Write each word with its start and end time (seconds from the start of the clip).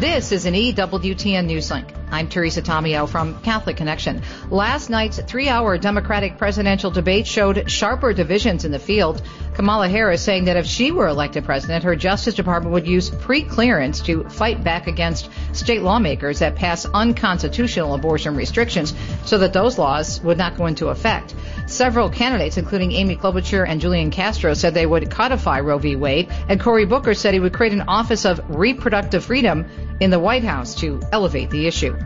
This 0.00 0.32
is 0.32 0.46
an 0.46 0.54
EWTN 0.54 1.44
Newslink. 1.44 1.99
I'm 2.10 2.28
Teresa 2.28 2.60
Tomeo 2.60 3.08
from 3.08 3.40
Catholic 3.42 3.76
Connection. 3.76 4.22
Last 4.50 4.90
night's 4.90 5.20
three-hour 5.20 5.78
Democratic 5.78 6.38
presidential 6.38 6.90
debate 6.90 7.26
showed 7.26 7.70
sharper 7.70 8.12
divisions 8.12 8.64
in 8.64 8.72
the 8.72 8.78
field. 8.78 9.22
Kamala 9.54 9.88
Harris 9.88 10.22
saying 10.22 10.46
that 10.46 10.56
if 10.56 10.66
she 10.66 10.90
were 10.90 11.06
elected 11.06 11.44
president, 11.44 11.84
her 11.84 11.94
Justice 11.94 12.34
Department 12.34 12.72
would 12.72 12.86
use 12.86 13.10
pre-clearance 13.10 14.00
to 14.02 14.24
fight 14.24 14.64
back 14.64 14.86
against 14.86 15.28
state 15.52 15.82
lawmakers 15.82 16.40
that 16.40 16.56
pass 16.56 16.84
unconstitutional 16.86 17.94
abortion 17.94 18.34
restrictions 18.34 18.94
so 19.24 19.38
that 19.38 19.52
those 19.52 19.78
laws 19.78 20.20
would 20.22 20.38
not 20.38 20.56
go 20.56 20.66
into 20.66 20.88
effect. 20.88 21.34
Several 21.66 22.08
candidates, 22.10 22.56
including 22.56 22.92
Amy 22.92 23.16
Klobuchar 23.16 23.68
and 23.68 23.80
Julian 23.80 24.10
Castro, 24.10 24.54
said 24.54 24.74
they 24.74 24.86
would 24.86 25.10
codify 25.10 25.60
Roe 25.60 25.78
v. 25.78 25.94
Wade, 25.94 26.28
and 26.48 26.60
Cory 26.60 26.86
Booker 26.86 27.14
said 27.14 27.34
he 27.34 27.40
would 27.40 27.52
create 27.52 27.72
an 27.72 27.82
Office 27.82 28.24
of 28.24 28.40
Reproductive 28.48 29.24
Freedom 29.24 29.66
in 30.00 30.10
the 30.10 30.18
White 30.18 30.44
House 30.44 30.74
to 30.76 31.00
elevate 31.12 31.50
the 31.50 31.66
issue. 31.66 31.96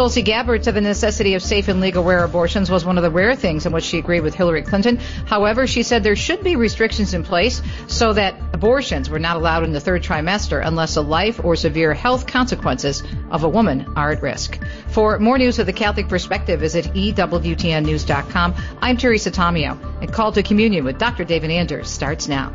Tulsi 0.00 0.22
Gabbard 0.22 0.64
said 0.64 0.72
the 0.72 0.80
necessity 0.80 1.34
of 1.34 1.42
safe 1.42 1.68
and 1.68 1.78
legal 1.78 2.02
rare 2.02 2.24
abortions 2.24 2.70
was 2.70 2.86
one 2.86 2.96
of 2.96 3.02
the 3.02 3.10
rare 3.10 3.36
things 3.36 3.66
in 3.66 3.72
which 3.72 3.84
she 3.84 3.98
agreed 3.98 4.22
with 4.22 4.34
Hillary 4.34 4.62
Clinton. 4.62 4.96
However, 5.26 5.66
she 5.66 5.82
said 5.82 6.02
there 6.02 6.16
should 6.16 6.42
be 6.42 6.56
restrictions 6.56 7.12
in 7.12 7.22
place 7.22 7.60
so 7.86 8.14
that 8.14 8.34
abortions 8.54 9.10
were 9.10 9.18
not 9.18 9.36
allowed 9.36 9.62
in 9.64 9.74
the 9.74 9.78
third 9.78 10.02
trimester 10.02 10.66
unless 10.66 10.94
the 10.94 11.02
life 11.02 11.44
or 11.44 11.54
severe 11.54 11.92
health 11.92 12.26
consequences 12.26 13.02
of 13.30 13.44
a 13.44 13.48
woman 13.50 13.92
are 13.94 14.10
at 14.10 14.22
risk. 14.22 14.58
For 14.88 15.18
more 15.18 15.36
news 15.36 15.58
of 15.58 15.66
the 15.66 15.74
Catholic 15.74 16.08
perspective, 16.08 16.60
visit 16.60 16.86
EWTNnews.com. 16.86 18.54
I'm 18.80 18.96
Teresa 18.96 19.30
Tomeo, 19.30 20.00
and 20.00 20.10
Called 20.10 20.32
to 20.36 20.42
Communion 20.42 20.82
with 20.82 20.96
Dr. 20.96 21.24
David 21.24 21.50
Anders 21.50 21.90
starts 21.90 22.26
now. 22.26 22.54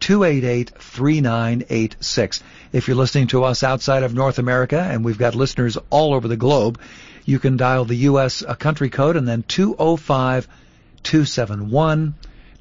288 0.00 0.70
3986. 0.70 2.42
If 2.72 2.88
you're 2.88 2.96
listening 2.96 3.28
to 3.28 3.44
us 3.44 3.62
outside 3.62 4.02
of 4.02 4.14
North 4.14 4.38
America, 4.38 4.80
and 4.80 5.04
we've 5.04 5.18
got 5.18 5.34
listeners 5.34 5.78
all 5.90 6.14
over 6.14 6.28
the 6.28 6.36
globe, 6.36 6.78
you 7.24 7.38
can 7.38 7.56
dial 7.56 7.84
the 7.84 7.96
U.S. 7.96 8.42
Uh, 8.42 8.54
country 8.54 8.88
code 8.88 9.16
and 9.16 9.26
then 9.26 9.42
205 9.42 10.48
271 11.02 12.14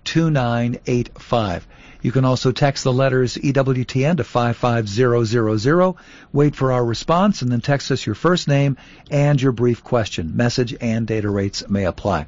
2985. 0.03 1.67
You 2.01 2.11
can 2.11 2.23
also 2.23 2.51
text 2.51 2.83
the 2.83 2.93
letters 2.93 3.35
EWTN 3.35 4.17
to 4.17 4.23
55000. 4.23 5.95
Wait 6.31 6.55
for 6.55 6.71
our 6.71 6.85
response 6.85 7.41
and 7.41 7.51
then 7.51 7.61
text 7.61 7.89
us 7.89 8.05
your 8.05 8.13
first 8.13 8.47
name 8.47 8.77
and 9.09 9.41
your 9.41 9.51
brief 9.51 9.83
question. 9.83 10.37
Message 10.37 10.75
and 10.79 11.07
data 11.07 11.29
rates 11.29 11.67
may 11.67 11.85
apply. 11.85 12.27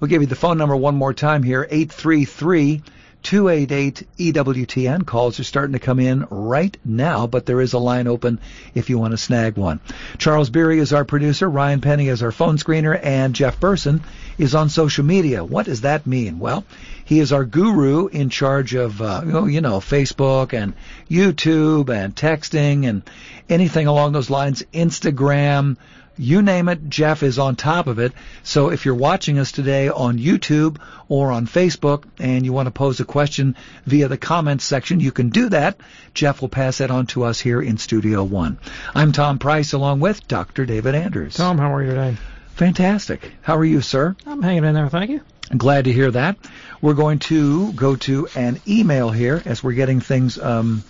We'll 0.00 0.08
give 0.08 0.22
you 0.22 0.28
the 0.28 0.34
phone 0.34 0.56
number 0.56 0.76
one 0.76 0.94
more 0.94 1.12
time 1.12 1.42
here, 1.42 1.66
833 1.70 2.82
288 3.22 4.06
EWTN. 4.18 5.04
Calls 5.04 5.40
are 5.40 5.44
starting 5.44 5.72
to 5.72 5.78
come 5.78 5.98
in 5.98 6.26
right 6.30 6.76
now, 6.84 7.26
but 7.26 7.46
there 7.46 7.60
is 7.60 7.72
a 7.72 7.78
line 7.78 8.06
open 8.06 8.40
if 8.74 8.90
you 8.90 8.98
want 8.98 9.12
to 9.12 9.18
snag 9.18 9.56
one. 9.56 9.80
Charles 10.18 10.50
Beery 10.50 10.78
is 10.78 10.92
our 10.92 11.04
producer, 11.04 11.48
Ryan 11.48 11.80
Penny 11.80 12.08
is 12.08 12.22
our 12.22 12.32
phone 12.32 12.56
screener, 12.56 12.98
and 13.02 13.34
Jeff 13.34 13.60
Burson 13.60 14.02
is 14.38 14.54
on 14.54 14.68
social 14.68 15.04
media. 15.04 15.44
What 15.44 15.66
does 15.66 15.82
that 15.82 16.06
mean? 16.06 16.38
Well, 16.38 16.64
he 17.04 17.20
is 17.20 17.32
our 17.32 17.44
guru 17.44 18.06
in 18.06 18.28
charge 18.30 18.74
of, 18.74 19.00
uh, 19.00 19.22
you 19.46 19.60
know, 19.60 19.80
Facebook 19.80 20.52
and 20.52 20.74
YouTube 21.10 21.88
and 21.88 22.14
texting 22.14 22.86
and 22.86 23.02
anything 23.48 23.86
along 23.86 24.12
those 24.12 24.30
lines, 24.30 24.62
Instagram, 24.72 25.76
you 26.18 26.42
name 26.42 26.68
it, 26.68 26.88
Jeff 26.88 27.22
is 27.22 27.38
on 27.38 27.56
top 27.56 27.86
of 27.86 27.98
it. 27.98 28.12
So 28.42 28.70
if 28.70 28.84
you're 28.84 28.94
watching 28.94 29.38
us 29.38 29.52
today 29.52 29.88
on 29.88 30.18
YouTube 30.18 30.78
or 31.08 31.30
on 31.30 31.46
Facebook 31.46 32.04
and 32.18 32.44
you 32.44 32.52
want 32.52 32.66
to 32.66 32.72
pose 32.72 33.00
a 33.00 33.04
question 33.04 33.56
via 33.86 34.08
the 34.08 34.18
comments 34.18 34.64
section, 34.64 35.00
you 35.00 35.12
can 35.12 35.30
do 35.30 35.48
that. 35.50 35.78
Jeff 36.14 36.40
will 36.40 36.48
pass 36.48 36.78
that 36.78 36.90
on 36.90 37.06
to 37.06 37.24
us 37.24 37.40
here 37.40 37.60
in 37.62 37.78
Studio 37.78 38.24
One. 38.24 38.58
I'm 38.94 39.12
Tom 39.12 39.38
Price 39.38 39.72
along 39.72 40.00
with 40.00 40.26
Dr. 40.28 40.66
David 40.66 40.94
Anders. 40.94 41.36
Tom, 41.36 41.58
how 41.58 41.74
are 41.74 41.82
you 41.82 41.90
today? 41.90 42.16
Fantastic. 42.54 43.32
How 43.42 43.56
are 43.56 43.64
you, 43.64 43.80
sir? 43.80 44.16
I'm 44.26 44.42
hanging 44.42 44.64
in 44.64 44.74
there, 44.74 44.88
thank 44.88 45.10
you. 45.10 45.20
Glad 45.56 45.84
to 45.84 45.92
hear 45.92 46.10
that. 46.10 46.36
We're 46.82 46.94
going 46.94 47.20
to 47.20 47.72
go 47.72 47.96
to 47.96 48.28
an 48.34 48.60
email 48.68 49.10
here 49.10 49.42
as 49.46 49.62
we're 49.62 49.72
getting 49.72 50.00
things 50.00 50.38
um, 50.38 50.82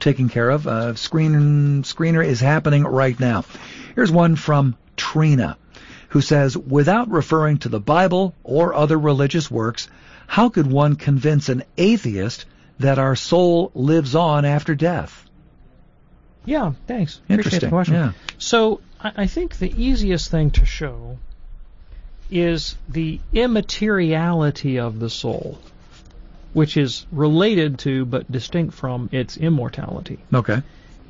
taken 0.00 0.28
care 0.28 0.50
of. 0.50 0.66
Uh, 0.66 0.94
screen 0.94 1.82
screener 1.82 2.24
is 2.24 2.40
happening 2.40 2.84
right 2.84 3.18
now. 3.18 3.44
Here's 3.94 4.10
one 4.10 4.36
from 4.36 4.76
Trina, 4.96 5.56
who 6.08 6.20
says, 6.20 6.56
without 6.56 7.10
referring 7.10 7.58
to 7.58 7.68
the 7.68 7.80
Bible 7.80 8.34
or 8.42 8.74
other 8.74 8.98
religious 8.98 9.50
works, 9.50 9.88
how 10.26 10.48
could 10.48 10.66
one 10.66 10.96
convince 10.96 11.48
an 11.48 11.64
atheist 11.76 12.46
that 12.78 12.98
our 12.98 13.16
soul 13.16 13.70
lives 13.74 14.14
on 14.14 14.44
after 14.44 14.74
death? 14.74 15.26
Yeah, 16.44 16.72
thanks. 16.86 17.20
Interesting. 17.28 17.58
Appreciate 17.58 17.60
the 17.60 17.68
question. 17.68 17.94
Yeah. 17.94 18.12
So 18.38 18.80
I, 19.00 19.12
I 19.16 19.26
think 19.26 19.58
the 19.58 19.72
easiest 19.76 20.30
thing 20.30 20.50
to 20.52 20.64
show 20.64 21.18
is 22.30 22.76
the 22.88 23.20
immateriality 23.32 24.78
of 24.78 25.00
the 25.00 25.10
soul, 25.10 25.58
which 26.52 26.76
is 26.76 27.06
related 27.12 27.78
to 27.80 28.04
but 28.04 28.30
distinct 28.30 28.74
from 28.74 29.08
its 29.12 29.36
immortality. 29.36 30.18
Okay. 30.32 30.62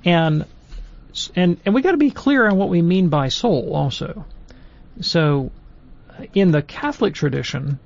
And 0.04 0.44
and 1.34 1.58
and 1.64 1.74
we 1.74 1.82
got 1.82 1.92
to 1.92 1.96
be 1.96 2.10
clear 2.10 2.48
on 2.48 2.56
what 2.56 2.68
we 2.68 2.82
mean 2.82 3.08
by 3.08 3.28
soul 3.28 3.74
also. 3.74 4.24
So, 5.00 5.50
in 6.34 6.50
the 6.50 6.62
Catholic 6.62 7.14
tradition, 7.14 7.78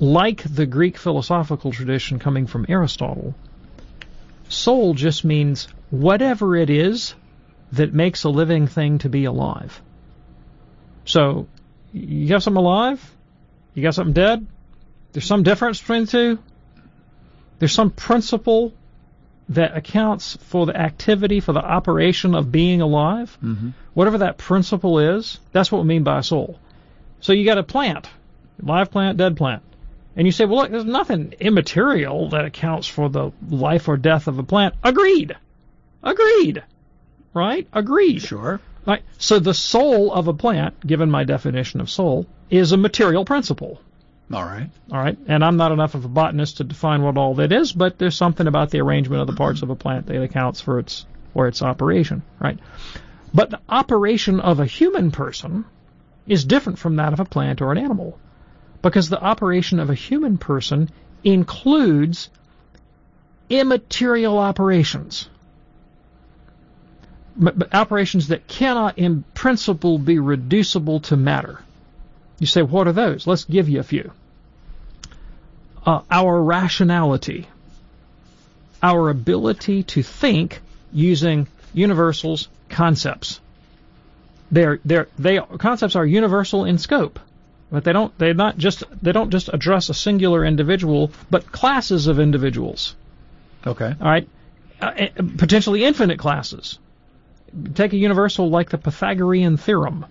like 0.00 0.42
the 0.42 0.66
Greek 0.66 0.96
philosophical 0.96 1.72
tradition 1.72 2.18
coming 2.18 2.46
from 2.46 2.66
Aristotle, 2.68 3.34
soul 4.48 4.94
just 4.94 5.24
means 5.24 5.68
whatever 5.90 6.56
it 6.56 6.70
is 6.70 7.14
that 7.72 7.92
makes 7.92 8.24
a 8.24 8.28
living 8.30 8.66
thing 8.66 8.98
to 8.98 9.08
be 9.08 9.24
alive. 9.24 9.80
So, 11.04 11.46
you 11.92 12.28
got 12.28 12.42
something 12.42 12.58
alive, 12.58 13.14
you 13.74 13.82
got 13.82 13.94
something 13.94 14.14
dead. 14.14 14.46
There's 15.16 15.24
some 15.24 15.44
difference 15.44 15.80
between 15.80 16.04
the 16.04 16.10
two. 16.10 16.38
There's 17.58 17.72
some 17.72 17.90
principle 17.90 18.74
that 19.48 19.74
accounts 19.74 20.36
for 20.42 20.66
the 20.66 20.76
activity, 20.76 21.40
for 21.40 21.54
the 21.54 21.64
operation 21.64 22.34
of 22.34 22.52
being 22.52 22.82
alive, 22.82 23.38
mm-hmm. 23.42 23.70
whatever 23.94 24.18
that 24.18 24.36
principle 24.36 24.98
is, 24.98 25.40
that's 25.52 25.72
what 25.72 25.80
we 25.80 25.88
mean 25.88 26.02
by 26.02 26.18
a 26.18 26.22
soul. 26.22 26.58
So 27.20 27.32
you 27.32 27.46
got 27.46 27.56
a 27.56 27.62
plant, 27.62 28.10
live 28.60 28.90
plant, 28.90 29.16
dead 29.16 29.38
plant. 29.38 29.62
And 30.16 30.26
you 30.26 30.32
say, 30.32 30.44
well, 30.44 30.58
look, 30.58 30.70
there's 30.70 30.84
nothing 30.84 31.32
immaterial 31.40 32.28
that 32.28 32.44
accounts 32.44 32.86
for 32.86 33.08
the 33.08 33.30
life 33.48 33.88
or 33.88 33.96
death 33.96 34.28
of 34.28 34.38
a 34.38 34.42
plant. 34.42 34.74
Agreed. 34.84 35.34
Agreed. 36.02 36.62
Right? 37.32 37.66
Agreed. 37.72 38.20
Sure. 38.20 38.60
Right. 38.84 39.02
So 39.16 39.38
the 39.38 39.54
soul 39.54 40.12
of 40.12 40.28
a 40.28 40.34
plant, 40.34 40.86
given 40.86 41.10
my 41.10 41.24
definition 41.24 41.80
of 41.80 41.88
soul, 41.88 42.26
is 42.50 42.72
a 42.72 42.76
material 42.76 43.24
principle. 43.24 43.80
All 44.32 44.42
right. 44.44 44.68
All 44.90 44.98
right. 44.98 45.16
And 45.28 45.44
I'm 45.44 45.56
not 45.56 45.70
enough 45.72 45.94
of 45.94 46.04
a 46.04 46.08
botanist 46.08 46.56
to 46.56 46.64
define 46.64 47.02
what 47.02 47.16
all 47.16 47.34
that 47.36 47.52
is, 47.52 47.72
but 47.72 47.96
there's 47.98 48.16
something 48.16 48.46
about 48.46 48.70
the 48.70 48.80
arrangement 48.80 49.20
of 49.20 49.28
the 49.28 49.36
parts 49.36 49.62
of 49.62 49.70
a 49.70 49.76
plant 49.76 50.06
that 50.06 50.20
accounts 50.20 50.60
for 50.60 50.80
its 50.80 51.06
for 51.32 51.46
its 51.46 51.62
operation, 51.62 52.22
right? 52.40 52.58
But 53.32 53.50
the 53.50 53.60
operation 53.68 54.40
of 54.40 54.58
a 54.58 54.66
human 54.66 55.10
person 55.10 55.64
is 56.26 56.44
different 56.44 56.78
from 56.78 56.96
that 56.96 57.12
of 57.12 57.20
a 57.20 57.24
plant 57.24 57.60
or 57.62 57.70
an 57.70 57.78
animal. 57.78 58.18
Because 58.82 59.08
the 59.08 59.22
operation 59.22 59.78
of 59.78 59.90
a 59.90 59.94
human 59.94 60.38
person 60.38 60.90
includes 61.22 62.30
immaterial 63.48 64.38
operations. 64.38 65.28
but 67.36 67.74
operations 67.74 68.28
that 68.28 68.48
cannot 68.48 68.98
in 68.98 69.22
principle 69.34 69.98
be 69.98 70.18
reducible 70.18 71.00
to 71.00 71.16
matter. 71.16 71.60
You 72.38 72.46
say, 72.46 72.62
what 72.62 72.86
are 72.86 72.92
those? 72.92 73.26
Let's 73.26 73.44
give 73.44 73.68
you 73.68 73.80
a 73.80 73.84
few. 73.84 74.10
Uh, 75.84 76.02
our 76.10 76.42
rationality, 76.42 77.46
our 78.82 79.08
ability 79.08 79.84
to 79.84 80.02
think 80.02 80.60
using 80.92 81.46
universals, 81.72 82.48
concepts. 82.68 83.40
They're, 84.50 84.80
they're, 84.84 85.08
they 85.18 85.38
concepts 85.38 85.96
are 85.96 86.06
universal 86.06 86.64
in 86.64 86.78
scope, 86.78 87.18
but 87.70 87.84
they 87.84 87.92
don't 87.92 88.16
they 88.18 88.32
not 88.32 88.56
just 88.56 88.84
they 89.02 89.12
don't 89.12 89.30
just 89.30 89.50
address 89.52 89.88
a 89.88 89.94
singular 89.94 90.44
individual, 90.44 91.10
but 91.30 91.50
classes 91.50 92.06
of 92.06 92.20
individuals. 92.20 92.94
Okay. 93.66 93.92
All 94.00 94.08
right, 94.08 94.28
uh, 94.80 94.92
eh, 94.96 95.08
potentially 95.36 95.84
infinite 95.84 96.18
classes. 96.18 96.78
Take 97.74 97.92
a 97.92 97.96
universal 97.96 98.50
like 98.50 98.70
the 98.70 98.78
Pythagorean 98.78 99.56
theorem. 99.56 100.06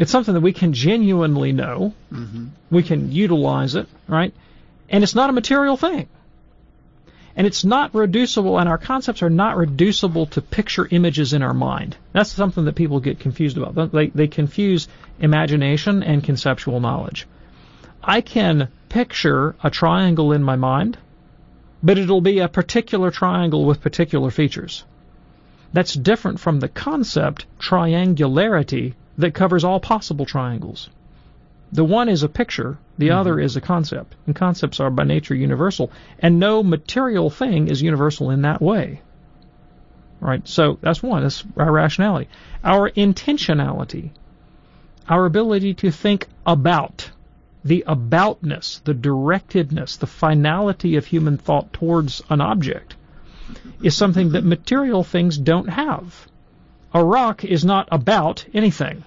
It's 0.00 0.10
something 0.10 0.32
that 0.32 0.40
we 0.40 0.54
can 0.54 0.72
genuinely 0.72 1.52
know. 1.52 1.92
Mm-hmm. 2.10 2.46
We 2.70 2.82
can 2.82 3.12
utilize 3.12 3.74
it, 3.74 3.86
right? 4.08 4.32
And 4.88 5.04
it's 5.04 5.14
not 5.14 5.28
a 5.28 5.34
material 5.34 5.76
thing. 5.76 6.08
And 7.36 7.46
it's 7.46 7.66
not 7.66 7.94
reducible, 7.94 8.58
and 8.58 8.66
our 8.66 8.78
concepts 8.78 9.22
are 9.22 9.28
not 9.28 9.58
reducible 9.58 10.24
to 10.28 10.40
picture 10.40 10.88
images 10.90 11.34
in 11.34 11.42
our 11.42 11.52
mind. 11.52 11.98
That's 12.12 12.32
something 12.32 12.64
that 12.64 12.76
people 12.76 13.00
get 13.00 13.20
confused 13.20 13.58
about. 13.58 13.92
They, 13.92 14.06
they 14.06 14.26
confuse 14.26 14.88
imagination 15.18 16.02
and 16.02 16.24
conceptual 16.24 16.80
knowledge. 16.80 17.26
I 18.02 18.22
can 18.22 18.68
picture 18.88 19.54
a 19.62 19.68
triangle 19.68 20.32
in 20.32 20.42
my 20.42 20.56
mind, 20.56 20.96
but 21.82 21.98
it'll 21.98 22.22
be 22.22 22.38
a 22.38 22.48
particular 22.48 23.10
triangle 23.10 23.66
with 23.66 23.82
particular 23.82 24.30
features. 24.30 24.82
That's 25.74 25.92
different 25.92 26.40
from 26.40 26.58
the 26.58 26.68
concept 26.68 27.44
triangularity 27.58 28.94
that 29.20 29.34
covers 29.34 29.64
all 29.64 29.80
possible 29.80 30.26
triangles. 30.26 30.88
The 31.72 31.84
one 31.84 32.08
is 32.08 32.22
a 32.22 32.28
picture, 32.28 32.78
the 32.98 33.08
mm-hmm. 33.08 33.18
other 33.18 33.38
is 33.38 33.56
a 33.56 33.60
concept. 33.60 34.16
And 34.26 34.34
concepts 34.34 34.80
are 34.80 34.90
by 34.90 35.04
nature 35.04 35.34
universal. 35.34 35.90
And 36.18 36.40
no 36.40 36.62
material 36.62 37.30
thing 37.30 37.68
is 37.68 37.80
universal 37.80 38.30
in 38.30 38.42
that 38.42 38.60
way. 38.60 39.02
Right? 40.20 40.46
So 40.46 40.78
that's 40.80 41.02
one. 41.02 41.22
That's 41.22 41.44
our 41.56 41.70
rationality. 41.70 42.28
Our 42.64 42.90
intentionality. 42.90 44.10
Our 45.08 45.24
ability 45.26 45.74
to 45.74 45.90
think 45.90 46.26
about. 46.44 47.10
The 47.64 47.84
aboutness, 47.86 48.82
the 48.84 48.94
directedness, 48.94 49.98
the 49.98 50.06
finality 50.06 50.96
of 50.96 51.06
human 51.06 51.36
thought 51.36 51.72
towards 51.72 52.22
an 52.30 52.40
object 52.40 52.96
is 53.82 53.96
something 53.96 54.32
that 54.32 54.44
material 54.44 55.04
things 55.04 55.36
don't 55.36 55.68
have. 55.68 56.26
A 56.92 57.04
rock 57.04 57.44
is 57.44 57.64
not 57.64 57.88
about 57.90 58.44
anything. 58.52 59.04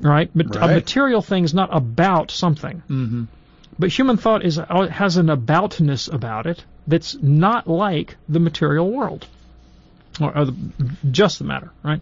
right? 0.00 0.30
But 0.34 0.54
right. 0.54 0.70
a 0.70 0.74
material 0.74 1.22
thing 1.22 1.44
is 1.44 1.54
not 1.54 1.70
about 1.72 2.30
something. 2.30 2.82
Mm-hmm. 2.88 3.24
But 3.78 3.90
human 3.90 4.16
thought 4.16 4.44
is 4.44 4.56
has 4.56 5.16
an 5.16 5.26
aboutness 5.26 6.12
about 6.12 6.46
it 6.46 6.64
that's 6.86 7.16
not 7.20 7.68
like 7.68 8.16
the 8.28 8.40
material 8.40 8.90
world, 8.90 9.26
or, 10.20 10.36
or 10.36 10.44
the, 10.46 10.54
just 11.10 11.38
the 11.38 11.44
matter, 11.44 11.70
right? 11.84 12.00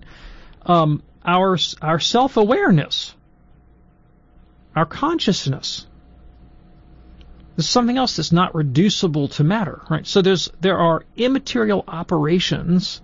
Um, 0.65 1.03
our 1.25 1.59
our 1.83 2.01
self 2.01 2.39
awareness, 2.39 3.15
our 4.75 4.87
consciousness, 4.87 5.87
is 7.57 7.69
something 7.69 7.97
else 7.97 8.17
that's 8.17 8.33
not 8.33 8.55
reducible 8.55 9.29
to 9.29 9.45
matter, 9.45 9.81
right? 9.89 10.07
So 10.07 10.23
there's 10.23 10.51
there 10.61 10.79
are 10.79 11.05
immaterial 11.17 11.85
operations 11.89 13.01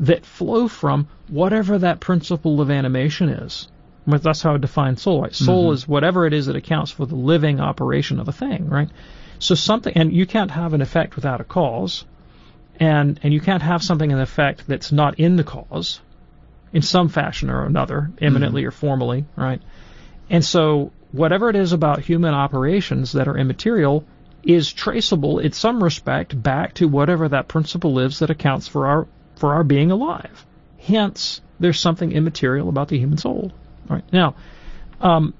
that 0.00 0.26
flow 0.26 0.68
from 0.68 1.08
whatever 1.28 1.78
that 1.78 2.00
principle 2.00 2.60
of 2.60 2.70
animation 2.70 3.28
is. 3.28 3.68
That's 4.06 4.42
how 4.42 4.54
I 4.54 4.58
define 4.58 4.96
soul. 4.96 5.22
Right? 5.22 5.34
Soul 5.34 5.64
mm-hmm. 5.64 5.74
is 5.74 5.88
whatever 5.88 6.26
it 6.26 6.32
is 6.32 6.46
that 6.46 6.54
accounts 6.54 6.92
for 6.92 7.06
the 7.06 7.16
living 7.16 7.60
operation 7.60 8.20
of 8.20 8.28
a 8.28 8.32
thing, 8.32 8.68
right? 8.68 8.88
So 9.40 9.54
something, 9.54 9.92
and 9.96 10.12
you 10.12 10.26
can't 10.26 10.50
have 10.50 10.74
an 10.74 10.80
effect 10.80 11.16
without 11.16 11.40
a 11.40 11.44
cause, 11.44 12.04
and 12.78 13.18
and 13.22 13.34
you 13.34 13.40
can't 13.40 13.62
have 13.62 13.82
something 13.82 14.10
in 14.10 14.20
effect 14.20 14.66
that's 14.66 14.92
not 14.92 15.18
in 15.18 15.36
the 15.36 15.44
cause, 15.44 16.00
in 16.72 16.82
some 16.82 17.08
fashion 17.08 17.50
or 17.50 17.64
another, 17.64 18.10
eminently 18.20 18.62
mm-hmm. 18.62 18.68
or 18.68 18.72
formally, 18.72 19.24
right? 19.34 19.60
And 20.30 20.44
so 20.44 20.92
whatever 21.12 21.48
it 21.48 21.56
is 21.56 21.72
about 21.72 22.00
human 22.00 22.34
operations 22.34 23.12
that 23.12 23.28
are 23.28 23.38
immaterial 23.38 24.04
is 24.42 24.72
traceable 24.72 25.38
in 25.38 25.52
some 25.52 25.82
respect 25.82 26.40
back 26.40 26.74
to 26.74 26.86
whatever 26.86 27.28
that 27.28 27.48
principle 27.48 27.98
is 27.98 28.20
that 28.20 28.30
accounts 28.30 28.68
for 28.68 28.86
our 28.86 29.06
for 29.36 29.54
our 29.54 29.64
being 29.64 29.90
alive. 29.90 30.46
Hence, 30.78 31.40
there's 31.58 31.80
something 31.80 32.12
immaterial 32.12 32.68
about 32.68 32.88
the 32.88 32.98
human 32.98 33.18
soul. 33.18 33.52
Now, 34.12 34.34
um, 35.00 35.34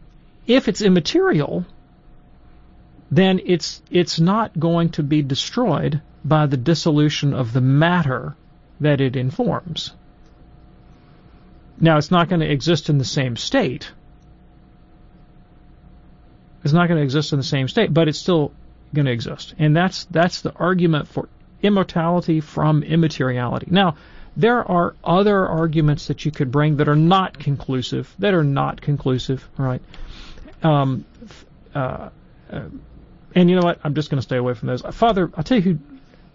if 0.47 0.69
it's 0.69 0.83
immaterial, 0.83 1.65
then 3.11 3.41
it's 3.45 3.83
it's 3.91 4.19
not 4.19 4.59
going 4.59 4.91
to 4.91 5.03
be 5.03 5.23
destroyed 5.23 6.01
by 6.25 6.47
the 6.47 6.57
dissolution 6.57 7.33
of 7.33 7.53
the 7.53 7.61
matter 7.61 8.35
that 8.81 9.01
it 9.01 9.17
informs. 9.17 9.93
Now, 11.79 11.99
it's 11.99 12.11
not 12.11 12.29
going 12.29 12.41
to 12.41 12.51
exist 12.51 12.89
in 12.89 12.99
the 12.99 13.05
same 13.05 13.37
state. 13.37 13.93
It's 16.67 16.73
not 16.73 16.89
going 16.89 16.99
to 16.99 17.05
exist 17.05 17.33
in 17.33 17.39
the 17.39 17.45
same 17.45 17.69
state, 17.69 17.95
but 17.95 18.09
it's 18.09 18.19
still 18.19 18.51
going 18.93 19.07
to 19.07 19.13
exist, 19.13 19.55
and 19.57 19.77
that's 19.77 20.05
that's 20.07 20.41
the 20.41 20.53
argument 20.53 21.07
for 21.07 21.29
immortality 21.63 22.41
from 22.41 22.83
immateriality. 22.83 23.69
Now, 23.71 23.95
there 24.37 24.69
are 24.69 24.97
other 25.05 25.47
arguments 25.47 26.09
that 26.09 26.25
you 26.25 26.33
could 26.33 26.51
bring 26.51 26.79
that 26.79 26.89
are 26.89 26.97
not 26.97 27.39
conclusive, 27.39 28.13
that 28.19 28.35
are 28.35 28.43
not 28.43 28.81
conclusive, 28.81 29.49
right? 29.57 29.81
Um, 30.65 31.05
uh, 31.73 32.09
uh, 32.51 32.63
and 33.33 33.49
you 33.49 33.55
know 33.55 33.63
what? 33.63 33.79
I'm 33.85 33.95
just 33.95 34.11
going 34.11 34.19
to 34.19 34.23
stay 34.23 34.37
away 34.37 34.55
from 34.55 34.67
those. 34.67 34.83
Father, 34.83 35.31
I'll 35.37 35.45
tell 35.45 35.59
you 35.59 35.63
who. 35.63 35.79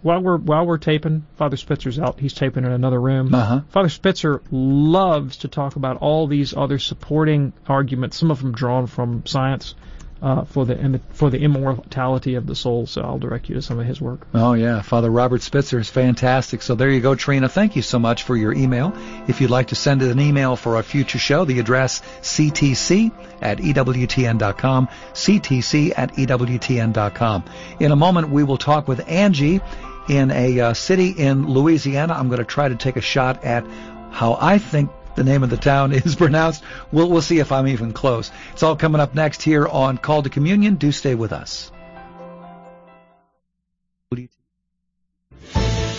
While 0.00 0.22
we're 0.22 0.38
while 0.38 0.64
we're 0.64 0.78
taping, 0.78 1.26
Father 1.36 1.58
Spitzer's 1.58 1.98
out. 1.98 2.18
He's 2.18 2.32
taping 2.32 2.64
in 2.64 2.72
another 2.72 2.98
room. 2.98 3.34
Uh-huh. 3.34 3.60
Father 3.68 3.90
Spitzer 3.90 4.40
loves 4.50 5.36
to 5.38 5.48
talk 5.48 5.76
about 5.76 5.98
all 5.98 6.26
these 6.26 6.56
other 6.56 6.78
supporting 6.78 7.52
arguments. 7.68 8.16
Some 8.16 8.30
of 8.30 8.40
them 8.40 8.52
drawn 8.52 8.86
from 8.86 9.26
science 9.26 9.74
uh, 10.22 10.44
for 10.44 10.64
the 10.64 11.00
for 11.10 11.30
the 11.30 11.40
immortality 11.40 12.36
of 12.36 12.46
the 12.46 12.54
soul. 12.54 12.86
So 12.86 13.02
I'll 13.02 13.18
direct 13.18 13.48
you 13.48 13.56
to 13.56 13.62
some 13.62 13.80
of 13.80 13.86
his 13.86 14.00
work. 14.00 14.26
Oh 14.32 14.54
yeah, 14.54 14.80
Father 14.80 15.10
Robert 15.10 15.42
Spitzer 15.42 15.80
is 15.80 15.90
fantastic. 15.90 16.62
So 16.62 16.74
there 16.74 16.90
you 16.90 17.00
go, 17.00 17.14
Trina. 17.14 17.48
Thank 17.48 17.74
you 17.74 17.82
so 17.82 17.98
much 17.98 18.22
for 18.22 18.36
your 18.36 18.52
email. 18.52 18.92
If 19.26 19.40
you'd 19.40 19.50
like 19.50 19.68
to 19.68 19.74
send 19.74 20.00
an 20.02 20.20
email 20.20 20.54
for 20.54 20.78
a 20.78 20.82
future 20.82 21.18
show, 21.18 21.44
the 21.44 21.58
address 21.58 22.02
ctc 22.20 23.10
at 23.42 23.58
ewtn.com, 23.58 24.88
ctc 25.12 25.92
at 25.96 26.12
ewtn.com. 26.12 27.44
In 27.80 27.92
a 27.92 27.96
moment, 27.96 28.28
we 28.28 28.44
will 28.44 28.58
talk 28.58 28.86
with 28.86 29.06
Angie 29.08 29.60
in 30.08 30.30
a 30.30 30.60
uh, 30.60 30.74
city 30.74 31.10
in 31.10 31.48
Louisiana. 31.48 32.14
I'm 32.14 32.28
going 32.28 32.38
to 32.38 32.44
try 32.44 32.68
to 32.68 32.76
take 32.76 32.96
a 32.96 33.00
shot 33.00 33.44
at 33.44 33.66
how 34.10 34.36
I 34.40 34.58
think 34.58 34.90
the 35.14 35.24
name 35.24 35.42
of 35.42 35.50
the 35.50 35.56
town 35.56 35.92
is 35.92 36.14
pronounced. 36.16 36.62
We'll, 36.90 37.08
we'll 37.08 37.22
see 37.22 37.38
if 37.38 37.52
I'm 37.52 37.68
even 37.68 37.92
close. 37.92 38.30
It's 38.52 38.62
all 38.62 38.76
coming 38.76 39.00
up 39.00 39.14
next 39.14 39.42
here 39.42 39.66
on 39.66 39.98
Called 39.98 40.24
to 40.24 40.30
Communion. 40.30 40.76
Do 40.76 40.92
stay 40.92 41.14
with 41.14 41.32
us. 41.32 41.70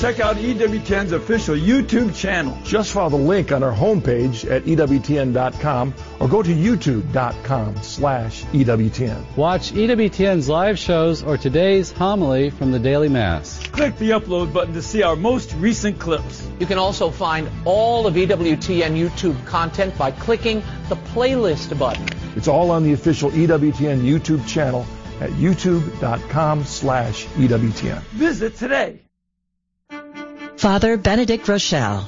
Check 0.04 0.20
out 0.20 0.36
EWTN's 0.36 1.14
official 1.14 1.56
YouTube 1.56 2.14
channel. 2.14 2.60
Just 2.66 2.92
follow 2.92 3.12
the 3.12 3.16
link 3.16 3.54
on 3.54 3.64
our 3.64 3.72
homepage 3.72 4.44
at 4.52 4.64
EWTN.com 4.64 5.94
or 6.20 6.28
go 6.28 6.44
to 6.44 6.54
YouTube.com 6.54 7.78
slash 7.82 8.44
EWTN. 8.44 9.38
Watch 9.38 9.72
EWTN's 9.72 10.50
live 10.50 10.78
shows 10.78 11.24
or 11.24 11.38
today's 11.38 11.94
homily 11.94 12.50
from 12.50 12.74
the 12.74 12.80
Daily 12.80 13.08
Mass. 13.08 13.66
Click 13.68 13.96
the 13.98 14.10
upload 14.10 14.52
button 14.52 14.74
to 14.74 14.82
see 14.82 15.04
our 15.04 15.16
most 15.16 15.54
recent 15.54 16.00
clips. 16.00 16.46
You 16.60 16.66
can 16.66 16.80
also 16.80 17.10
find 17.10 17.50
all 17.64 18.06
of 18.06 18.16
EWTN 18.16 19.00
YouTube 19.00 19.46
content 19.46 19.98
by 19.98 20.12
clicking 20.12 20.62
the 20.90 20.98
playlist 20.98 21.80
button. 21.80 22.06
It's 22.36 22.50
all 22.50 22.72
on 22.72 22.84
the 22.84 22.92
official 22.92 23.32
EWTN 23.32 24.02
YouTube 24.02 24.46
channel 24.50 24.86
at 25.22 25.30
youtube.com 25.30 26.66
slash 26.66 27.26
EWTN. 27.28 28.02
Visit 28.02 28.58
today. 28.58 29.03
Father 30.63 30.96
Benedict 30.96 31.46
Groeschel. 31.46 32.05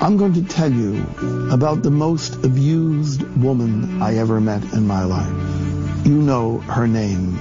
I'm 0.00 0.16
going 0.16 0.32
to 0.32 0.42
tell 0.42 0.72
you 0.72 1.04
about 1.52 1.82
the 1.82 1.90
most 1.90 2.32
abused 2.46 3.20
woman 3.36 4.00
I 4.00 4.16
ever 4.16 4.40
met 4.40 4.62
in 4.72 4.86
my 4.86 5.04
life. 5.04 6.06
You 6.06 6.14
know 6.14 6.60
her 6.60 6.88
name 6.88 7.38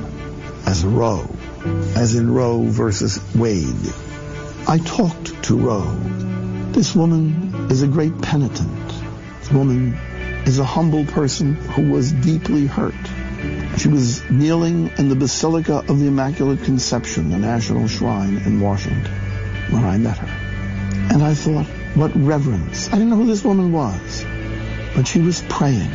as 0.65 0.83
Roe, 0.83 1.33
as 1.95 2.13
in 2.13 2.33
Roe 2.33 2.63
versus 2.63 3.21
Wade. 3.33 3.93
I 4.67 4.79
talked 4.79 5.43
to 5.43 5.55
Roe. 5.55 5.95
This 6.73 6.93
woman 6.93 7.69
is 7.71 7.81
a 7.81 7.87
great 7.87 8.21
penitent. 8.21 8.89
This 9.39 9.53
woman 9.53 9.93
is 10.45 10.59
a 10.59 10.65
humble 10.65 11.05
person 11.05 11.53
who 11.53 11.89
was 11.89 12.11
deeply 12.11 12.65
hurt. 12.65 12.93
She 13.77 13.87
was 13.87 14.29
kneeling 14.29 14.91
in 14.97 15.07
the 15.07 15.15
Basilica 15.15 15.85
of 15.87 15.99
the 15.99 16.07
Immaculate 16.07 16.63
Conception, 16.63 17.29
the 17.29 17.37
National 17.37 17.87
Shrine 17.87 18.35
in 18.39 18.59
Washington. 18.59 19.15
when 19.71 19.85
I 19.85 19.97
met 19.97 20.17
her. 20.17 20.48
And 21.09 21.23
I 21.23 21.33
thought, 21.33 21.65
what 21.95 22.11
reverence. 22.15 22.87
I 22.87 22.93
didn't 22.93 23.09
know 23.09 23.15
who 23.15 23.27
this 23.27 23.43
woman 23.43 23.71
was. 23.71 24.25
But 24.95 25.07
she 25.07 25.19
was 25.19 25.41
praying 25.49 25.89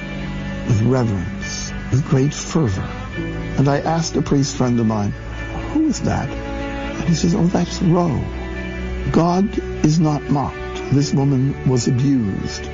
with 0.67 0.83
reverence, 0.83 1.73
with 1.91 2.05
great 2.09 2.35
fervor. 2.35 2.89
And 3.59 3.69
I 3.69 3.79
asked 3.79 4.17
a 4.17 4.23
priest 4.23 4.57
friend 4.57 4.79
of 4.81 4.87
mine, 4.87 5.13
who 5.73 5.87
is 5.87 6.01
that? 6.03 6.29
And 6.29 7.09
he 7.09 7.15
says, 7.15 7.35
oh, 7.35 7.47
that's 7.47 7.81
Roe. 7.83 8.23
God 9.13 9.59
is 9.85 10.01
not 10.01 10.23
mocked. 10.31 10.83
This 10.93 11.13
woman 11.13 11.69
was 11.69 11.87
abused 11.87 12.65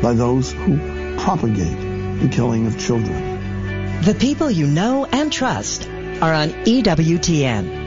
by 0.00 0.14
those 0.14 0.52
who 0.52 1.16
propagate 1.18 2.20
the 2.20 2.28
killing 2.30 2.66
of 2.66 2.78
children. 2.78 4.02
The 4.02 4.14
people 4.14 4.50
you 4.50 4.66
know 4.66 5.06
and 5.06 5.32
trust 5.32 5.88
are 5.88 6.32
on 6.32 6.50
EWTN. 6.50 7.77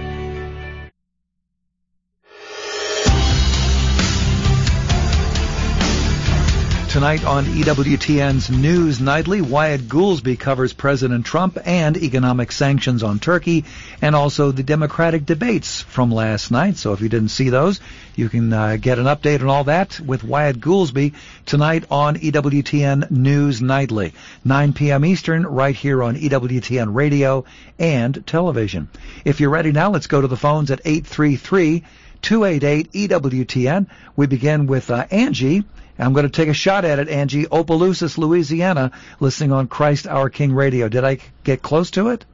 Tonight 7.01 7.25
on 7.25 7.45
EWTN's 7.45 8.51
News 8.51 9.01
Nightly, 9.01 9.41
Wyatt 9.41 9.89
Goolsby 9.89 10.37
covers 10.37 10.71
President 10.71 11.25
Trump 11.25 11.57
and 11.65 11.97
economic 11.97 12.51
sanctions 12.51 13.01
on 13.01 13.17
Turkey, 13.17 13.65
and 14.03 14.15
also 14.15 14.51
the 14.51 14.61
Democratic 14.61 15.25
debates 15.25 15.81
from 15.81 16.11
last 16.11 16.51
night. 16.51 16.77
So 16.77 16.93
if 16.93 17.01
you 17.01 17.09
didn't 17.09 17.29
see 17.29 17.49
those, 17.49 17.79
you 18.15 18.29
can 18.29 18.53
uh, 18.53 18.77
get 18.79 18.99
an 18.99 19.05
update 19.05 19.41
on 19.41 19.47
all 19.47 19.63
that 19.63 19.99
with 19.99 20.23
Wyatt 20.23 20.59
Goolsby 20.59 21.15
tonight 21.47 21.85
on 21.89 22.17
EWTN 22.17 23.09
News 23.09 23.63
Nightly, 23.63 24.13
9 24.45 24.73
p.m. 24.73 25.03
Eastern, 25.03 25.47
right 25.47 25.75
here 25.75 26.03
on 26.03 26.17
EWTN 26.17 26.93
Radio 26.93 27.45
and 27.79 28.27
television. 28.27 28.89
If 29.25 29.39
you're 29.39 29.49
ready 29.49 29.71
now, 29.71 29.89
let's 29.89 30.05
go 30.05 30.21
to 30.21 30.27
the 30.27 30.37
phones 30.37 30.69
at 30.69 30.81
833 30.85 31.83
288 32.21 32.91
EWTN. 32.91 33.87
We 34.15 34.27
begin 34.27 34.67
with 34.67 34.91
uh, 34.91 35.07
Angie. 35.09 35.63
I'm 35.99 36.13
going 36.13 36.25
to 36.25 36.31
take 36.31 36.49
a 36.49 36.53
shot 36.53 36.85
at 36.85 36.99
it, 36.99 37.09
Angie. 37.09 37.47
Opelousas, 37.47 38.17
Louisiana, 38.17 38.91
listening 39.19 39.51
on 39.51 39.67
Christ 39.67 40.07
Our 40.07 40.29
King 40.29 40.53
Radio. 40.53 40.89
Did 40.89 41.03
I 41.03 41.19
get 41.43 41.61
close 41.61 41.91
to 41.91 42.09
it? 42.09 42.25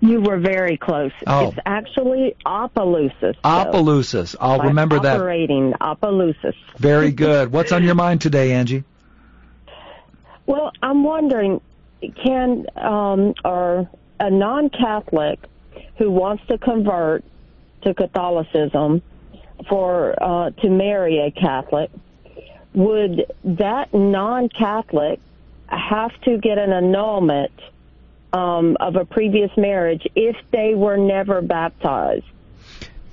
You 0.00 0.20
were 0.20 0.38
very 0.38 0.76
close. 0.76 1.12
Oh. 1.26 1.48
It's 1.48 1.58
actually 1.64 2.36
Opelousas. 2.44 3.36
Opelousas. 3.42 4.36
I'll 4.40 4.60
remember 4.60 5.00
that. 5.00 5.16
Operating 5.16 5.72
Opelousas. 5.80 6.54
Very 6.78 7.10
good. 7.12 7.50
What's 7.50 7.72
on 7.72 7.82
your 7.82 7.94
mind 7.94 8.20
today, 8.20 8.52
Angie? 8.52 8.84
Well, 10.44 10.70
I'm 10.82 11.02
wondering, 11.02 11.60
can 12.24 12.66
um, 12.76 13.34
or 13.44 13.90
a 14.20 14.30
non-Catholic 14.30 15.40
who 15.96 16.10
wants 16.10 16.46
to 16.48 16.58
convert 16.58 17.24
to 17.82 17.94
Catholicism 17.94 19.02
for 19.68 20.14
uh, 20.20 20.50
to 20.50 20.70
marry 20.70 21.18
a 21.20 21.30
Catholic, 21.30 21.90
would 22.74 23.26
that 23.44 23.92
non-Catholic 23.94 25.20
have 25.66 26.18
to 26.22 26.38
get 26.38 26.58
an 26.58 26.72
annulment 26.72 27.52
um, 28.32 28.76
of 28.80 28.96
a 28.96 29.04
previous 29.04 29.50
marriage 29.56 30.06
if 30.14 30.36
they 30.50 30.74
were 30.74 30.96
never 30.96 31.40
baptized? 31.40 32.26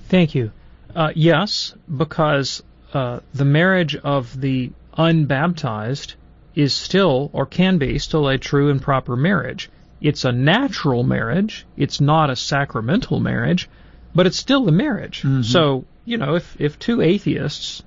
Thank 0.09 0.35
you. 0.35 0.51
Uh, 0.93 1.11
yes, 1.15 1.73
because 1.95 2.61
uh, 2.93 3.19
the 3.33 3.45
marriage 3.45 3.95
of 3.95 4.39
the 4.39 4.71
unbaptized 4.97 6.13
is 6.55 6.73
still, 6.73 7.31
or 7.33 7.45
can 7.45 7.77
be, 7.77 7.97
still 7.97 8.27
a 8.27 8.37
true 8.37 8.69
and 8.69 8.81
proper 8.81 9.15
marriage. 9.15 9.69
It's 10.01 10.25
a 10.25 10.31
natural 10.31 11.03
marriage. 11.03 11.65
It's 11.77 11.99
not 11.99 12.29
a 12.29 12.35
sacramental 12.35 13.19
marriage, 13.19 13.69
but 14.15 14.27
it's 14.27 14.37
still 14.37 14.65
the 14.65 14.71
marriage. 14.71 15.19
Mm-hmm. 15.19 15.41
So, 15.43 15.85
you 16.05 16.17
know, 16.17 16.35
if, 16.35 16.55
if 16.59 16.79
two 16.79 17.01
atheists 17.01 17.83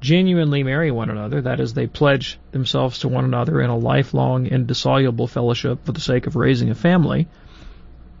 genuinely 0.00 0.62
marry 0.62 0.90
one 0.90 1.10
another, 1.10 1.42
that 1.42 1.60
is, 1.60 1.74
they 1.74 1.86
pledge 1.86 2.38
themselves 2.52 3.00
to 3.00 3.08
one 3.08 3.24
another 3.24 3.60
in 3.60 3.70
a 3.70 3.76
lifelong, 3.76 4.46
indissoluble 4.46 5.26
fellowship 5.26 5.84
for 5.84 5.92
the 5.92 6.00
sake 6.00 6.26
of 6.26 6.36
raising 6.36 6.70
a 6.70 6.74
family, 6.74 7.26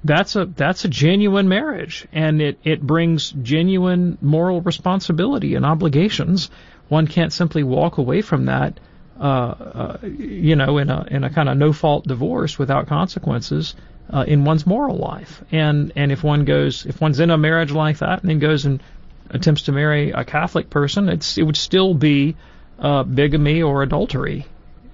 that's 0.04 0.36
a 0.36 0.44
that's 0.44 0.84
a 0.84 0.88
genuine 0.88 1.48
marriage, 1.48 2.06
and 2.12 2.42
it 2.42 2.58
it 2.62 2.82
brings 2.82 3.30
genuine 3.30 4.18
moral 4.20 4.60
responsibility 4.60 5.54
and 5.54 5.64
obligations. 5.64 6.50
One 6.88 7.06
can't 7.06 7.32
simply 7.32 7.62
walk 7.62 7.96
away 7.96 8.20
from 8.20 8.44
that, 8.46 8.78
uh, 9.18 9.22
uh, 9.24 9.98
you 10.02 10.56
know, 10.56 10.78
in 10.78 10.90
a 10.90 11.06
in 11.10 11.24
a 11.24 11.30
kind 11.30 11.48
of 11.48 11.56
no 11.56 11.72
fault 11.72 12.06
divorce 12.06 12.58
without 12.58 12.86
consequences 12.86 13.74
uh, 14.12 14.24
in 14.26 14.44
one's 14.44 14.66
moral 14.66 14.96
life. 14.96 15.42
And 15.52 15.92
and 15.96 16.10
if 16.12 16.24
one 16.24 16.44
goes 16.44 16.86
if 16.86 17.00
one's 17.00 17.20
in 17.20 17.30
a 17.30 17.38
marriage 17.38 17.72
like 17.72 17.98
that 17.98 18.22
and 18.22 18.30
then 18.30 18.38
goes 18.38 18.64
and 18.64 18.82
attempts 19.30 19.62
to 19.62 19.72
marry 19.72 20.10
a 20.10 20.24
Catholic 20.24 20.70
person, 20.70 21.08
it's 21.08 21.38
it 21.38 21.42
would 21.42 21.56
still 21.56 21.94
be 21.94 22.36
uh, 22.78 23.04
bigamy 23.04 23.62
or 23.62 23.82
adultery. 23.82 24.46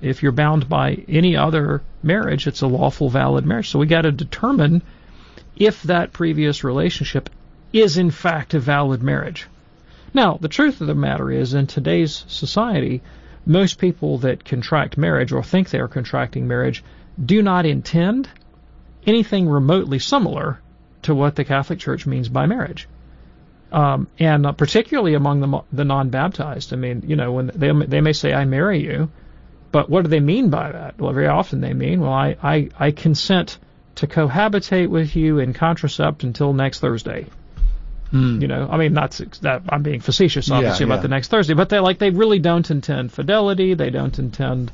If 0.03 0.23
you're 0.23 0.33
bound 0.33 0.69
by 0.69 1.05
any 1.09 1.37
other 1.37 1.83
marriage, 2.03 2.47
it's 2.47 2.63
a 2.63 2.67
lawful, 2.67 3.11
valid 3.11 3.45
marriage. 3.45 3.69
So 3.69 3.79
we 3.79 3.87
got 3.87 4.03
to 4.03 4.13
determine 4.13 4.83
if 5.57 5.83
that 5.85 6.13
previous 6.13 6.65
relationship 6.65 7.29
is 7.73 7.99
in 7.99 8.11
fact 8.11 8.55
a 8.55 8.61
valid 8.61 9.03
marriage. 9.03 9.47
Now, 10.13 10.39
the 10.41 10.49
truth 10.49 10.81
of 10.81 10.87
the 10.87 10.95
matter 10.95 11.31
is, 11.31 11.55
in 11.55 11.67
today's 11.67 12.25
society, 12.29 13.03
most 13.51 13.79
people 13.79 14.19
that 14.19 14.45
contract 14.45 14.97
marriage 14.97 15.33
or 15.33 15.43
think 15.43 15.71
they 15.71 15.81
are 15.81 15.89
contracting 15.89 16.47
marriage 16.47 16.85
do 17.23 17.43
not 17.43 17.67
intend 17.67 18.29
anything 19.05 19.49
remotely 19.49 19.99
similar 19.99 20.61
to 21.03 21.13
what 21.13 21.35
the 21.35 21.45
Catholic 21.45 21.81
Church 21.81 22.07
means 22.07 22.29
by 22.29 22.47
marriage. 22.47 22.89
Um, 23.73 24.07
and 24.21 24.47
uh, 24.47 24.53
particularly 24.53 25.15
among 25.15 25.41
the, 25.41 25.63
the 25.73 25.85
non-baptized, 25.85 26.73
I 26.73 26.77
mean, 26.77 27.03
you 27.05 27.17
know, 27.17 27.33
when 27.33 27.51
they 27.53 27.73
they 27.87 28.01
may 28.01 28.13
say, 28.13 28.33
"I 28.33 28.45
marry 28.45 28.85
you," 28.85 29.11
but 29.73 29.91
what 29.91 30.03
do 30.05 30.09
they 30.09 30.21
mean 30.21 30.51
by 30.51 30.71
that? 30.71 30.99
Well, 30.99 31.13
very 31.13 31.29
often 31.29 31.61
they 31.61 31.75
mean, 31.75 32.01
"Well, 32.01 32.13
I 32.13 32.37
I, 32.43 32.69
I 32.79 32.91
consent 32.93 33.59
to 33.97 34.07
cohabitate 34.07 34.89
with 34.89 35.17
you 35.17 35.41
and 35.41 35.55
contracept 35.55 36.23
until 36.23 36.53
next 36.53 36.81
Thursday." 36.81 37.27
Mm. 38.13 38.43
You 38.43 38.49
know, 38.49 38.69
I 38.71 38.77
mean, 38.77 38.93
that's 38.95 39.19
that 39.41 39.63
I'm 39.69 39.83
being 39.83 40.01
facetious, 40.01 40.51
obviously, 40.51 40.85
Yeah, 40.85 40.89
about 40.89 40.97
yeah. 40.97 41.03
the 41.03 41.09
next 41.09 41.29
Thursday, 41.29 41.55
but 41.55 41.69
they 41.69 41.79
like 41.79 41.99
they 41.99 42.11
really 42.11 42.39
don't 42.41 42.69
intend 42.71 43.13
fidelity, 43.13 43.75
they 43.75 43.91
don't 43.91 44.19
intend 44.19 44.73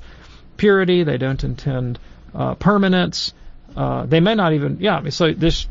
purity, 0.57 1.05
they 1.05 1.19
don't 1.19 1.43
intend 1.45 1.99
uh, 2.35 2.55
permanence. 2.55 3.35
Uh, 3.76 4.07
they 4.07 4.21
may 4.21 4.35
not 4.35 4.55
even, 4.55 4.78
yeah. 4.81 4.97
I 4.97 5.00
mean, 5.02 5.11
so 5.11 5.33
this, 5.33 5.66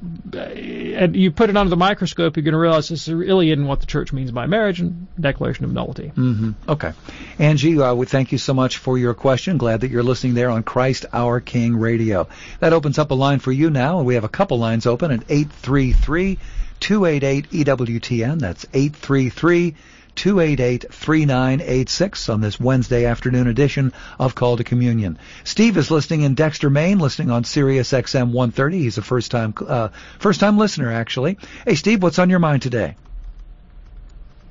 and 0.00 1.16
you 1.16 1.30
put 1.32 1.50
it 1.50 1.56
under 1.56 1.70
the 1.70 1.76
microscope, 1.76 2.36
you're 2.36 2.44
going 2.44 2.52
to 2.52 2.58
realize 2.58 2.88
this 2.88 3.08
really 3.08 3.50
isn't 3.50 3.66
what 3.66 3.80
the 3.80 3.86
church 3.86 4.12
means 4.12 4.30
by 4.30 4.46
marriage 4.46 4.80
and 4.80 5.08
declaration 5.18 5.64
of 5.64 5.72
nullity. 5.72 6.08
hmm 6.08 6.52
Okay. 6.68 6.92
Angie, 7.38 7.80
uh, 7.80 7.94
we 7.94 8.06
thank 8.06 8.30
you 8.32 8.38
so 8.38 8.54
much 8.54 8.78
for 8.78 8.96
your 8.96 9.14
question. 9.14 9.58
Glad 9.58 9.80
that 9.80 9.90
you're 9.90 10.02
listening 10.02 10.34
there 10.34 10.50
on 10.50 10.62
Christ 10.62 11.06
Our 11.12 11.40
King 11.40 11.76
Radio. 11.76 12.28
That 12.60 12.72
opens 12.72 12.98
up 12.98 13.10
a 13.10 13.14
line 13.14 13.40
for 13.40 13.52
you 13.52 13.70
now, 13.70 13.98
and 13.98 14.06
we 14.06 14.14
have 14.14 14.24
a 14.24 14.28
couple 14.28 14.58
lines 14.58 14.86
open 14.86 15.10
at 15.10 15.22
833 15.28 16.38
288 16.80 17.50
EWTN. 17.50 18.38
That's 18.38 18.66
833 18.72 19.70
288 19.70 19.97
3986 20.18 22.28
on 22.28 22.40
this 22.40 22.58
Wednesday 22.58 23.04
afternoon 23.04 23.46
edition 23.46 23.92
of 24.18 24.34
Called 24.34 24.58
to 24.58 24.64
Communion. 24.64 25.18
Steve 25.44 25.76
is 25.76 25.90
listening 25.90 26.22
in 26.22 26.34
Dexter, 26.34 26.70
Maine, 26.70 26.98
listening 26.98 27.30
on 27.30 27.44
Sirius 27.44 27.92
XM 27.92 28.32
130. 28.32 28.80
He's 28.80 28.98
a 28.98 29.02
first 29.02 29.30
time 29.30 29.54
uh, 29.66 29.88
first 30.18 30.40
time 30.40 30.58
listener 30.58 30.92
actually. 30.92 31.38
Hey 31.64 31.76
Steve, 31.76 32.02
what's 32.02 32.18
on 32.18 32.30
your 32.30 32.40
mind 32.40 32.62
today? 32.62 32.96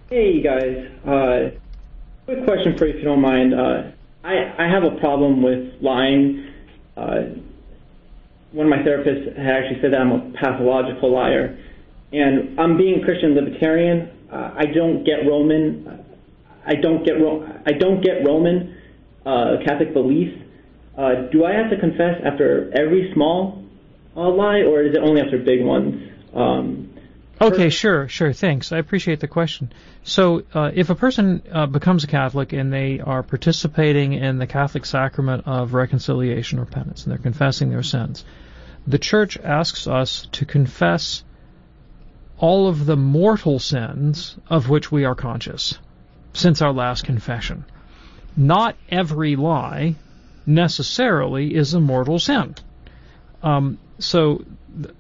Hey 0.10 0.42
guys, 0.42 0.90
uh, 1.06 1.50
quick 2.26 2.46
question 2.46 2.78
for 2.78 2.86
you 2.86 2.94
if 2.94 3.00
you 3.00 3.04
don't 3.04 3.22
mind. 3.22 3.54
Uh, 3.54 3.92
I 4.24 4.56
I 4.58 4.70
have 4.70 4.84
a 4.84 4.92
problem 5.00 5.44
with 5.44 5.82
lying. 5.82 6.54
Uh, 6.96 7.24
one 8.54 8.66
of 8.66 8.70
my 8.70 8.84
therapists 8.84 9.38
had 9.38 9.64
actually 9.64 9.82
said 9.82 9.92
that 9.92 10.00
I'm 10.00 10.14
a 10.14 10.32
pathological 10.32 11.12
liar, 11.12 11.58
and 12.14 12.58
I'm 12.58 12.78
being 12.78 13.04
Christian 13.04 13.36
libertarian. 13.36 14.10
Uh, 14.32 14.52
I 14.56 14.66
don't 14.66 15.04
get 15.04 15.26
Roman. 15.28 16.06
I 16.66 16.76
don't 16.76 17.06
get 17.06 17.16
I 17.66 17.72
don't 17.74 18.02
get 18.02 18.26
Roman 18.26 18.78
uh, 19.26 19.58
Catholic 19.66 19.94
belief. 19.94 20.42
Uh, 20.98 21.28
do 21.32 21.46
I 21.46 21.54
have 21.54 21.70
to 21.70 21.80
confess 21.80 22.20
after 22.26 22.72
every 22.74 23.12
small 23.14 23.64
uh, 24.16 24.30
lie, 24.30 24.62
or 24.62 24.82
is 24.84 24.96
it 24.96 25.00
only 25.00 25.22
after 25.22 25.38
big 25.38 25.64
ones? 25.64 26.12
Um, 26.34 26.88
Okay, 27.40 27.70
sure, 27.70 28.08
sure. 28.08 28.34
Thanks. 28.34 28.72
I 28.72 28.80
appreciate 28.80 29.20
the 29.20 29.28
question. 29.28 29.72
So, 30.04 30.44
uh, 30.56 30.72
if 30.74 30.90
a 30.90 30.96
person 30.96 31.44
uh, 31.52 31.68
becomes 31.68 32.04
a 32.04 32.08
Catholic 32.08 32.52
and 32.52 32.74
they 32.74 33.00
are 33.00 33.22
participating 33.22 34.14
in 34.14 34.40
the 34.40 34.48
Catholic 34.48 34.86
sacrament 34.86 35.44
of 35.46 35.74
reconciliation 35.74 36.58
or 36.58 36.66
penance, 36.66 37.04
and 37.04 37.12
they're 37.12 37.20
confessing 37.20 37.70
their 37.70 37.84
sins, 37.84 38.26
the 38.88 38.98
Church 38.98 39.38
asks 39.38 39.86
us 39.86 40.28
to 40.32 40.46
confess 40.46 41.24
all 42.38 42.68
of 42.68 42.86
the 42.86 42.96
mortal 42.96 43.60
sins 43.60 44.38
of 44.50 44.70
which 44.70 44.92
we 44.92 45.06
are 45.06 45.16
conscious 45.16 45.78
since 46.34 46.62
our 46.62 46.72
last 46.72 47.04
confession. 47.04 47.66
Not 48.36 48.76
every 48.90 49.36
lie 49.36 49.96
necessarily 50.46 51.56
is 51.56 51.74
a 51.74 51.80
mortal 51.80 52.20
sin. 52.20 52.56
Um, 53.42 53.80
so, 54.00 54.44
th- 54.82 54.94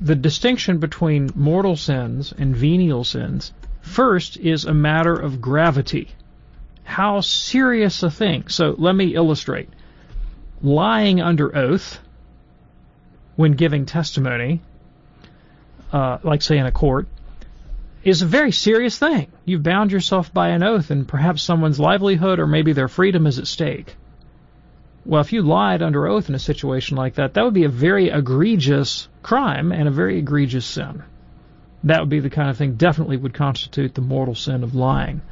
the 0.00 0.14
distinction 0.14 0.78
between 0.78 1.30
mortal 1.34 1.76
sins 1.76 2.32
and 2.36 2.56
venial 2.56 3.04
sins 3.04 3.52
first 3.80 4.36
is 4.36 4.64
a 4.64 4.74
matter 4.74 5.14
of 5.14 5.40
gravity. 5.40 6.08
How 6.84 7.20
serious 7.20 8.02
a 8.02 8.10
thing. 8.10 8.48
So 8.48 8.74
let 8.78 8.94
me 8.94 9.14
illustrate. 9.14 9.68
Lying 10.62 11.20
under 11.20 11.54
oath 11.54 12.00
when 13.36 13.52
giving 13.52 13.86
testimony, 13.86 14.60
uh, 15.92 16.18
like 16.22 16.42
say 16.42 16.58
in 16.58 16.66
a 16.66 16.72
court, 16.72 17.08
is 18.04 18.22
a 18.22 18.26
very 18.26 18.52
serious 18.52 18.98
thing. 18.98 19.26
You've 19.44 19.62
bound 19.62 19.92
yourself 19.92 20.32
by 20.32 20.48
an 20.48 20.62
oath, 20.62 20.90
and 20.90 21.06
perhaps 21.06 21.42
someone's 21.42 21.80
livelihood 21.80 22.38
or 22.38 22.46
maybe 22.46 22.72
their 22.72 22.88
freedom 22.88 23.26
is 23.26 23.38
at 23.38 23.46
stake. 23.46 23.96
Well, 25.04 25.20
if 25.20 25.32
you 25.32 25.42
lied 25.42 25.82
under 25.82 26.06
oath 26.06 26.28
in 26.28 26.34
a 26.34 26.38
situation 26.38 26.96
like 26.96 27.14
that, 27.14 27.34
that 27.34 27.44
would 27.44 27.54
be 27.54 27.64
a 27.64 27.70
very 27.70 28.10
egregious 28.10 29.08
crime 29.22 29.72
and 29.72 29.88
a 29.88 29.92
very 29.92 30.18
egregious 30.18 30.66
sin. 30.66 31.02
That 31.84 32.00
would 32.00 32.08
be 32.10 32.20
the 32.20 32.30
kind 32.30 32.50
of 32.50 32.56
thing 32.56 32.74
definitely 32.74 33.16
would 33.16 33.34
constitute 33.34 33.94
the 33.94 34.00
mortal 34.00 34.34
sin 34.34 34.62
of 34.62 34.74
lying. 34.74 35.22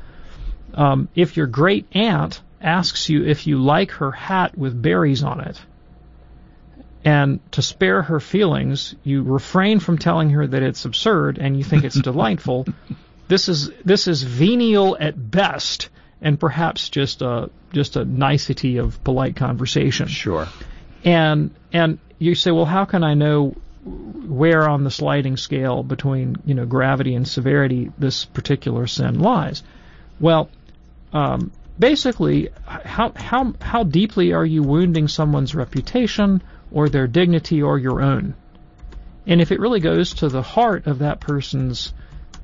Um, 0.74 1.08
if 1.14 1.36
your 1.36 1.46
great 1.46 1.86
aunt 1.92 2.40
asks 2.60 3.08
you 3.08 3.24
if 3.24 3.46
you 3.46 3.58
like 3.58 3.90
her 3.92 4.10
hat 4.10 4.56
with 4.56 4.80
berries 4.80 5.22
on 5.22 5.40
it, 5.40 5.60
and 7.06 7.38
to 7.52 7.62
spare 7.62 8.02
her 8.02 8.18
feelings, 8.18 8.96
you 9.04 9.22
refrain 9.22 9.78
from 9.78 9.96
telling 9.96 10.30
her 10.30 10.44
that 10.44 10.60
it's 10.64 10.84
absurd 10.84 11.38
and 11.38 11.56
you 11.56 11.62
think 11.62 11.84
it's 11.84 12.00
delightful. 12.02 12.66
This 13.28 13.48
is 13.48 13.70
this 13.84 14.08
is 14.08 14.24
venial 14.24 14.96
at 14.98 15.14
best, 15.30 15.88
and 16.20 16.38
perhaps 16.38 16.88
just 16.88 17.22
a 17.22 17.48
just 17.72 17.94
a 17.94 18.04
nicety 18.04 18.78
of 18.78 19.02
polite 19.04 19.36
conversation. 19.36 20.08
Sure. 20.08 20.48
And 21.04 21.54
and 21.72 22.00
you 22.18 22.34
say, 22.34 22.50
well, 22.50 22.64
how 22.64 22.84
can 22.84 23.04
I 23.04 23.14
know 23.14 23.54
where 23.84 24.68
on 24.68 24.82
the 24.82 24.90
sliding 24.90 25.36
scale 25.36 25.84
between 25.84 26.34
you 26.44 26.54
know 26.54 26.66
gravity 26.66 27.14
and 27.14 27.26
severity 27.26 27.92
this 27.98 28.24
particular 28.24 28.88
sin 28.88 29.20
lies? 29.20 29.62
Well, 30.18 30.50
um, 31.12 31.52
basically, 31.78 32.48
how 32.64 33.12
how 33.14 33.54
how 33.60 33.84
deeply 33.84 34.32
are 34.32 34.44
you 34.44 34.64
wounding 34.64 35.06
someone's 35.06 35.54
reputation? 35.54 36.42
Or 36.70 36.88
their 36.88 37.06
dignity 37.06 37.62
or 37.62 37.78
your 37.78 38.02
own. 38.02 38.34
And 39.26 39.40
if 39.40 39.50
it 39.50 39.60
really 39.60 39.80
goes 39.80 40.14
to 40.14 40.28
the 40.28 40.42
heart 40.42 40.86
of 40.86 41.00
that 41.00 41.20
person's 41.20 41.92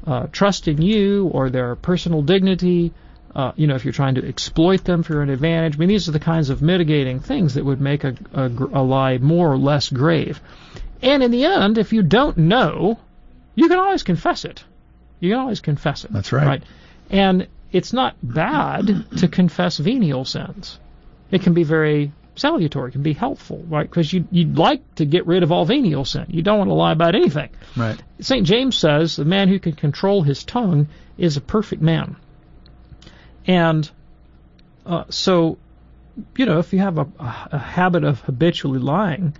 uh, 0.06 0.26
trust 0.32 0.68
in 0.68 0.82
you 0.82 1.28
or 1.28 1.48
their 1.48 1.76
personal 1.76 2.22
dignity, 2.22 2.92
uh, 3.34 3.52
you 3.56 3.66
know, 3.66 3.74
if 3.74 3.84
you're 3.84 3.92
trying 3.92 4.16
to 4.16 4.26
exploit 4.26 4.84
them 4.84 5.02
for 5.02 5.22
an 5.22 5.30
advantage, 5.30 5.76
I 5.76 5.78
mean, 5.78 5.88
these 5.88 6.08
are 6.08 6.12
the 6.12 6.20
kinds 6.20 6.50
of 6.50 6.60
mitigating 6.60 7.20
things 7.20 7.54
that 7.54 7.64
would 7.64 7.80
make 7.80 8.04
a, 8.04 8.14
a, 8.34 8.46
a 8.46 8.82
lie 8.82 9.18
more 9.18 9.50
or 9.50 9.58
less 9.58 9.88
grave. 9.88 10.40
And 11.00 11.22
in 11.22 11.30
the 11.30 11.44
end, 11.44 11.78
if 11.78 11.92
you 11.92 12.02
don't 12.02 12.36
know, 12.36 12.98
you 13.54 13.68
can 13.68 13.78
always 13.78 14.02
confess 14.02 14.44
it. 14.44 14.64
You 15.20 15.30
can 15.30 15.38
always 15.38 15.60
confess 15.60 16.04
it. 16.04 16.12
That's 16.12 16.32
right. 16.32 16.46
Right. 16.46 16.62
And 17.10 17.46
it's 17.70 17.92
not 17.92 18.16
bad 18.22 19.04
to 19.18 19.28
confess 19.28 19.78
venial 19.78 20.24
sins. 20.24 20.78
It 21.30 21.42
can 21.42 21.54
be 21.54 21.64
very 21.64 22.12
salutary, 22.34 22.92
can 22.92 23.02
be 23.02 23.12
helpful, 23.12 23.64
right? 23.68 23.88
Because 23.88 24.12
you, 24.12 24.26
you'd 24.30 24.56
like 24.56 24.94
to 24.96 25.04
get 25.04 25.26
rid 25.26 25.42
of 25.42 25.52
all 25.52 25.64
venial 25.64 26.04
sin. 26.04 26.26
You 26.28 26.42
don't 26.42 26.58
want 26.58 26.70
to 26.70 26.74
lie 26.74 26.92
about 26.92 27.14
anything. 27.14 27.50
Right. 27.76 28.00
St. 28.20 28.46
James 28.46 28.76
says 28.76 29.16
the 29.16 29.24
man 29.24 29.48
who 29.48 29.58
can 29.58 29.72
control 29.72 30.22
his 30.22 30.44
tongue 30.44 30.88
is 31.18 31.36
a 31.36 31.40
perfect 31.40 31.82
man. 31.82 32.16
And 33.46 33.88
uh, 34.86 35.04
so, 35.10 35.58
you 36.36 36.46
know, 36.46 36.58
if 36.58 36.72
you 36.72 36.78
have 36.78 36.98
a, 36.98 37.06
a 37.18 37.58
habit 37.58 38.04
of 38.04 38.20
habitually 38.20 38.78
lying, 38.78 39.36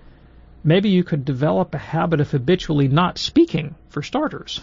maybe 0.63 0.89
you 0.89 1.03
could 1.03 1.25
develop 1.25 1.73
a 1.73 1.79
habit 1.79 2.21
of 2.21 2.31
habitually 2.31 2.87
not 2.87 3.17
speaking, 3.17 3.75
for 3.89 4.01
starters. 4.01 4.59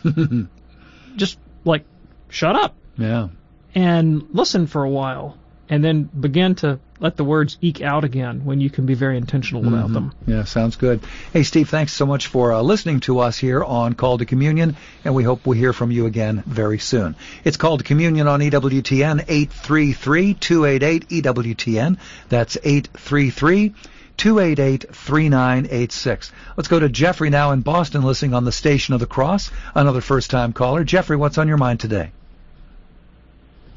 Just 1.16 1.38
like, 1.64 1.84
shut 2.28 2.56
up. 2.56 2.74
Yeah. 2.98 3.28
And 3.74 4.28
listen 4.32 4.66
for 4.66 4.82
a 4.82 4.90
while, 4.90 5.38
and 5.70 5.82
then 5.82 6.02
begin 6.02 6.54
to 6.56 6.78
let 6.98 7.16
the 7.16 7.24
words 7.24 7.56
eke 7.62 7.80
out 7.80 8.04
again 8.04 8.44
when 8.44 8.60
you 8.60 8.68
can 8.68 8.84
be 8.84 8.92
very 8.92 9.16
intentional 9.16 9.66
about 9.66 9.88
Mhm. 9.88 9.94
them. 9.94 10.12
Yeah, 10.26 10.44
sounds 10.44 10.76
good. 10.76 11.00
Hey, 11.32 11.44
Steve, 11.44 11.68
thanks 11.70 11.92
so 11.94 12.04
much 12.04 12.26
for 12.26 12.52
uh, 12.52 12.60
listening 12.60 13.00
to 13.00 13.20
us 13.20 13.38
here 13.38 13.64
on 13.64 13.94
Called 13.94 14.18
to 14.18 14.26
Communion, 14.26 14.76
and 15.04 15.14
we 15.14 15.22
hope 15.22 15.46
we 15.46 15.56
hear 15.56 15.72
from 15.72 15.90
you 15.90 16.04
again 16.04 16.42
very 16.46 16.78
soon. 16.78 17.14
It's 17.44 17.56
Called 17.56 17.80
to 17.80 17.84
Communion 17.86 18.26
on 18.28 18.40
EWTN 18.42 19.20
833-288 19.28 21.06
EWTN. 21.08 21.96
That's 22.28 22.58
833 22.62 23.72
288 24.16 24.84
3986. 24.94 26.32
Let's 26.56 26.68
go 26.68 26.78
to 26.80 26.88
Jeffrey 26.90 27.30
now 27.30 27.52
in 27.52 27.60
Boston 27.62 28.02
listening 28.02 28.34
on 28.34 28.44
the 28.44 28.52
Station 28.52 28.92
of 28.92 29.00
the 29.00 29.06
Cross, 29.06 29.50
another 29.74 30.02
first 30.02 30.30
time 30.30 30.52
caller. 30.52 30.84
Jeffrey, 30.84 31.16
what's 31.16 31.38
on 31.38 31.48
your 31.48 31.56
mind 31.56 31.80
today? 31.80 32.10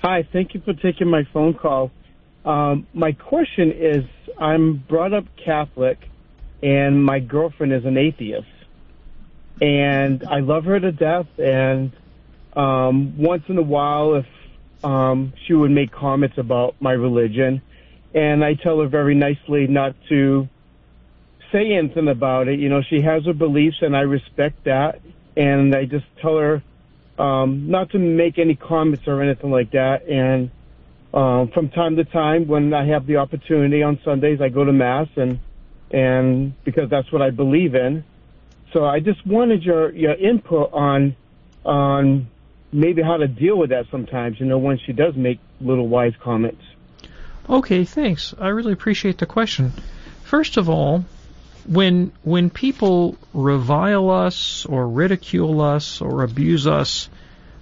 Hi, 0.05 0.27
thank 0.33 0.53
you 0.53 0.59
for 0.59 0.73
taking 0.73 1.07
my 1.07 1.23
phone 1.31 1.53
call. 1.53 1.89
Um, 2.43 2.85
my 2.93 3.13
question 3.13 3.71
is 3.71 4.03
I'm 4.37 4.83
brought 4.89 5.13
up 5.13 5.23
Catholic, 5.45 5.97
and 6.61 7.01
my 7.01 7.21
girlfriend 7.21 7.71
is 7.71 7.85
an 7.85 7.97
atheist. 7.97 8.45
And 9.61 10.21
I 10.29 10.41
love 10.41 10.65
her 10.65 10.77
to 10.77 10.91
death, 10.91 11.27
and 11.37 11.93
um, 12.53 13.17
once 13.17 13.43
in 13.47 13.57
a 13.57 13.61
while, 13.61 14.15
if 14.15 14.25
um, 14.83 15.31
she 15.47 15.53
would 15.53 15.71
make 15.71 15.93
comments 15.93 16.37
about 16.37 16.75
my 16.81 16.91
religion, 16.91 17.61
and 18.13 18.43
I 18.43 18.55
tell 18.55 18.81
her 18.81 18.89
very 18.89 19.15
nicely 19.15 19.67
not 19.67 19.95
to 20.09 20.49
say 21.53 21.77
anything 21.77 22.09
about 22.09 22.49
it. 22.49 22.59
You 22.59 22.67
know, 22.67 22.81
she 22.81 22.99
has 22.99 23.23
her 23.23 23.33
beliefs, 23.33 23.77
and 23.79 23.95
I 23.95 24.01
respect 24.01 24.65
that. 24.65 24.99
And 25.37 25.73
I 25.73 25.85
just 25.85 26.05
tell 26.21 26.37
her 26.39 26.61
um, 27.17 27.69
not 27.69 27.91
to 27.91 27.99
make 27.99 28.39
any 28.39 28.55
comments 28.55 29.07
or 29.07 29.21
anything 29.21 29.51
like 29.51 29.71
that. 29.71 30.07
And 30.07 30.51
um, 31.13 31.49
from 31.49 31.69
time 31.69 31.95
to 31.97 32.03
time, 32.03 32.47
when 32.47 32.73
I 32.73 32.85
have 32.87 33.05
the 33.05 33.17
opportunity 33.17 33.83
on 33.83 33.99
Sundays, 34.03 34.41
I 34.41 34.49
go 34.49 34.63
to 34.63 34.73
mass, 34.73 35.07
and 35.15 35.39
and 35.91 36.53
because 36.63 36.89
that's 36.89 37.11
what 37.11 37.21
I 37.21 37.29
believe 37.29 37.75
in. 37.75 38.03
So 38.71 38.85
I 38.85 38.99
just 38.99 39.25
wanted 39.25 39.63
your 39.63 39.91
your 39.91 40.15
input 40.15 40.73
on 40.73 41.15
on 41.63 42.27
maybe 42.71 43.03
how 43.03 43.17
to 43.17 43.27
deal 43.27 43.57
with 43.57 43.69
that 43.69 43.85
sometimes. 43.91 44.39
You 44.39 44.47
know, 44.47 44.57
when 44.57 44.79
she 44.79 44.93
does 44.93 45.15
make 45.15 45.39
little 45.61 45.87
wise 45.87 46.13
comments. 46.19 46.63
Okay, 47.49 47.83
thanks. 47.83 48.33
I 48.39 48.47
really 48.47 48.73
appreciate 48.73 49.17
the 49.17 49.25
question. 49.25 49.73
First 50.23 50.57
of 50.57 50.69
all, 50.69 51.05
when 51.65 52.11
when 52.23 52.49
people 52.49 53.17
revile 53.33 54.09
us 54.09 54.65
or 54.65 54.87
ridicule 54.87 55.61
us 55.61 56.01
or 56.01 56.23
abuse 56.23 56.67
us 56.67 57.09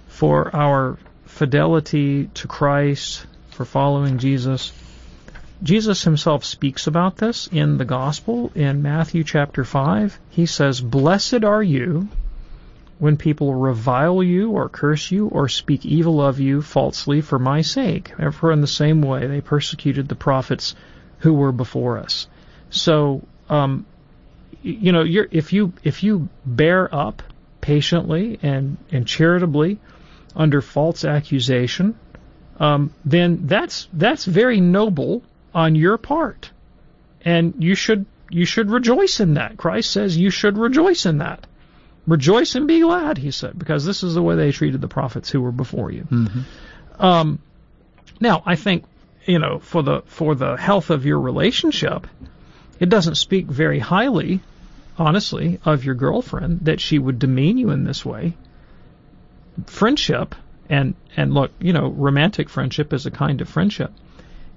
for 0.08 0.54
our 0.54 0.98
fidelity 1.26 2.26
to 2.34 2.48
Christ, 2.48 3.26
for 3.50 3.64
following 3.64 4.18
Jesus, 4.18 4.72
Jesus 5.62 6.02
himself 6.02 6.44
speaks 6.44 6.86
about 6.86 7.16
this 7.16 7.46
in 7.46 7.78
the 7.78 7.84
gospel 7.84 8.50
in 8.54 8.82
Matthew 8.82 9.24
chapter 9.24 9.64
5. 9.64 10.18
He 10.30 10.46
says, 10.46 10.80
"Blessed 10.80 11.44
are 11.44 11.62
you 11.62 12.08
when 13.02 13.16
people 13.16 13.52
revile 13.52 14.22
you 14.22 14.52
or 14.52 14.68
curse 14.68 15.10
you 15.10 15.26
or 15.26 15.48
speak 15.48 15.84
evil 15.84 16.22
of 16.22 16.38
you 16.38 16.62
falsely 16.62 17.20
for 17.20 17.36
my 17.36 17.60
sake. 17.60 18.12
For 18.30 18.52
in 18.52 18.60
the 18.60 18.68
same 18.68 19.02
way 19.02 19.26
they 19.26 19.40
persecuted 19.40 20.06
the 20.06 20.14
prophets 20.14 20.76
who 21.18 21.32
were 21.32 21.50
before 21.50 21.98
us. 21.98 22.28
So, 22.70 23.26
um, 23.50 23.86
you 24.62 24.92
know, 24.92 25.02
you're, 25.02 25.28
if 25.30 25.52
you 25.52 25.72
if 25.82 26.02
you 26.02 26.28
bear 26.44 26.92
up 26.94 27.22
patiently 27.60 28.38
and 28.42 28.76
and 28.90 29.06
charitably 29.06 29.78
under 30.34 30.60
false 30.60 31.04
accusation, 31.04 31.98
um, 32.58 32.92
then 33.04 33.46
that's 33.46 33.88
that's 33.92 34.24
very 34.24 34.60
noble 34.60 35.22
on 35.54 35.74
your 35.74 35.98
part, 35.98 36.50
and 37.24 37.54
you 37.58 37.74
should 37.74 38.06
you 38.30 38.44
should 38.44 38.70
rejoice 38.70 39.20
in 39.20 39.34
that. 39.34 39.56
Christ 39.56 39.90
says 39.90 40.16
you 40.16 40.30
should 40.30 40.56
rejoice 40.56 41.06
in 41.06 41.18
that. 41.18 41.46
Rejoice 42.06 42.54
and 42.56 42.66
be 42.66 42.80
glad, 42.80 43.16
he 43.18 43.30
said, 43.30 43.56
because 43.56 43.84
this 43.84 44.02
is 44.02 44.14
the 44.14 44.22
way 44.22 44.34
they 44.34 44.50
treated 44.50 44.80
the 44.80 44.88
prophets 44.88 45.30
who 45.30 45.40
were 45.40 45.52
before 45.52 45.92
you. 45.92 46.06
Um, 46.98 47.38
now, 48.20 48.42
I 48.44 48.56
think 48.56 48.84
you 49.26 49.38
know 49.38 49.58
for 49.58 49.82
the 49.82 50.02
for 50.06 50.34
the 50.34 50.56
health 50.56 50.90
of 50.90 51.04
your 51.04 51.20
relationship, 51.20 52.06
it 52.80 52.88
doesn't 52.88 53.16
speak 53.16 53.46
very 53.46 53.78
highly, 53.78 54.40
honestly, 54.98 55.58
of 55.64 55.84
your 55.84 55.94
girlfriend 55.94 56.60
that 56.62 56.80
she 56.80 56.98
would 56.98 57.18
demean 57.18 57.58
you 57.58 57.70
in 57.70 57.84
this 57.84 58.04
way. 58.04 58.34
Friendship 59.66 60.34
and 60.68 60.94
and 61.16 61.34
look, 61.34 61.52
you 61.60 61.72
know, 61.72 61.88
romantic 61.88 62.48
friendship 62.48 62.92
is 62.92 63.06
a 63.06 63.10
kind 63.10 63.40
of 63.40 63.48
friendship 63.48 63.92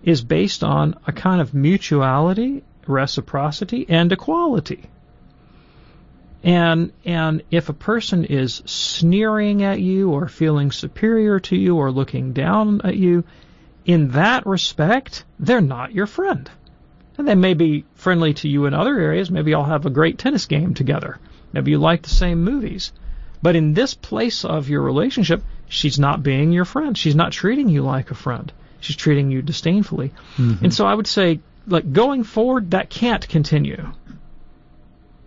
is 0.06 0.22
based 0.22 0.64
on 0.64 0.96
a 1.08 1.12
kind 1.12 1.42
of 1.42 1.54
mutuality, 1.54 2.64
reciprocity, 2.88 3.88
and 3.90 4.12
equality. 4.12 4.84
And 6.44 6.94
and 7.04 7.42
if 7.50 7.70
a 7.70 7.74
person 7.74 8.24
is 8.24 8.62
sneering 8.66 9.64
at 9.64 9.82
you 9.82 10.12
or 10.12 10.28
feeling 10.28 10.72
superior 10.72 11.40
to 11.42 11.56
you 11.56 11.78
or 11.78 11.92
looking 11.92 12.34
down 12.34 12.82
at 12.84 12.96
you, 12.96 13.24
in 13.84 14.12
that 14.12 14.46
respect, 14.46 15.26
they're 15.40 15.60
not 15.60 15.92
your 15.92 16.06
friend. 16.06 16.50
And 17.18 17.28
they 17.28 17.36
may 17.36 17.54
be 17.54 17.86
friendly 17.96 18.34
to 18.36 18.50
you 18.50 18.66
in 18.66 18.74
other 18.74 19.00
areas. 19.00 19.32
Maybe 19.32 19.54
I'll 19.54 19.64
have 19.64 19.86
a 19.86 19.90
great 19.90 20.18
tennis 20.18 20.46
game 20.46 20.74
together. 20.74 21.18
Maybe 21.54 21.72
you 21.72 21.78
like 21.78 22.02
the 22.02 22.10
same 22.10 22.44
movies. 22.44 22.92
But 23.42 23.56
in 23.56 23.74
this 23.74 23.94
place 23.94 24.44
of 24.44 24.70
your 24.70 24.82
relationship, 24.82 25.44
she's 25.70 26.00
not 26.00 26.24
being 26.24 26.52
your 26.52 26.66
friend. 26.66 26.98
She's 26.98 27.16
not 27.16 27.32
treating 27.32 27.70
you 27.70 27.84
like 27.84 28.12
a 28.12 28.16
friend. 28.16 28.52
She's 28.80 28.96
treating 28.96 29.32
you 29.32 29.42
disdainfully. 29.42 30.14
Mm-hmm. 30.38 30.66
And 30.66 30.74
so 30.74 30.86
I 30.86 30.94
would 30.94 31.08
say, 31.08 31.40
like 31.68 31.92
going 31.92 32.24
forward, 32.24 32.72
that 32.72 32.90
can't 32.90 33.28
continue. 33.28 33.92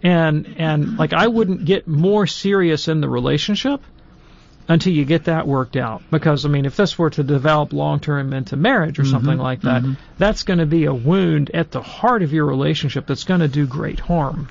And 0.02 0.54
and 0.58 0.96
like 0.98 1.12
I 1.12 1.26
wouldn't 1.26 1.64
get 1.64 1.88
more 1.88 2.26
serious 2.26 2.88
in 2.88 3.00
the 3.00 3.08
relationship 3.08 3.80
until 4.68 4.92
you 4.92 5.04
get 5.04 5.24
that 5.24 5.46
worked 5.46 5.76
out. 5.76 6.02
Because 6.10 6.44
I 6.44 6.48
mean, 6.48 6.66
if 6.66 6.76
this 6.76 6.98
were 6.98 7.10
to 7.10 7.22
develop 7.22 7.72
long 7.72 8.00
term 8.00 8.32
into 8.32 8.56
marriage 8.56 8.98
or 8.98 9.02
Mm-hmm. 9.02 9.10
something 9.12 9.38
like 9.38 9.62
that, 9.62 9.82
that's 10.18 10.42
going 10.42 10.58
to 10.58 10.66
be 10.66 10.84
a 10.84 10.94
wound 10.94 11.50
at 11.54 11.70
the 11.70 11.82
heart 11.82 12.22
of 12.22 12.32
your 12.32 12.44
relationship 12.44 13.06
that's 13.06 13.24
going 13.24 13.40
to 13.40 13.48
do 13.48 13.66
great 13.66 13.98
harm. 14.00 14.48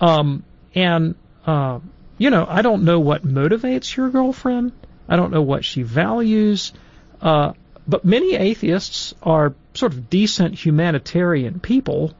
Um, 0.00 0.44
and 0.74 1.14
uh, 1.46 1.80
you 2.16 2.30
know, 2.30 2.46
I 2.48 2.62
don't 2.62 2.84
know 2.84 3.00
what 3.00 3.26
motivates 3.26 3.94
your 3.96 4.08
girlfriend. 4.10 4.72
I 5.08 5.16
don't 5.16 5.32
know 5.32 5.42
what 5.42 5.64
she 5.64 5.82
values. 5.82 6.72
Uh, 7.20 7.52
but 7.86 8.04
many 8.04 8.34
atheists 8.34 9.14
are 9.22 9.54
sort 9.74 9.92
of 9.92 10.08
decent 10.08 10.54
humanitarian 10.54 11.60
people 11.60 12.14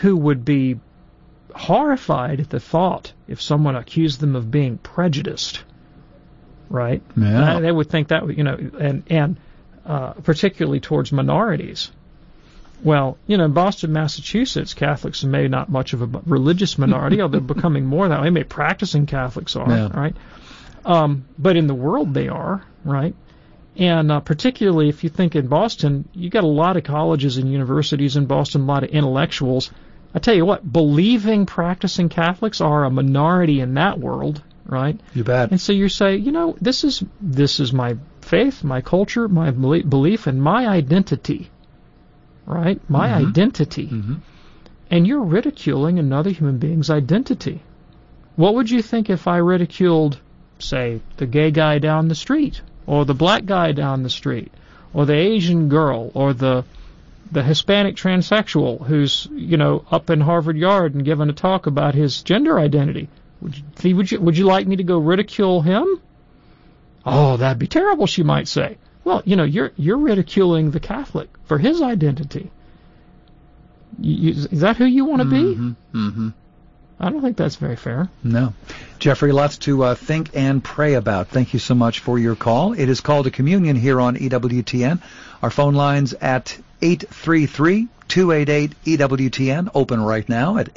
who 0.00 0.16
would 0.16 0.44
be 0.44 0.78
horrified 1.54 2.40
at 2.40 2.50
the 2.50 2.60
thought 2.60 3.12
if 3.28 3.40
someone 3.42 3.76
accused 3.76 4.20
them 4.20 4.36
of 4.36 4.50
being 4.50 4.78
prejudiced. 4.78 5.64
Right? 6.68 7.02
Yeah. 7.16 7.60
They 7.60 7.70
would 7.72 7.88
think 7.90 8.08
that, 8.08 8.36
you 8.36 8.44
know, 8.44 8.56
and 8.78 9.02
and 9.08 9.36
uh, 9.84 10.12
particularly 10.14 10.80
towards 10.80 11.12
minorities. 11.12 11.90
Well, 12.82 13.16
you 13.26 13.36
know, 13.38 13.44
in 13.46 13.52
Boston, 13.52 13.92
Massachusetts, 13.92 14.74
Catholics 14.74 15.24
may 15.24 15.48
not 15.48 15.68
much 15.70 15.92
of 15.94 16.02
a 16.02 16.06
religious 16.26 16.76
minority, 16.76 17.20
although 17.22 17.40
becoming 17.40 17.86
more 17.86 18.08
that 18.08 18.20
way. 18.20 18.30
Maybe 18.30 18.44
practicing 18.44 19.06
Catholics 19.06 19.56
are, 19.56 19.68
Yeah. 19.68 19.88
right? 19.98 20.14
Um, 20.84 21.24
but 21.38 21.56
in 21.56 21.66
the 21.66 21.74
world, 21.74 22.14
they 22.14 22.28
are, 22.28 22.62
right? 22.84 23.14
And 23.76 24.10
uh, 24.12 24.20
particularly 24.20 24.88
if 24.88 25.04
you 25.04 25.10
think 25.10 25.34
in 25.36 25.48
Boston, 25.48 26.08
you 26.14 26.30
got 26.30 26.44
a 26.44 26.48
lot 26.48 26.76
of 26.76 26.84
colleges 26.84 27.36
and 27.38 27.50
universities 27.50 28.16
in 28.16 28.26
Boston, 28.26 28.62
a 28.62 28.64
lot 28.64 28.84
of 28.84 28.90
intellectuals. 28.90 29.70
I 30.14 30.18
tell 30.18 30.34
you 30.34 30.46
what, 30.46 30.70
believing 30.70 31.44
practicing 31.46 32.08
Catholics 32.08 32.60
are 32.60 32.84
a 32.84 32.90
minority 32.90 33.60
in 33.60 33.74
that 33.74 33.98
world, 33.98 34.42
right? 34.66 34.98
You 35.14 35.24
bet. 35.24 35.50
And 35.50 35.60
so 35.60 35.72
you 35.72 35.88
say, 35.88 36.16
you 36.16 36.32
know, 36.32 36.56
this 36.60 36.84
is 36.84 37.02
this 37.20 37.60
is 37.60 37.72
my 37.72 37.96
faith, 38.20 38.64
my 38.64 38.80
culture, 38.80 39.28
my 39.28 39.50
belief, 39.50 40.26
and 40.26 40.42
my 40.42 40.66
identity, 40.66 41.50
right? 42.46 42.80
My 42.88 43.08
Mhm. 43.08 43.28
identity. 43.28 43.90
And 44.90 45.06
you're 45.06 45.22
ridiculing 45.22 45.98
another 45.98 46.30
human 46.30 46.58
being's 46.58 46.90
identity. 46.90 47.62
What 48.36 48.54
would 48.54 48.70
you 48.70 48.82
think 48.82 49.10
if 49.10 49.26
I 49.26 49.38
ridiculed, 49.38 50.18
say, 50.58 51.00
the 51.16 51.26
gay 51.26 51.50
guy 51.50 51.78
down 51.78 52.08
the 52.08 52.14
street, 52.14 52.60
or 52.86 53.04
the 53.04 53.14
black 53.14 53.46
guy 53.46 53.72
down 53.72 54.02
the 54.02 54.10
street, 54.10 54.52
or 54.94 55.06
the 55.06 55.14
Asian 55.14 55.68
girl, 55.68 56.10
or 56.14 56.32
the 56.32 56.64
the 57.32 57.42
Hispanic 57.42 57.96
transsexual 57.96 58.86
who's 58.86 59.26
you 59.34 59.56
know 59.56 59.84
up 59.90 60.10
in 60.10 60.20
Harvard 60.20 60.56
Yard 60.56 60.94
and 60.94 61.04
giving 61.04 61.28
a 61.28 61.32
talk 61.32 61.66
about 61.66 61.94
his 61.96 62.22
gender 62.22 62.56
identity? 62.58 63.08
Would 63.40 63.56
you, 63.82 63.96
would 63.96 64.10
you 64.10 64.20
would 64.20 64.38
you 64.38 64.46
like 64.46 64.66
me 64.66 64.76
to 64.76 64.82
go 64.82 64.98
ridicule 64.98 65.62
him? 65.62 66.00
Oh, 67.04 67.36
that'd 67.36 67.58
be 67.58 67.66
terrible, 67.66 68.06
she 68.06 68.22
might 68.22 68.48
say. 68.48 68.78
Well, 69.04 69.22
you 69.24 69.36
know, 69.36 69.44
you're 69.44 69.72
you're 69.76 69.98
ridiculing 69.98 70.70
the 70.70 70.80
Catholic 70.80 71.28
for 71.44 71.58
his 71.58 71.82
identity. 71.82 72.50
You, 74.00 74.32
you, 74.32 74.48
is 74.50 74.60
that 74.60 74.76
who 74.76 74.84
you 74.84 75.04
want 75.04 75.22
to 75.22 75.28
be? 75.28 75.54
Mm-hmm. 75.54 76.28
I 76.98 77.10
don't 77.10 77.20
think 77.20 77.36
that's 77.36 77.56
very 77.56 77.76
fair. 77.76 78.08
No. 78.24 78.54
Jeffrey, 78.98 79.30
lots 79.30 79.58
to 79.58 79.84
uh, 79.84 79.94
think 79.94 80.30
and 80.34 80.64
pray 80.64 80.94
about. 80.94 81.28
Thank 81.28 81.52
you 81.52 81.58
so 81.58 81.74
much 81.74 82.00
for 82.00 82.18
your 82.18 82.34
call. 82.34 82.72
It 82.72 82.88
is 82.88 83.02
Called 83.02 83.26
to 83.26 83.30
Communion 83.30 83.76
here 83.76 84.00
on 84.00 84.16
EWTN. 84.16 85.02
Our 85.42 85.50
phone 85.50 85.74
lines 85.74 86.14
at 86.14 86.58
833-288-EWTN, 86.80 89.72
open 89.74 90.00
right 90.00 90.26
now 90.26 90.56
at 90.56 90.72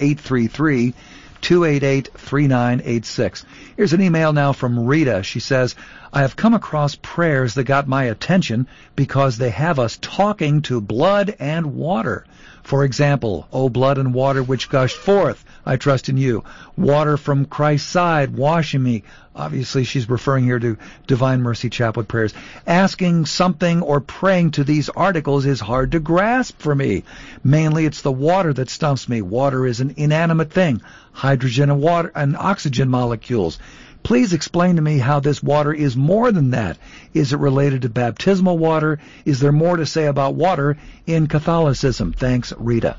833-288-3986. 1.41 3.45
Here's 3.77 3.93
an 3.93 4.01
email 4.01 4.33
now 4.33 4.53
from 4.53 4.85
Rita. 4.85 5.23
She 5.23 5.39
says, 5.39 5.75
I 6.11 6.21
have 6.21 6.35
come 6.35 6.53
across 6.53 6.95
prayers 6.95 7.53
that 7.53 7.63
got 7.65 7.87
my 7.87 8.05
attention 8.05 8.67
because 8.95 9.37
they 9.37 9.51
have 9.51 9.79
us 9.79 9.99
talking 10.01 10.63
to 10.63 10.81
blood 10.81 11.35
and 11.39 11.75
water. 11.75 12.25
For 12.69 12.83
example, 12.83 13.47
O 13.51 13.67
blood 13.67 13.97
and 13.97 14.13
water 14.13 14.43
which 14.43 14.69
gushed 14.69 14.95
forth, 14.95 15.43
I 15.65 15.77
trust 15.77 16.07
in 16.07 16.17
you. 16.17 16.43
Water 16.77 17.17
from 17.17 17.45
Christ's 17.45 17.89
side, 17.89 18.35
washing 18.35 18.83
me. 18.83 19.05
Obviously, 19.35 19.85
she's 19.85 20.07
referring 20.07 20.43
here 20.43 20.59
to 20.59 20.77
Divine 21.07 21.41
Mercy 21.41 21.71
Chaplet 21.71 22.07
prayers. 22.07 22.31
Asking 22.67 23.25
something 23.25 23.81
or 23.81 24.01
praying 24.01 24.51
to 24.51 24.63
these 24.63 24.87
articles 24.89 25.47
is 25.47 25.59
hard 25.59 25.93
to 25.93 25.99
grasp 25.99 26.59
for 26.59 26.75
me. 26.75 27.05
Mainly, 27.43 27.87
it's 27.87 28.03
the 28.03 28.11
water 28.11 28.53
that 28.53 28.69
stumps 28.69 29.09
me. 29.09 29.23
Water 29.23 29.65
is 29.65 29.79
an 29.79 29.95
inanimate 29.97 30.53
thing. 30.53 30.83
Hydrogen 31.11 31.71
and 31.71 31.81
water 31.81 32.11
and 32.13 32.37
oxygen 32.37 32.87
molecules. 32.87 33.57
Please 34.03 34.33
explain 34.33 34.77
to 34.77 34.81
me 34.81 34.97
how 34.97 35.19
this 35.19 35.43
water 35.43 35.73
is 35.73 35.95
more 35.95 36.31
than 36.31 36.51
that. 36.51 36.77
Is 37.13 37.33
it 37.33 37.39
related 37.39 37.83
to 37.83 37.89
baptismal 37.89 38.57
water? 38.57 38.99
Is 39.25 39.39
there 39.39 39.51
more 39.51 39.77
to 39.77 39.85
say 39.85 40.05
about 40.05 40.35
water 40.35 40.77
in 41.05 41.27
Catholicism? 41.27 42.13
Thanks, 42.13 42.51
Rita. 42.57 42.97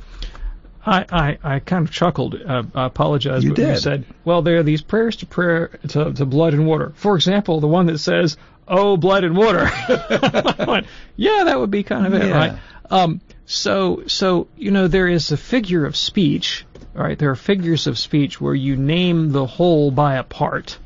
I, 0.84 1.04
I, 1.10 1.38
I 1.42 1.58
kind 1.60 1.86
of 1.86 1.92
chuckled. 1.92 2.40
Uh, 2.40 2.62
I 2.74 2.86
apologize. 2.86 3.44
You 3.44 3.50
but 3.50 3.58
when 3.58 3.68
You 3.70 3.76
said, 3.76 4.04
well, 4.24 4.42
there 4.42 4.58
are 4.58 4.62
these 4.62 4.82
prayers 4.82 5.16
to 5.16 5.26
prayer 5.26 5.68
to, 5.88 6.12
to 6.12 6.24
blood 6.26 6.54
and 6.54 6.66
water. 6.66 6.92
For 6.96 7.16
example, 7.16 7.60
the 7.60 7.66
one 7.66 7.86
that 7.86 7.98
says, 7.98 8.36
"Oh, 8.66 8.96
blood 8.96 9.24
and 9.24 9.36
water." 9.36 9.68
Went, 10.66 10.86
yeah, 11.16 11.44
that 11.44 11.58
would 11.58 11.70
be 11.70 11.82
kind 11.82 12.06
of 12.06 12.14
it, 12.14 12.28
Yeah. 12.28 12.36
right? 12.36 12.58
Um, 12.90 13.20
so, 13.44 14.04
so 14.06 14.48
you 14.56 14.70
know, 14.70 14.88
there 14.88 15.08
is 15.08 15.32
a 15.32 15.36
figure 15.36 15.84
of 15.84 15.96
speech. 15.96 16.64
Right? 16.94 17.18
There 17.18 17.30
are 17.30 17.36
figures 17.36 17.86
of 17.86 17.98
speech 17.98 18.40
where 18.40 18.54
you 18.54 18.74
name 18.76 19.30
the 19.32 19.46
whole 19.46 19.90
by 19.90 20.16
a 20.16 20.24
part. 20.24 20.78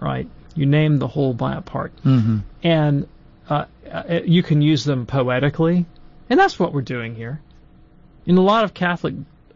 Right? 0.00 0.28
You 0.54 0.66
name 0.66 0.98
the 0.98 1.08
whole 1.08 1.34
by 1.34 1.54
a 1.54 1.60
part 1.60 1.92
Mm-hmm. 2.04 2.38
and 2.62 3.06
uh, 3.48 3.66
uh, 3.90 4.20
you 4.24 4.42
can 4.42 4.60
use 4.62 4.84
them 4.84 5.06
poetically, 5.06 5.86
and 6.28 6.40
that's 6.40 6.58
what 6.58 6.72
we're 6.72 6.82
doing 6.82 7.14
here. 7.14 7.40
In 8.26 8.36
a 8.36 8.42
lot 8.42 8.64
of 8.64 8.74
Catholic, 8.74 9.14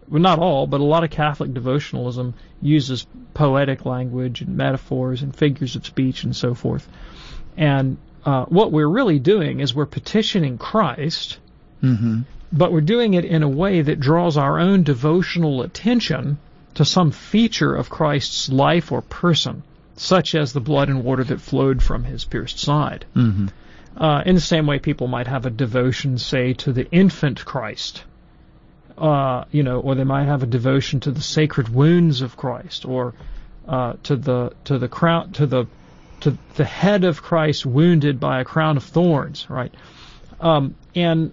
well, 0.09 0.22
not 0.22 0.38
all, 0.38 0.66
but 0.68 0.81
a 0.81 0.85
lot 0.85 1.03
of 1.03 1.11
Catholic 1.11 1.50
devotionalism 1.50 2.35
uses 2.62 3.07
poetic 3.35 3.85
language 3.85 4.42
and 4.42 4.57
metaphors 4.57 5.22
and 5.22 5.35
figures 5.35 5.74
of 5.74 5.85
speech 5.85 6.22
and 6.22 6.37
so 6.37 6.55
forth. 6.55 6.88
And 7.57 7.96
uh, 8.24 8.44
what 8.44 8.70
we're 8.70 8.87
really 8.88 9.18
doing 9.18 9.59
is 9.61 9.74
we're 9.74 9.87
petitioning 9.87 10.59
Christ, 10.59 11.38
Mm-hmm. 11.83 12.20
but 12.53 12.70
we're 12.72 12.83
doing 12.83 13.14
it 13.14 13.24
in 13.24 13.42
a 13.42 13.48
way 13.48 13.81
that 13.83 13.98
draws 13.98 14.37
our 14.37 14.59
own 14.61 14.83
devotional 14.85 15.62
attention 15.62 16.38
to 16.74 16.85
some 16.85 17.11
feature 17.11 17.74
of 17.74 17.88
Christ's 17.90 18.48
life 18.50 18.92
or 18.92 19.00
person, 19.03 19.62
such 19.96 20.35
as 20.35 20.53
the 20.53 20.61
blood 20.61 20.88
and 20.88 21.05
water 21.05 21.24
that 21.24 21.40
flowed 21.40 21.83
from 21.83 22.05
his 22.05 22.24
pierced 22.24 22.59
side. 22.59 23.05
Mm-hmm. 23.14 23.48
Uh, 23.96 24.22
in 24.22 24.35
the 24.35 24.40
same 24.40 24.66
way, 24.66 24.79
people 24.79 25.09
might 25.09 25.26
have 25.26 25.46
a 25.46 25.50
devotion, 25.50 26.16
say, 26.18 26.55
to 26.55 26.72
the 26.72 26.90
infant 26.90 27.44
Christ, 27.44 28.05
uh, 28.96 29.44
you 29.50 29.62
know, 29.62 29.81
or 29.81 29.94
they 29.94 30.05
might 30.05 30.24
have 30.24 30.42
a 30.42 30.46
devotion 30.46 31.00
to 31.00 31.11
the 31.11 31.20
sacred 31.20 31.68
wounds 31.68 32.22
of 32.22 32.37
Christ, 32.37 32.85
or 32.85 33.14
uh, 33.68 33.94
to 34.05 34.16
the 34.16 34.53
to 34.64 34.79
the 34.79 34.88
crown 34.88 35.33
to 35.33 35.46
the 35.46 35.66
to 36.20 36.37
the 36.55 36.64
head 36.64 37.05
of 37.05 37.22
Christ 37.22 37.66
wounded 37.66 38.20
by 38.20 38.40
a 38.40 38.44
crown 38.44 38.76
of 38.76 38.85
thorns, 38.85 39.48
right? 39.48 39.74
Um, 40.40 40.74
and 40.94 41.33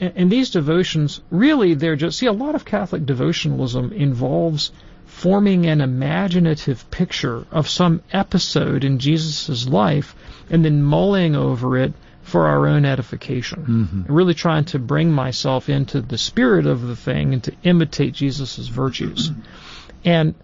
and 0.00 0.30
these 0.30 0.50
devotions 0.50 1.20
really 1.30 1.74
they're 1.74 1.96
just 1.96 2.18
see 2.18 2.26
a 2.26 2.32
lot 2.32 2.54
of 2.54 2.64
Catholic 2.64 3.02
devotionalism 3.02 3.92
involves 3.92 4.70
forming 5.18 5.66
an 5.66 5.80
imaginative 5.80 6.88
picture 6.92 7.44
of 7.50 7.68
some 7.68 8.00
episode 8.12 8.84
in 8.84 9.00
Jesus' 9.00 9.66
life 9.66 10.14
and 10.48 10.64
then 10.64 10.80
mulling 10.80 11.34
over 11.34 11.76
it 11.76 11.92
for 12.22 12.46
our 12.46 12.68
own 12.68 12.84
edification. 12.84 13.64
Mm-hmm. 13.66 14.12
Really 14.14 14.34
trying 14.34 14.66
to 14.66 14.78
bring 14.78 15.10
myself 15.10 15.68
into 15.68 16.00
the 16.00 16.18
spirit 16.18 16.66
of 16.66 16.82
the 16.82 16.94
thing 16.94 17.34
and 17.34 17.42
to 17.42 17.52
imitate 17.64 18.12
Jesus' 18.12 18.68
virtues. 18.68 19.32
And 20.04 20.36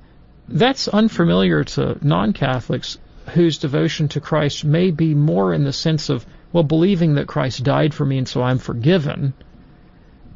that's 0.48 0.88
unfamiliar 0.88 1.62
to 1.62 1.96
non 2.02 2.32
Catholics 2.32 2.98
whose 3.32 3.58
devotion 3.58 4.08
to 4.08 4.20
Christ 4.20 4.64
may 4.64 4.90
be 4.90 5.14
more 5.14 5.54
in 5.54 5.62
the 5.62 5.72
sense 5.72 6.08
of, 6.08 6.26
well, 6.52 6.64
believing 6.64 7.14
that 7.14 7.28
Christ 7.28 7.62
died 7.62 7.94
for 7.94 8.04
me 8.04 8.18
and 8.18 8.26
so 8.26 8.42
I'm 8.42 8.58
forgiven. 8.58 9.34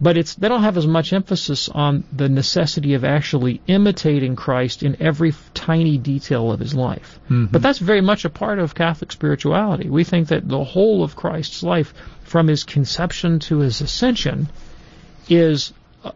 But 0.01 0.17
it's 0.17 0.37
they 0.37 0.49
don't 0.49 0.63
have 0.63 0.77
as 0.77 0.87
much 0.87 1.13
emphasis 1.13 1.69
on 1.69 2.05
the 2.13 2.29
necessity 2.29 2.95
of 2.95 3.05
actually 3.05 3.61
imitating 3.67 4.37
Christ 4.37 4.85
in 4.85 4.97
every 5.01 5.35
tiny 5.55 5.99
detail 5.99 6.53
of 6.53 6.61
his 6.61 6.73
life. 6.75 7.19
Mhm. 7.29 7.51
But 7.51 7.63
that's 7.63 7.81
very 7.81 8.01
much 8.01 8.25
a 8.25 8.31
part 8.31 8.61
of 8.61 8.77
Catholic 8.77 9.11
spirituality. 9.11 9.89
We 9.89 10.05
think 10.05 10.29
that 10.29 10.49
the 10.49 10.63
whole 10.63 11.03
of 11.03 11.17
Christ's 11.17 11.65
life, 11.65 11.93
from 12.23 12.47
his 12.47 12.63
conception 12.63 13.41
to 13.41 13.59
his 13.59 13.81
ascension, 13.81 14.49
is 15.29 15.73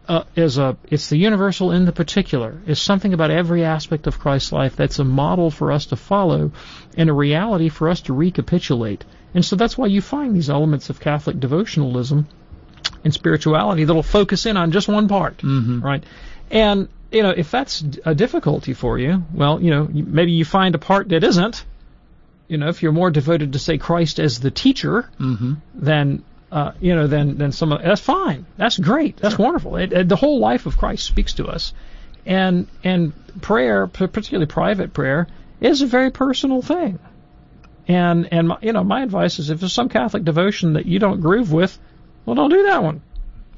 uh, 0.07 0.23
is 0.35 0.57
a 0.57 0.77
it's 0.89 1.09
the 1.09 1.17
universal 1.17 1.71
in 1.71 1.83
the 1.83 1.91
particular. 1.91 2.61
It's 2.65 2.81
something 2.81 3.13
about 3.13 3.31
every 3.31 3.65
aspect 3.65 4.07
of 4.07 4.17
Christ's 4.17 4.53
life 4.53 4.77
that's 4.77 4.99
a 4.99 5.03
model 5.03 5.51
for 5.51 5.73
us 5.73 5.87
to 5.87 5.97
follow, 5.97 6.51
and 6.95 7.09
a 7.09 7.13
reality 7.13 7.67
for 7.67 7.89
us 7.89 7.99
to 8.01 8.13
recapitulate. 8.13 9.03
And 9.33 9.43
so 9.43 9.57
that's 9.57 9.77
why 9.77 9.87
you 9.87 9.99
find 9.99 10.33
these 10.33 10.49
elements 10.49 10.89
of 10.89 11.01
Catholic 11.01 11.37
devotionalism 11.37 12.25
and 13.03 13.13
spirituality 13.13 13.85
that'll 13.85 14.03
focus 14.03 14.45
in 14.45 14.57
on 14.57 14.71
just 14.71 14.87
one 14.87 15.07
part, 15.07 15.37
mm-hmm. 15.37 15.81
right? 15.81 16.03
And 16.51 16.87
you 17.11 17.23
know, 17.23 17.29
if 17.29 17.51
that's 17.51 17.83
a 18.05 18.15
difficulty 18.15 18.73
for 18.73 18.97
you, 18.97 19.23
well, 19.33 19.61
you 19.61 19.69
know, 19.69 19.87
maybe 19.91 20.31
you 20.31 20.45
find 20.45 20.75
a 20.75 20.79
part 20.79 21.09
that 21.09 21.23
isn't. 21.23 21.63
You 22.47 22.57
know, 22.57 22.67
if 22.67 22.83
you're 22.83 22.91
more 22.91 23.09
devoted 23.09 23.53
to 23.53 23.59
say 23.59 23.77
Christ 23.77 24.19
as 24.19 24.39
the 24.39 24.51
teacher, 24.51 25.09
mm-hmm. 25.19 25.53
then 25.75 26.23
uh, 26.51 26.73
you 26.79 26.93
know, 26.95 27.07
then 27.07 27.37
then 27.37 27.51
some 27.51 27.69
that's 27.69 28.01
fine. 28.01 28.45
That's 28.57 28.77
great. 28.77 29.17
That's 29.17 29.35
sure. 29.35 29.45
wonderful. 29.45 29.75
It, 29.77 29.91
it, 29.91 30.07
the 30.07 30.15
whole 30.15 30.39
life 30.39 30.67
of 30.67 30.77
Christ 30.77 31.05
speaks 31.05 31.33
to 31.33 31.47
us, 31.47 31.73
and 32.27 32.67
and 32.83 33.13
prayer, 33.41 33.87
particularly 33.87 34.45
private 34.45 34.93
prayer, 34.93 35.27
is 35.59 35.81
a 35.81 35.87
very 35.87 36.11
personal 36.11 36.61
thing. 36.61 36.99
And 37.87 38.31
and 38.31 38.49
my, 38.49 38.57
you 38.61 38.71
know, 38.71 38.83
my 38.83 39.01
advice 39.01 39.39
is 39.39 39.49
if 39.49 39.61
there's 39.61 39.73
some 39.73 39.89
Catholic 39.89 40.23
devotion 40.23 40.73
that 40.73 40.85
you 40.85 40.99
don't 40.99 41.21
groove 41.21 41.51
with, 41.51 41.79
well, 42.25 42.35
don't 42.35 42.49
do 42.49 42.63
that 42.63 42.83
one. 42.83 43.01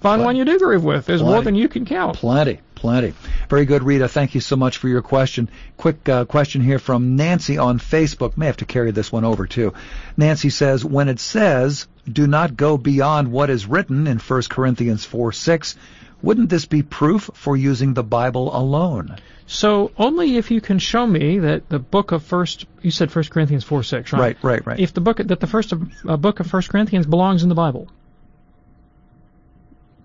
Find 0.02 0.24
one 0.24 0.36
you 0.36 0.46
do 0.46 0.60
groove 0.60 0.84
with. 0.84 1.06
There's 1.06 1.22
plenty. 1.22 1.34
more 1.34 1.44
than 1.44 1.56
you 1.56 1.68
can 1.68 1.86
count. 1.86 2.18
Plenty, 2.18 2.60
plenty. 2.76 3.14
Very 3.50 3.66
good, 3.66 3.82
Rita. 3.82 4.08
Thank 4.08 4.36
you 4.36 4.42
so 4.42 4.56
much 4.56 4.78
for 4.78 4.88
your 4.88 5.02
question. 5.02 5.50
Quick 5.78 6.08
uh, 6.08 6.26
question 6.26 6.62
here 6.62 6.78
from 6.78 7.16
Nancy 7.16 7.58
on 7.58 7.80
Facebook. 7.80 8.38
May 8.38 8.46
have 8.46 8.58
to 8.58 8.66
carry 8.66 8.92
this 8.92 9.12
one 9.12 9.26
over 9.26 9.48
too. 9.48 9.74
Nancy 10.16 10.52
says, 10.52 10.86
when 10.86 11.10
it 11.10 11.20
says, 11.20 11.88
"Do 12.08 12.28
not 12.28 12.56
go 12.56 12.78
beyond 12.78 13.32
what 13.32 13.50
is 13.50 13.66
written" 13.66 14.06
in 14.06 14.20
1 14.20 14.42
Corinthians 14.50 15.06
4 15.06 15.32
6, 15.32 15.76
wouldn't 16.22 16.50
this 16.50 16.66
be 16.66 16.84
proof 16.84 17.32
for 17.34 17.58
using 17.58 17.94
the 17.94 18.04
Bible 18.04 18.56
alone? 18.56 19.16
So 19.48 19.92
only 19.98 20.38
if 20.38 20.52
you 20.52 20.60
can 20.62 20.80
show 20.80 21.06
me 21.06 21.40
that 21.40 21.70
the 21.70 21.80
book 21.80 22.12
of 22.12 22.24
First, 22.24 22.66
you 22.82 22.92
said 22.92 23.12
First 23.12 23.32
Corinthians 23.32 23.64
four 23.64 23.84
six, 23.84 24.12
right? 24.12 24.20
Right, 24.20 24.38
right, 24.44 24.66
right. 24.66 24.80
If 24.80 24.94
the 24.94 25.02
book 25.02 25.18
that 25.18 25.40
the 25.40 25.48
first 25.48 25.72
uh, 25.74 26.18
book 26.18 26.40
of 26.40 26.48
First 26.48 26.70
Corinthians 26.70 27.06
belongs 27.06 27.44
in 27.44 27.50
the 27.50 27.56
Bible, 27.56 27.88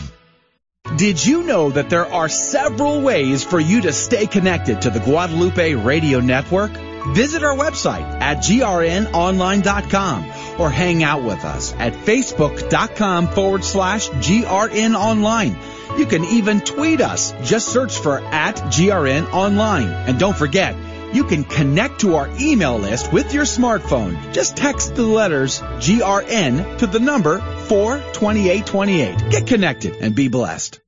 Did 0.97 1.25
you 1.25 1.43
know 1.43 1.71
that 1.71 1.89
there 1.89 2.06
are 2.06 2.27
several 2.27 3.01
ways 3.01 3.43
for 3.43 3.60
you 3.60 3.82
to 3.82 3.93
stay 3.93 4.27
connected 4.27 4.82
to 4.82 4.89
the 4.89 4.99
Guadalupe 4.99 5.73
Radio 5.75 6.19
Network? 6.19 6.71
Visit 7.15 7.43
our 7.43 7.56
website 7.56 8.04
at 8.21 8.39
grnonline.com 8.39 10.25
or 10.60 10.69
hang 10.69 11.04
out 11.04 11.23
with 11.23 11.43
us 11.45 11.73
at 11.80 11.93
facebook.com 11.93 13.27
forward 13.30 13.63
slash 13.63 14.10
grnonline. 14.10 15.97
You 15.97 16.06
can 16.06 16.25
even 16.25 16.62
tweet 16.62 17.01
us. 17.01 17.34
Just 17.41 17.69
search 17.69 17.97
for 17.97 18.19
at 18.19 18.58
grnonline. 18.58 20.08
And 20.08 20.19
don't 20.19 20.38
forget, 20.38 20.75
you 21.13 21.23
can 21.23 21.43
connect 21.43 22.01
to 22.01 22.15
our 22.15 22.30
email 22.39 22.77
list 22.77 23.12
with 23.12 23.34
your 23.34 23.45
smartphone. 23.45 24.34
Just 24.34 24.56
text 24.56 24.95
the 24.95 25.04
letters 25.04 25.60
GRN 25.60 26.77
to 26.80 26.88
the 26.88 26.99
number 26.99 27.39
42828. 27.72 29.30
Get 29.30 29.48
connected 29.48 29.96
and 30.02 30.14
be 30.14 30.28
blessed. 30.28 30.82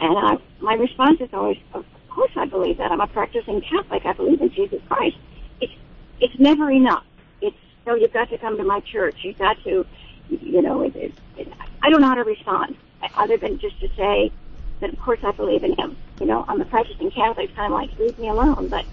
And 0.00 0.16
I, 0.18 0.38
my 0.60 0.74
response 0.74 1.20
is 1.20 1.28
always, 1.32 1.58
"Of 1.74 1.84
course 2.08 2.32
I 2.36 2.46
believe 2.46 2.78
that. 2.78 2.90
I'm 2.90 3.00
a 3.00 3.06
practicing 3.06 3.60
Catholic. 3.60 4.04
I 4.06 4.12
believe 4.12 4.40
in 4.40 4.50
Jesus 4.50 4.80
Christ." 4.88 5.16
It's 5.60 5.72
it's 6.20 6.38
never 6.38 6.70
enough. 6.70 7.04
It's 7.40 7.56
so 7.84 7.94
you've 7.94 8.12
got 8.12 8.30
to 8.30 8.38
come 8.38 8.56
to 8.56 8.64
my 8.64 8.80
church. 8.80 9.16
You've 9.22 9.38
got 9.38 9.62
to, 9.64 9.86
you 10.28 10.62
know, 10.62 10.82
it, 10.82 10.96
it, 10.96 11.48
I 11.82 11.90
don't 11.90 12.00
know 12.00 12.08
how 12.08 12.14
to 12.14 12.24
respond 12.24 12.76
other 13.16 13.36
than 13.36 13.58
just 13.58 13.78
to 13.80 13.88
say 13.96 14.32
that 14.80 14.92
of 14.92 14.98
course 15.00 15.20
I 15.22 15.32
believe 15.32 15.64
in 15.64 15.74
him. 15.76 15.96
You 16.18 16.26
know, 16.26 16.44
I'm 16.48 16.60
a 16.60 16.64
practicing 16.64 17.10
Catholic, 17.10 17.54
kind 17.54 17.72
of 17.72 17.78
like 17.78 17.98
leave 17.98 18.18
me 18.18 18.28
alone, 18.28 18.68
but 18.68 18.84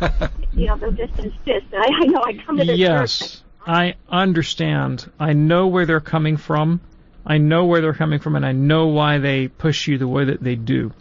you 0.52 0.66
know 0.66 0.76
they'll 0.76 0.92
just 0.92 1.18
insist. 1.18 1.66
I, 1.72 1.90
I 2.02 2.06
know 2.06 2.22
I 2.22 2.34
come 2.44 2.56
to 2.58 2.64
this 2.64 2.78
Yes, 2.78 3.18
church. 3.18 3.38
I 3.66 3.94
understand. 4.08 5.10
I 5.18 5.32
know 5.32 5.66
where 5.66 5.86
they're 5.86 6.00
coming 6.00 6.36
from. 6.36 6.80
I 7.24 7.38
know 7.38 7.64
where 7.64 7.80
they're 7.80 7.92
coming 7.92 8.20
from, 8.20 8.36
and 8.36 8.46
I 8.46 8.52
know 8.52 8.86
why 8.86 9.18
they 9.18 9.48
push 9.48 9.88
you 9.88 9.98
the 9.98 10.06
way 10.06 10.26
that 10.26 10.42
they 10.42 10.54
do. 10.54 10.92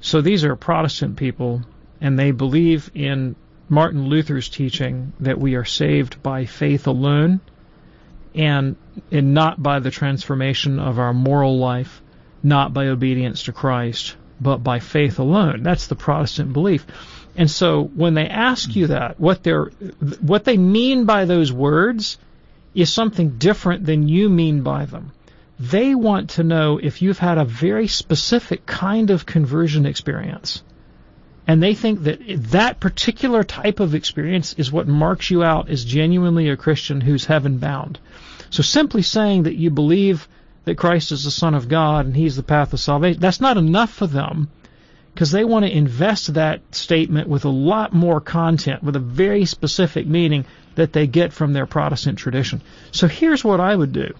So 0.00 0.20
these 0.20 0.44
are 0.44 0.56
Protestant 0.56 1.16
people, 1.16 1.62
and 2.00 2.18
they 2.18 2.32
believe 2.32 2.90
in 2.94 3.36
Martin 3.68 4.06
Luther's 4.08 4.48
teaching 4.48 5.12
that 5.20 5.38
we 5.38 5.54
are 5.54 5.64
saved 5.64 6.22
by 6.22 6.46
faith 6.46 6.88
alone, 6.88 7.40
and 8.34 8.76
and 9.12 9.34
not 9.34 9.62
by 9.62 9.78
the 9.78 9.90
transformation 9.90 10.80
of 10.80 10.98
our 10.98 11.14
moral 11.14 11.58
life, 11.58 12.02
not 12.42 12.74
by 12.74 12.88
obedience 12.88 13.44
to 13.44 13.52
Christ, 13.52 14.16
but 14.40 14.58
by 14.58 14.80
faith 14.80 15.18
alone. 15.20 15.62
That's 15.62 15.86
the 15.86 15.94
Protestant 15.94 16.52
belief. 16.52 16.86
And 17.36 17.50
so 17.50 17.84
when 17.84 18.14
they 18.14 18.26
ask 18.26 18.74
you 18.74 18.88
that, 18.88 19.20
what 19.20 19.42
they're 19.42 19.66
what 20.20 20.44
they 20.44 20.56
mean 20.56 21.04
by 21.04 21.24
those 21.24 21.52
words 21.52 22.18
is 22.74 22.92
something 22.92 23.38
different 23.38 23.84
than 23.84 24.08
you 24.08 24.28
mean 24.28 24.62
by 24.62 24.84
them. 24.84 25.12
They 25.58 25.94
want 25.94 26.30
to 26.30 26.44
know 26.44 26.78
if 26.78 27.02
you've 27.02 27.18
had 27.18 27.38
a 27.38 27.44
very 27.44 27.86
specific 27.86 28.66
kind 28.66 29.10
of 29.10 29.26
conversion 29.26 29.86
experience. 29.86 30.62
And 31.46 31.62
they 31.62 31.74
think 31.74 32.04
that 32.04 32.20
that 32.52 32.80
particular 32.80 33.42
type 33.42 33.80
of 33.80 33.94
experience 33.94 34.54
is 34.54 34.70
what 34.70 34.86
marks 34.86 35.30
you 35.30 35.42
out 35.42 35.68
as 35.68 35.84
genuinely 35.84 36.48
a 36.48 36.56
Christian 36.56 37.00
who's 37.00 37.24
heaven 37.24 37.58
bound. 37.58 37.98
So 38.50 38.62
simply 38.62 39.02
saying 39.02 39.44
that 39.44 39.56
you 39.56 39.70
believe 39.70 40.28
that 40.64 40.78
Christ 40.78 41.12
is 41.12 41.24
the 41.24 41.30
Son 41.30 41.54
of 41.54 41.68
God 41.68 42.06
and 42.06 42.16
He's 42.16 42.36
the 42.36 42.42
path 42.42 42.72
of 42.72 42.80
salvation, 42.80 43.20
that's 43.20 43.40
not 43.40 43.56
enough 43.56 43.92
for 43.92 44.06
them 44.06 44.48
because 45.14 45.30
they 45.30 45.44
want 45.44 45.64
to 45.64 45.76
invest 45.76 46.34
that 46.34 46.60
statement 46.74 47.28
with 47.28 47.44
a 47.44 47.50
lot 47.50 47.92
more 47.92 48.20
content, 48.20 48.82
with 48.82 48.96
a 48.96 49.00
very 49.00 49.44
specific 49.44 50.06
meaning 50.06 50.44
that 50.76 50.92
they 50.92 51.06
get 51.06 51.32
from 51.32 51.52
their 51.52 51.66
Protestant 51.66 52.18
tradition. 52.18 52.62
So 52.92 53.06
here's 53.06 53.44
what 53.44 53.60
I 53.60 53.74
would 53.74 53.92
do, 53.92 54.14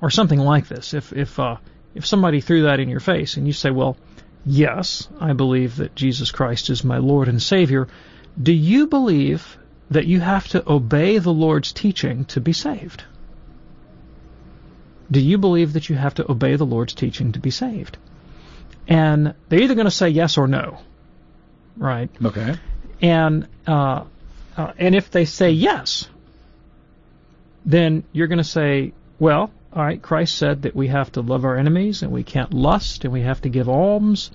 or 0.00 0.10
something 0.10 0.38
like 0.38 0.68
this. 0.68 0.94
If 0.94 1.12
if 1.12 1.38
uh, 1.38 1.56
if 1.94 2.06
somebody 2.06 2.40
threw 2.40 2.62
that 2.62 2.80
in 2.80 2.88
your 2.88 3.00
face 3.00 3.36
and 3.36 3.46
you 3.46 3.52
say, 3.52 3.70
"Well, 3.70 3.96
yes, 4.44 5.08
I 5.20 5.32
believe 5.32 5.76
that 5.76 5.94
Jesus 5.94 6.30
Christ 6.30 6.70
is 6.70 6.84
my 6.84 6.98
Lord 6.98 7.28
and 7.28 7.42
Savior," 7.42 7.88
do 8.40 8.52
you 8.52 8.86
believe 8.86 9.58
that 9.90 10.06
you 10.06 10.20
have 10.20 10.48
to 10.48 10.70
obey 10.70 11.18
the 11.18 11.32
Lord's 11.32 11.72
teaching 11.72 12.24
to 12.26 12.40
be 12.40 12.52
saved? 12.52 13.04
Do 15.10 15.20
you 15.20 15.36
believe 15.36 15.74
that 15.74 15.90
you 15.90 15.96
have 15.96 16.14
to 16.14 16.30
obey 16.30 16.56
the 16.56 16.64
Lord's 16.64 16.94
teaching 16.94 17.32
to 17.32 17.40
be 17.40 17.50
saved? 17.50 17.98
And 18.88 19.34
they're 19.48 19.62
either 19.62 19.74
going 19.74 19.86
to 19.86 19.90
say 19.90 20.08
yes 20.08 20.38
or 20.38 20.46
no, 20.46 20.78
right? 21.76 22.10
Okay. 22.24 22.54
And 23.00 23.48
uh, 23.66 24.04
uh, 24.56 24.72
and 24.78 24.94
if 24.94 25.10
they 25.10 25.24
say 25.24 25.50
yes, 25.50 26.08
then 27.64 28.04
you're 28.12 28.26
going 28.26 28.38
to 28.38 28.44
say, 28.44 28.92
well, 29.18 29.50
all 29.72 29.82
right. 29.82 30.00
Christ 30.00 30.36
said 30.36 30.62
that 30.62 30.76
we 30.76 30.88
have 30.88 31.12
to 31.12 31.20
love 31.20 31.44
our 31.44 31.56
enemies 31.56 32.02
and 32.02 32.12
we 32.12 32.22
can't 32.22 32.52
lust 32.52 33.04
and 33.04 33.12
we 33.12 33.22
have 33.22 33.40
to 33.42 33.48
give 33.48 33.68
alms. 33.68 34.30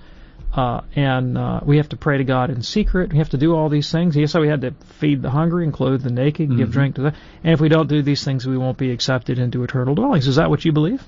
Uh, 0.52 0.80
and 0.96 1.36
uh, 1.36 1.60
we 1.62 1.76
have 1.76 1.90
to 1.90 1.96
pray 1.96 2.16
to 2.18 2.24
God 2.24 2.48
in 2.50 2.62
secret. 2.62 3.12
We 3.12 3.18
have 3.18 3.28
to 3.30 3.36
do 3.36 3.54
all 3.54 3.68
these 3.68 3.92
things. 3.92 4.14
He 4.14 4.26
said 4.26 4.40
we 4.40 4.48
had 4.48 4.62
to 4.62 4.70
feed 4.98 5.20
the 5.20 5.30
hungry 5.30 5.64
and 5.64 5.74
clothe 5.74 6.02
the 6.02 6.10
naked, 6.10 6.48
and 6.48 6.58
give 6.58 6.72
drink 6.72 6.94
to 6.94 7.02
the. 7.02 7.14
And 7.44 7.52
if 7.52 7.60
we 7.60 7.68
don't 7.68 7.86
do 7.86 8.00
these 8.00 8.24
things, 8.24 8.46
we 8.46 8.56
won't 8.56 8.78
be 8.78 8.90
accepted 8.90 9.38
into 9.38 9.62
eternal 9.62 9.94
dwellings. 9.94 10.26
Is 10.26 10.36
that 10.36 10.48
what 10.48 10.64
you 10.64 10.72
believe? 10.72 11.04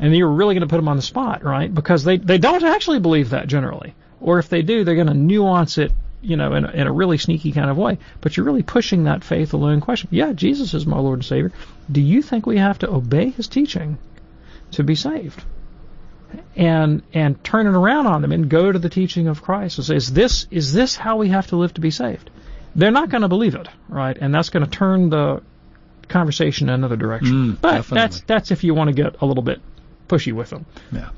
And 0.00 0.16
you're 0.16 0.28
really 0.28 0.54
going 0.54 0.66
to 0.66 0.72
put 0.72 0.78
them 0.78 0.88
on 0.88 0.96
the 0.96 1.02
spot, 1.02 1.44
right? 1.44 1.72
Because 1.72 2.02
they 2.02 2.16
they 2.16 2.38
don't 2.38 2.64
actually 2.64 3.00
believe 3.00 3.30
that 3.30 3.46
generally, 3.46 3.94
or 4.20 4.38
if 4.38 4.48
they 4.48 4.62
do, 4.62 4.82
they're 4.82 4.94
going 4.94 5.06
to 5.06 5.14
nuance 5.14 5.76
it, 5.78 5.92
you 6.22 6.36
know, 6.36 6.54
in 6.54 6.64
a, 6.64 6.70
in 6.70 6.86
a 6.86 6.92
really 6.92 7.18
sneaky 7.18 7.52
kind 7.52 7.70
of 7.70 7.76
way. 7.76 7.98
But 8.20 8.36
you're 8.36 8.46
really 8.46 8.62
pushing 8.62 9.04
that 9.04 9.22
faith 9.22 9.52
alone 9.52 9.80
question. 9.80 10.08
Yeah, 10.10 10.32
Jesus 10.32 10.72
is 10.72 10.86
my 10.86 10.98
Lord 10.98 11.18
and 11.18 11.24
Savior. 11.24 11.52
Do 11.92 12.00
you 12.00 12.22
think 12.22 12.46
we 12.46 12.56
have 12.56 12.78
to 12.80 12.90
obey 12.90 13.30
His 13.30 13.46
teaching 13.46 13.98
to 14.72 14.82
be 14.82 14.94
saved? 14.94 15.44
And 16.56 17.02
and 17.12 17.42
turn 17.44 17.66
it 17.66 17.74
around 17.74 18.06
on 18.06 18.22
them 18.22 18.32
and 18.32 18.48
go 18.48 18.72
to 18.72 18.78
the 18.78 18.88
teaching 18.88 19.28
of 19.28 19.42
Christ 19.42 19.78
and 19.78 19.86
say, 19.86 19.96
is 19.96 20.12
this 20.12 20.46
is 20.50 20.72
this 20.72 20.96
how 20.96 21.16
we 21.16 21.28
have 21.28 21.48
to 21.48 21.56
live 21.56 21.74
to 21.74 21.80
be 21.80 21.90
saved? 21.90 22.30
They're 22.74 22.92
not 22.92 23.10
going 23.10 23.22
to 23.22 23.28
believe 23.28 23.54
it, 23.56 23.68
right? 23.88 24.16
And 24.18 24.32
that's 24.32 24.48
going 24.48 24.64
to 24.64 24.70
turn 24.70 25.10
the 25.10 25.42
conversation 26.08 26.68
in 26.68 26.74
another 26.74 26.96
direction. 26.96 27.32
Mm, 27.32 27.60
but 27.60 27.72
definitely. 27.72 27.94
that's 27.96 28.20
that's 28.22 28.50
if 28.52 28.64
you 28.64 28.74
want 28.74 28.88
to 28.88 28.94
get 28.94 29.20
a 29.20 29.26
little 29.26 29.42
bit 29.42 29.60
pushy 30.10 30.32
with 30.32 30.50
them. 30.50 30.66
Yeah. 30.92 31.10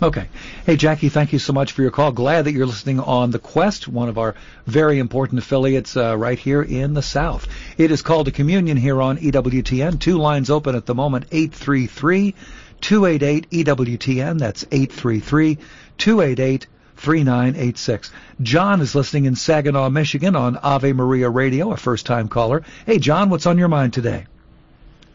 Okay. 0.00 0.28
Hey, 0.64 0.76
Jackie, 0.76 1.08
thank 1.08 1.32
you 1.32 1.40
so 1.40 1.52
much 1.52 1.72
for 1.72 1.82
your 1.82 1.90
call. 1.90 2.12
Glad 2.12 2.44
that 2.44 2.52
you're 2.52 2.66
listening 2.66 3.00
on 3.00 3.32
The 3.32 3.40
Quest, 3.40 3.88
one 3.88 4.08
of 4.08 4.16
our 4.16 4.36
very 4.64 5.00
important 5.00 5.40
affiliates 5.40 5.96
uh, 5.96 6.16
right 6.16 6.38
here 6.38 6.62
in 6.62 6.94
the 6.94 7.02
South. 7.02 7.48
It 7.78 7.90
is 7.90 8.02
Called 8.02 8.26
to 8.26 8.32
Communion 8.32 8.76
here 8.76 9.02
on 9.02 9.18
EWTN. 9.18 9.98
Two 9.98 10.18
lines 10.18 10.50
open 10.50 10.76
at 10.76 10.86
the 10.86 10.94
moment, 10.94 11.26
833 11.32 12.34
288 12.80 13.50
EWTN. 13.50 14.38
That's 14.38 14.64
833 14.70 15.58
288 15.98 16.66
3986. 16.94 18.12
John 18.42 18.80
is 18.80 18.94
listening 18.94 19.24
in 19.24 19.34
Saginaw, 19.34 19.88
Michigan 19.88 20.36
on 20.36 20.56
Ave 20.58 20.92
Maria 20.92 21.28
Radio, 21.28 21.72
a 21.72 21.76
first 21.76 22.06
time 22.06 22.28
caller. 22.28 22.62
Hey, 22.86 22.98
John, 22.98 23.30
what's 23.30 23.46
on 23.46 23.58
your 23.58 23.68
mind 23.68 23.94
today? 23.94 24.26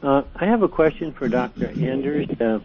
Uh, 0.01 0.23
I 0.35 0.45
have 0.45 0.61
a 0.63 0.67
question 0.67 1.13
for 1.13 1.29
Dr. 1.29 1.67
Anders. 1.67 2.29
Uh, 2.41 2.59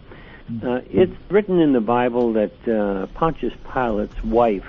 uh, 0.63 0.81
it's 0.91 1.15
written 1.29 1.61
in 1.61 1.73
the 1.73 1.81
Bible 1.81 2.33
that 2.33 2.69
uh, 2.69 3.07
Pontius 3.09 3.53
Pilate's 3.71 4.23
wife 4.25 4.67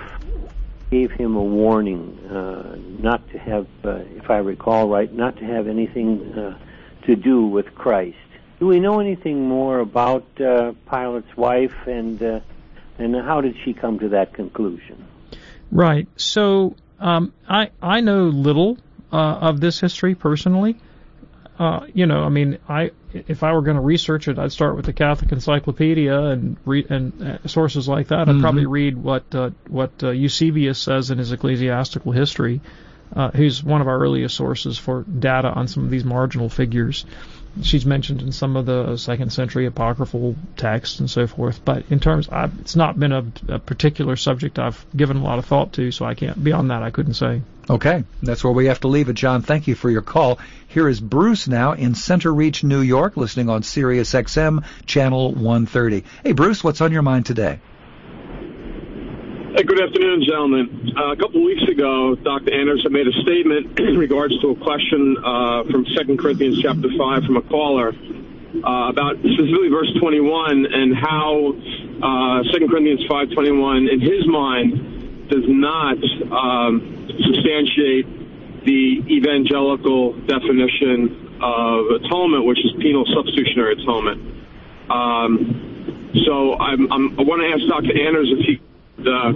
gave 0.92 1.12
him 1.12 1.36
a 1.36 1.44
warning 1.44 2.18
uh, 2.30 2.78
not 3.00 3.28
to 3.30 3.38
have, 3.38 3.68
uh, 3.86 4.00
if 4.16 4.30
I 4.30 4.38
recall 4.38 4.90
right, 4.90 5.12
not 5.12 5.38
to 5.38 5.46
have 5.46 5.68
anything 5.68 6.34
uh, 6.34 6.58
to 7.04 7.16
do 7.16 7.46
with 7.46 7.74
Christ. 7.76 8.18
Do 8.60 8.68
we 8.68 8.80
know 8.80 9.00
anything 9.00 9.48
more 9.48 9.80
about 9.80 10.26
uh, 10.42 10.74
Pilate's 10.90 11.38
wife, 11.38 11.88
and 11.88 12.22
and 12.98 13.16
how 13.16 13.40
did 13.40 13.56
she 13.64 13.74
come 13.74 14.00
to 14.00 14.10
that 14.10 14.34
conclusion? 14.34 15.08
Right. 15.72 16.10
So 16.18 16.76
um, 17.00 17.32
I 17.48 17.70
I 17.82 18.02
know 18.02 18.24
little 18.24 18.78
of 19.12 19.62
this 19.62 19.80
history 19.80 20.14
personally. 20.14 20.76
You 21.94 22.06
know, 22.06 22.24
I 22.24 22.30
mean, 22.30 22.58
I 22.68 22.92
if 23.14 23.44
I 23.44 23.54
were 23.54 23.62
going 23.62 23.76
to 23.78 23.82
research 23.82 24.28
it, 24.28 24.38
I'd 24.38 24.52
start 24.52 24.76
with 24.76 24.86
the 24.86 24.94
Catholic 24.94 25.32
Encyclopedia 25.32 26.18
and 26.18 26.58
read 26.66 26.92
and 26.92 27.40
uh, 27.44 27.48
sources 27.48 27.88
like 27.88 28.08
that. 28.10 28.30
I'd 28.30 28.36
Mhm. 28.36 28.42
probably 28.42 28.66
read 28.66 28.98
what 28.98 29.24
uh, 29.34 29.50
what 29.68 29.92
uh, 30.04 30.10
Eusebius 30.12 30.78
says 30.80 31.10
in 31.12 31.18
his 31.18 31.32
Ecclesiastical 31.32 32.12
History, 32.12 32.62
uh, 33.16 33.32
who's 33.32 33.64
one 33.64 33.82
of 33.82 33.88
our 33.88 34.00
earliest 34.00 34.36
sources 34.36 34.78
for 34.78 35.04
data 35.04 35.50
on 35.52 35.68
some 35.68 35.84
of 35.84 35.90
these 35.90 36.06
marginal 36.06 36.50
figures. 36.50 37.06
She's 37.64 37.84
mentioned 37.86 38.22
in 38.22 38.32
some 38.32 38.56
of 38.56 38.68
the 38.68 38.96
second 38.98 39.34
century 39.34 39.66
apocryphal 39.66 40.36
texts 40.56 41.00
and 41.00 41.10
so 41.10 41.26
forth. 41.26 41.66
But 41.66 41.86
in 41.90 42.00
terms, 42.00 42.30
I, 42.30 42.48
it's 42.62 42.76
not 42.76 42.98
been 43.00 43.12
a, 43.12 43.26
a 43.48 43.58
particular 43.60 44.16
subject 44.18 44.60
I've 44.60 44.86
given 44.96 45.18
a 45.18 45.24
lot 45.24 45.40
of 45.40 45.46
thought 45.46 45.74
to, 45.74 45.92
so 45.92 46.06
I 46.06 46.14
can't. 46.14 46.42
Beyond 46.42 46.70
that, 46.70 46.84
I 46.84 46.92
couldn't 46.92 47.16
say. 47.16 47.42
Okay, 47.70 48.04
that's 48.24 48.44
where 48.44 48.52
we 48.52 48.66
have 48.66 48.80
to 48.80 48.88
leave 48.88 49.10
it, 49.10 49.14
John. 49.14 49.44
Thank 49.44 49.68
you 49.68 49.76
for 49.76 49.92
your 49.92 50.02
call. 50.02 50.40
Here 50.68 50.90
is 50.90 51.00
Bruce 51.00 51.48
now 51.48 51.74
in 51.74 51.94
Centereach, 51.94 52.64
New 52.64 52.82
York, 52.82 53.16
listening 53.16 53.48
on 53.48 53.62
Sirius 53.62 54.12
XM 54.14 54.64
channel 54.88 55.34
130. 55.34 56.04
Hey, 56.24 56.32
Bruce, 56.32 56.64
what's 56.64 56.82
on 56.82 56.92
your 56.92 57.04
mind 57.04 57.28
today? 57.28 57.60
Hey, 59.56 59.64
good 59.64 59.82
afternoon, 59.82 60.24
gentlemen. 60.26 60.94
Uh, 60.98 61.12
a 61.12 61.16
couple 61.16 61.42
of 61.42 61.46
weeks 61.46 61.70
ago, 61.70 62.16
Dr. 62.16 62.52
Anders 62.52 62.82
had 62.82 62.92
made 62.92 63.08
a 63.08 63.14
statement 63.22 63.80
in 63.80 64.00
regards 64.00 64.40
to 64.40 64.50
a 64.50 64.56
question 64.56 65.18
uh, 65.24 65.64
from 65.70 65.86
2 65.86 66.18
Corinthians 66.18 66.60
chapter 66.62 66.90
5 66.98 67.24
from 67.24 67.38
a 67.38 67.42
caller 67.44 67.90
uh, 67.90 68.90
about 68.90 69.18
specifically 69.18 69.70
verse 69.70 69.94
21 70.00 70.66
and 70.66 70.96
how 70.96 71.54
uh, 72.02 72.44
2 72.52 72.68
Corinthians 72.68 73.06
5.21 73.08 73.92
in 73.94 74.02
his 74.02 74.26
mind 74.26 75.30
does 75.30 75.46
not 75.48 75.98
um, 76.32 76.99
substantiate 77.26 78.66
the 78.66 79.04
evangelical 79.08 80.14
definition 80.28 81.40
of 81.42 82.04
atonement, 82.04 82.46
which 82.46 82.60
is 82.60 82.72
penal 82.80 83.06
substitutionary 83.14 83.82
atonement. 83.82 84.20
Um, 84.90 86.12
so 86.26 86.58
I'm, 86.58 86.92
I'm, 86.92 87.20
I 87.20 87.24
want 87.24 87.42
to 87.42 87.50
ask 87.54 87.64
Dr. 87.70 87.96
Anders 87.96 88.28
if 88.34 88.46
he 88.46 88.58
could 88.58 89.08
uh, 89.08 89.32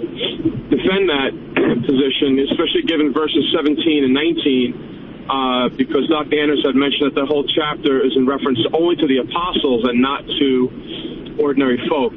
defend 0.68 1.08
that 1.08 1.32
position, 1.86 2.38
especially 2.50 2.82
given 2.82 3.12
verses 3.12 3.46
17 3.54 4.04
and 4.04 4.12
19, 4.12 5.26
uh, 5.30 5.68
because 5.70 6.08
Dr. 6.08 6.36
Anders 6.36 6.62
had 6.66 6.74
mentioned 6.74 7.14
that 7.14 7.14
the 7.14 7.26
whole 7.26 7.46
chapter 7.46 8.04
is 8.04 8.12
in 8.16 8.26
reference 8.26 8.58
only 8.74 8.96
to 8.96 9.06
the 9.06 9.18
apostles 9.18 9.88
and 9.88 10.02
not 10.02 10.26
to 10.26 11.36
ordinary 11.40 11.80
folk. 11.88 12.12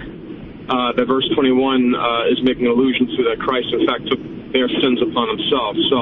Uh, 0.67 0.91
that 0.91 1.05
verse 1.07 1.27
21 1.33 1.95
uh, 1.95 2.27
is 2.27 2.43
making 2.43 2.67
allusion 2.67 3.07
to 3.15 3.23
that 3.23 3.39
Christ, 3.39 3.71
in 3.71 3.87
fact, 3.87 4.03
took 4.11 4.19
their 4.53 4.67
sins 4.69 5.01
upon 5.01 5.29
himself. 5.37 5.75
So 5.89 5.97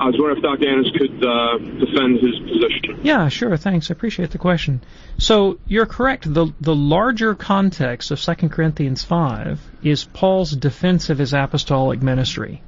I 0.00 0.06
was 0.06 0.14
wondering 0.18 0.36
if 0.36 0.42
Dr. 0.42 0.68
Anders 0.68 0.92
could 0.96 1.24
uh, 1.24 1.58
defend 1.58 2.20
his 2.20 2.38
position. 2.40 3.00
Yeah, 3.02 3.28
sure. 3.28 3.56
Thanks. 3.56 3.90
I 3.90 3.92
appreciate 3.92 4.30
the 4.30 4.38
question. 4.38 4.80
So 5.18 5.58
you're 5.66 5.86
correct. 5.86 6.32
The 6.32 6.52
the 6.60 6.74
larger 6.74 7.34
context 7.34 8.10
of 8.10 8.20
2 8.20 8.48
Corinthians 8.48 9.02
5 9.04 9.60
is 9.82 10.04
Paul's 10.04 10.52
defense 10.52 11.10
of 11.10 11.18
his 11.18 11.32
apostolic 11.34 12.00
ministry, 12.02 12.62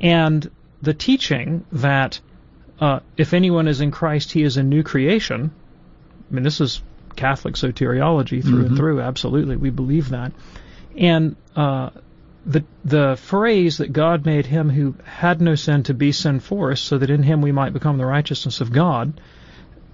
and 0.00 0.50
the 0.82 0.94
teaching 0.94 1.64
that 1.72 2.20
uh, 2.80 3.00
if 3.16 3.32
anyone 3.32 3.68
is 3.68 3.80
in 3.80 3.90
Christ, 3.90 4.32
he 4.32 4.42
is 4.42 4.56
a 4.56 4.62
new 4.62 4.82
creation. 4.82 5.52
I 6.30 6.34
mean, 6.34 6.42
this 6.44 6.60
is 6.60 6.82
Catholic 7.16 7.54
soteriology 7.54 8.42
through 8.42 8.58
Mm-hmm. 8.58 8.66
and 8.68 8.76
through. 8.76 9.00
Absolutely, 9.00 9.56
we 9.56 9.70
believe 9.70 10.10
that. 10.10 10.32
And 10.96 11.36
uh, 11.56 11.90
the 12.44 12.64
the 12.84 13.16
phrase 13.16 13.78
that 13.78 13.92
God 13.92 14.26
made 14.26 14.46
him 14.46 14.70
who 14.70 14.94
had 15.04 15.40
no 15.40 15.54
sin 15.54 15.84
to 15.84 15.94
be 15.94 16.12
sin 16.12 16.40
for 16.40 16.72
us, 16.72 16.80
so 16.80 16.98
that 16.98 17.10
in 17.10 17.22
him 17.22 17.40
we 17.40 17.52
might 17.52 17.72
become 17.72 17.98
the 17.98 18.06
righteousness 18.06 18.60
of 18.60 18.72
God. 18.72 19.20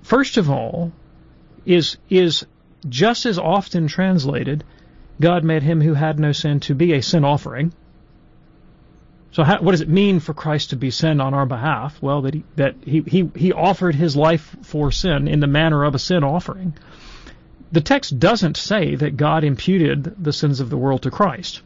First 0.03 0.36
of 0.36 0.51
all, 0.51 0.92
is 1.66 1.99
is 2.09 2.46
just 2.88 3.26
as 3.26 3.38
often 3.38 3.88
translated, 3.88 4.64
God 5.20 5.44
made 5.44 5.62
him 5.62 5.80
who 5.80 5.94
had 5.94 6.18
no 6.18 6.32
sin 6.32 6.61
to 6.61 6.74
be 6.74 6.92
a 6.92 7.03
sin 7.03 7.24
offering. 7.24 7.72
So 9.30 9.44
how, 9.44 9.61
what 9.61 9.72
does 9.72 9.82
it 9.82 9.88
mean 9.88 10.20
for 10.20 10.32
Christ 10.32 10.70
to 10.70 10.76
be 10.76 10.90
sin 10.90 11.20
on 11.20 11.34
our 11.34 11.44
behalf? 11.44 12.01
Well, 12.01 12.22
that 12.22 12.34
he, 12.34 12.44
that 12.57 12.76
he, 12.82 13.03
he, 13.03 13.30
he 13.36 13.53
offered 13.53 13.94
his 13.94 14.16
life 14.16 14.57
for 14.62 14.90
sin 14.90 15.28
in 15.28 15.40
the 15.40 15.46
manner 15.46 15.84
of 15.84 15.94
a 15.94 15.99
sin 15.99 16.24
offering. 16.24 16.74
The 17.70 17.82
text 17.82 18.18
doesn't 18.18 18.57
say 18.57 18.94
that 18.94 19.18
God 19.18 19.44
imputed 19.44 20.24
the 20.24 20.32
sins 20.32 20.61
of 20.61 20.70
the 20.70 20.78
world 20.78 21.03
to 21.03 21.11
Christ. 21.11 21.61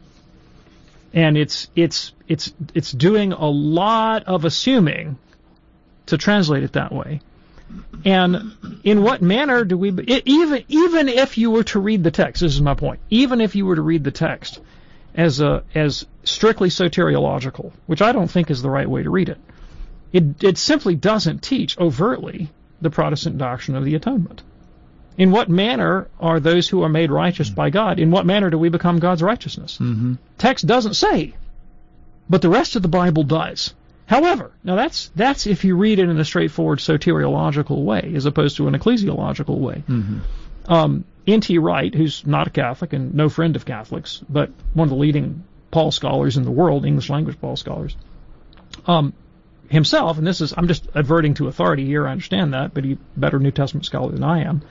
And 1.13 1.37
it's, 1.37 1.67
it's, 1.75 2.13
it's, 2.27 2.53
it's 2.73 2.91
doing 2.91 3.33
a 3.33 3.47
lot 3.47 4.23
of 4.23 4.45
assuming 4.45 5.17
to 6.07 6.17
translate 6.17 6.63
it 6.63 6.73
that 6.73 6.91
way. 6.91 7.21
And 8.05 8.55
in 8.83 9.03
what 9.03 9.21
manner 9.21 9.63
do 9.63 9.77
we, 9.77 9.91
even, 10.25 10.63
even 10.67 11.09
if 11.09 11.37
you 11.37 11.51
were 11.51 11.63
to 11.65 11.79
read 11.79 12.03
the 12.03 12.11
text, 12.11 12.41
this 12.41 12.53
is 12.53 12.61
my 12.61 12.73
point, 12.73 12.99
even 13.09 13.41
if 13.41 13.55
you 13.55 13.65
were 13.65 13.75
to 13.75 13.81
read 13.81 14.03
the 14.03 14.11
text 14.11 14.59
as 15.15 15.39
a, 15.39 15.63
as 15.73 16.05
strictly 16.23 16.69
soteriological, 16.69 17.71
which 17.85 18.01
I 18.01 18.11
don't 18.11 18.29
think 18.29 18.49
is 18.51 18.61
the 18.61 18.69
right 18.69 18.89
way 18.89 19.03
to 19.03 19.09
read 19.09 19.29
it, 19.29 19.37
it, 20.11 20.43
it 20.43 20.57
simply 20.57 20.95
doesn't 20.95 21.41
teach 21.41 21.77
overtly 21.77 22.49
the 22.81 22.89
Protestant 22.89 23.37
doctrine 23.37 23.77
of 23.77 23.85
the 23.85 23.95
atonement. 23.95 24.43
In 25.17 25.31
what 25.31 25.49
manner 25.49 26.07
are 26.19 26.39
those 26.39 26.67
who 26.67 26.81
are 26.83 26.89
made 26.89 27.11
righteous 27.11 27.49
by 27.49 27.69
God? 27.69 27.99
In 27.99 28.11
what 28.11 28.25
manner 28.25 28.49
do 28.49 28.57
we 28.57 28.69
become 28.69 28.99
God's 28.99 29.21
righteousness? 29.21 29.77
Mm-hmm. 29.79 30.15
Text 30.37 30.65
doesn't 30.65 30.95
say, 30.95 31.33
but 32.29 32.41
the 32.41 32.49
rest 32.49 32.75
of 32.75 32.81
the 32.81 32.87
Bible 32.87 33.23
does. 33.23 33.73
However, 34.05 34.51
now 34.63 34.75
that's 34.75 35.09
that's 35.15 35.47
if 35.47 35.63
you 35.63 35.75
read 35.75 35.99
it 35.99 36.09
in 36.09 36.19
a 36.19 36.25
straightforward 36.25 36.79
soteriological 36.79 37.83
way, 37.83 38.11
as 38.15 38.25
opposed 38.25 38.57
to 38.57 38.67
an 38.67 38.73
ecclesiological 38.73 39.57
way. 39.57 39.83
Mm-hmm. 39.87 40.19
Um, 40.71 41.05
N.T. 41.25 41.57
Wright, 41.57 41.93
who's 41.93 42.25
not 42.25 42.47
a 42.47 42.49
Catholic 42.49 42.93
and 42.93 43.13
no 43.13 43.29
friend 43.29 43.55
of 43.55 43.65
Catholics, 43.65 44.21
but 44.29 44.51
one 44.73 44.87
of 44.87 44.89
the 44.89 44.97
leading 44.97 45.43
Paul 45.71 45.91
scholars 45.91 46.37
in 46.37 46.43
the 46.43 46.51
world, 46.51 46.85
English 46.85 47.09
language 47.09 47.39
Paul 47.39 47.55
scholars, 47.55 47.95
um, 48.85 49.13
himself, 49.69 50.17
and 50.17 50.27
this 50.27 50.41
is 50.41 50.53
I'm 50.55 50.67
just 50.67 50.87
adverting 50.95 51.35
to 51.35 51.47
authority 51.47 51.85
here. 51.85 52.07
I 52.07 52.11
understand 52.11 52.53
that, 52.53 52.73
but 52.73 52.83
he's 52.83 52.97
a 52.97 53.19
better 53.19 53.39
New 53.39 53.51
Testament 53.51 53.85
scholar 53.85 54.11
than 54.11 54.23
I 54.23 54.43
am. 54.43 54.61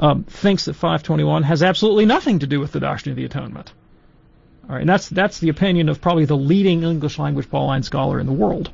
Um, 0.00 0.22
thinks 0.22 0.66
that 0.66 0.74
521 0.74 1.42
has 1.42 1.60
absolutely 1.60 2.06
nothing 2.06 2.38
to 2.38 2.46
do 2.46 2.60
with 2.60 2.70
the 2.70 2.78
doctrine 2.78 3.10
of 3.10 3.16
the 3.16 3.24
atonement. 3.24 3.72
All 4.68 4.74
right, 4.74 4.82
and 4.82 4.88
that's 4.88 5.08
that's 5.08 5.38
the 5.38 5.48
opinion 5.48 5.88
of 5.88 6.00
probably 6.00 6.24
the 6.24 6.36
leading 6.36 6.84
English 6.84 7.18
language 7.18 7.50
Pauline 7.50 7.82
scholar 7.82 8.20
in 8.20 8.26
the 8.26 8.32
world. 8.32 8.70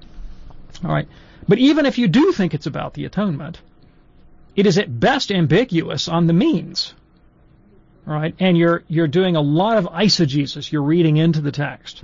All 0.85 0.91
right, 0.91 1.09
but 1.49 1.59
even 1.59 1.87
if 1.87 1.97
you 1.99 2.09
do 2.09 2.33
think 2.33 2.53
it's 2.53 2.67
about 2.67 2.93
the 2.95 3.07
atonement, 3.07 3.61
it 4.55 4.67
is 4.67 4.77
at 4.77 5.01
best 5.01 5.33
ambiguous 5.33 6.09
on 6.09 6.27
the 6.27 6.33
means. 6.33 6.93
All 8.07 8.15
right, 8.15 8.35
and 8.39 8.59
you're 8.59 8.83
you're 8.89 9.09
doing 9.09 9.35
a 9.35 9.41
lot 9.41 9.79
of 9.79 9.87
eisegesis. 9.87 10.71
You're 10.71 10.83
reading 10.83 11.17
into 11.17 11.41
the 11.41 11.53
text 11.53 12.03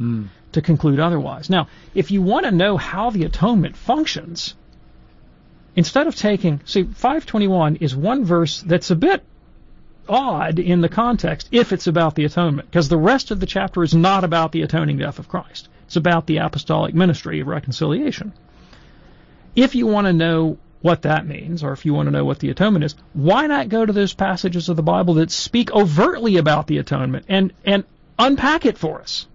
to 0.53 0.63
conclude 0.63 0.99
otherwise. 0.99 1.51
Now, 1.51 1.69
if 1.95 2.11
you 2.11 2.23
want 2.23 2.47
to 2.47 2.53
know 2.53 2.77
how 2.77 3.11
the 3.11 3.25
atonement 3.25 3.77
functions, 3.77 4.55
instead 5.77 6.07
of 6.07 6.15
taking 6.15 6.61
see 6.65 6.83
521 6.83 7.77
is 7.77 7.95
one 7.95 8.25
verse 8.25 8.61
that's 8.63 8.91
a 8.91 8.97
bit 8.97 9.23
odd 10.09 10.59
in 10.59 10.81
the 10.81 10.89
context 10.89 11.49
if 11.53 11.73
it's 11.73 11.87
about 11.87 12.15
the 12.15 12.25
atonement, 12.25 12.71
because 12.71 12.89
the 12.89 12.97
rest 12.97 13.31
of 13.31 13.41
the 13.41 13.47
chapter 13.47 13.83
is 13.83 13.95
not 13.95 14.25
about 14.25 14.53
the 14.53 14.63
atoning 14.63 14.99
death 14.99 15.19
of 15.19 15.29
Christ. 15.29 15.69
It's 15.87 15.97
about 15.97 16.27
the 16.27 16.39
apostolic 16.39 16.95
ministry 16.95 17.41
of 17.41 17.47
reconciliation. 17.47 18.33
If 19.55 19.75
you 19.75 19.87
want 19.87 20.07
to 20.07 20.13
know 20.13 20.59
what 20.83 21.03
that 21.03 21.27
means, 21.27 21.63
or 21.63 21.73
if 21.73 21.85
you 21.85 21.93
want 21.93 22.07
to 22.07 22.13
know 22.13 22.25
what 22.25 22.39
the 22.39 22.51
atonement 22.51 22.85
is, 22.85 22.95
why 23.13 23.47
not 23.47 23.69
go 23.69 23.85
to 23.85 23.93
those 23.93 24.15
passages 24.15 24.69
of 24.69 24.77
the 24.77 24.83
Bible 24.83 25.15
that 25.15 25.31
speak 25.31 25.73
overtly 25.73 26.37
about 26.37 26.67
the 26.67 26.79
atonement 26.79 27.27
and, 27.29 27.53
and 27.65 27.85
unpack 28.19 28.67
it 28.67 28.79
for 28.79 29.01
us? 29.01 29.27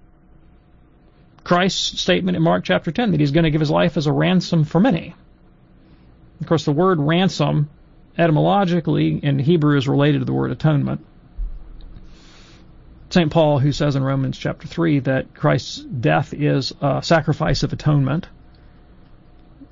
Christ's 1.44 2.02
statement 2.02 2.36
in 2.36 2.42
Mark 2.42 2.64
chapter 2.64 2.92
10 2.92 3.12
that 3.12 3.20
he's 3.20 3.32
going 3.32 3.44
to 3.44 3.52
give 3.52 3.62
his 3.62 3.70
life 3.70 3.98
as 3.98 4.08
a 4.08 4.12
ransom 4.12 4.64
for 4.64 4.80
many. 4.80 5.14
Of 6.42 6.48
course, 6.48 6.66
the 6.66 6.72
word 6.72 7.00
ransom 7.00 7.70
etymologically 8.18 9.18
in 9.18 9.40
Hebrew 9.40 9.78
is 9.78 9.88
related 9.88 10.20
to 10.20 10.26
the 10.26 10.34
word 10.34 10.52
atonement. 10.52 11.06
St. 13.10 13.32
Paul, 13.32 13.60
who 13.60 13.72
says 13.72 13.96
in 13.96 14.04
Romans 14.04 14.38
chapter 14.38 14.68
3 14.68 15.00
that 15.00 15.34
Christ's 15.34 15.80
death 15.80 16.34
is 16.34 16.74
a 16.82 17.02
sacrifice 17.02 17.64
of 17.64 17.72
atonement. 17.72 18.28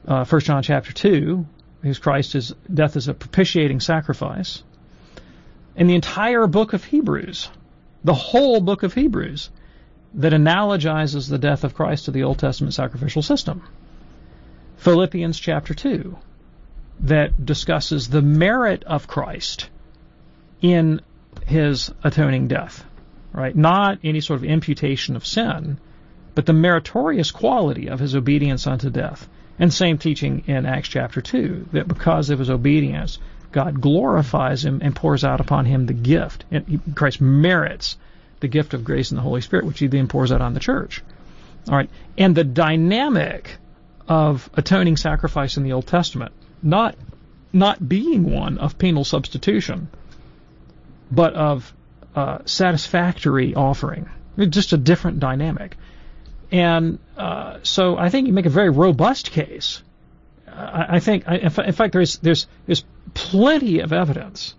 Uh, 0.08 0.26
1 0.26 0.42
John 0.42 0.64
chapter 0.64 0.94
2, 0.94 1.46
whose 1.82 2.00
Christ's 2.00 2.54
death 2.74 2.96
is 2.96 3.08
a 3.08 3.14
propitiating 3.14 3.80
sacrifice. 3.80 4.64
And 5.76 5.90
the 5.90 5.96
entire 5.96 6.48
book 6.48 6.74
of 6.74 6.84
Hebrews, 6.84 7.50
the 8.04 8.14
whole 8.14 8.62
book 8.62 8.84
of 8.84 8.94
Hebrews, 8.94 9.50
that 10.16 10.34
analogizes 10.34 11.28
the 11.28 11.40
death 11.40 11.64
of 11.64 11.74
Christ 11.74 12.06
to 12.06 12.12
the 12.12 12.24
Old 12.24 12.40
Testament 12.40 12.74
sacrificial 12.74 13.24
system. 13.24 13.64
Philippians 14.78 15.40
chapter 15.40 15.74
2, 15.74 16.16
that 17.02 17.46
discusses 17.46 18.08
the 18.08 18.22
merit 18.22 18.84
of 18.84 19.08
Christ 19.08 19.70
in 20.62 21.02
his 21.46 21.92
atoning 22.04 22.48
death, 22.48 22.86
right? 23.34 23.56
Not 23.56 24.00
any 24.04 24.22
sort 24.22 24.40
of 24.40 24.46
imputation 24.46 25.16
of 25.16 25.26
sin, 25.26 25.78
but 26.36 26.46
the 26.46 26.54
meritorious 26.54 27.32
quality 27.32 27.90
of 27.90 28.00
his 28.00 28.16
obedience 28.16 28.66
unto 28.68 28.90
death. 28.90 29.28
And 29.60 29.72
same 29.72 29.98
teaching 29.98 30.44
in 30.48 30.66
Acts 30.66 30.90
chapter 30.90 31.22
2, 31.22 31.68
that 31.74 31.88
because 31.88 32.30
of 32.30 32.40
his 32.40 32.50
obedience, 32.50 33.20
God 33.52 33.80
glorifies 33.80 34.66
him 34.66 34.80
and 34.82 34.96
pours 34.96 35.24
out 35.24 35.40
upon 35.40 35.66
him 35.66 35.86
the 35.86 35.94
gift. 35.94 36.44
And 36.50 36.82
Christ 36.96 37.22
merits 37.22 37.98
the 38.40 38.48
gift 38.48 38.74
of 38.74 38.84
grace 38.84 39.12
and 39.12 39.18
the 39.18 39.24
Holy 39.24 39.42
Spirit, 39.42 39.66
which 39.66 39.80
he 39.80 39.88
then 39.88 40.08
pours 40.08 40.32
out 40.32 40.42
on 40.42 40.54
the 40.54 40.60
church. 40.60 41.04
All 41.70 41.76
right. 41.76 41.90
And 42.18 42.36
the 42.36 42.44
dynamic 42.44 43.58
of 44.08 44.50
atoning 44.56 44.98
sacrifice 44.98 45.56
in 45.56 45.64
the 45.64 45.74
Old 45.74 45.88
Testament, 45.88 46.34
not 46.64 46.96
not 47.52 47.88
being 47.88 48.32
one 48.32 48.58
of 48.58 48.78
penal 48.78 49.04
substitution, 49.04 49.88
but 51.12 51.34
of 51.36 51.74
uh, 52.16 52.40
satisfactory 52.46 53.54
offering. 53.54 54.10
It's 54.38 54.54
just 54.54 54.74
a 54.74 54.78
different 54.78 55.20
dynamic. 55.20 55.78
And 56.52 57.00
uh, 57.18 57.60
so 57.64 57.98
I 57.98 58.10
think 58.10 58.28
you 58.28 58.34
make 58.34 58.46
a 58.46 58.50
very 58.50 58.70
robust 58.70 59.32
case. 59.32 59.84
I, 60.48 60.86
I 60.96 61.00
think, 61.00 61.28
I, 61.28 61.38
in 61.38 61.50
fact, 61.74 61.94
there's 61.94 62.18
there's 62.18 62.48
there's 62.66 62.84
plenty 63.14 63.80
of 63.80 63.94
evidence 63.94 64.56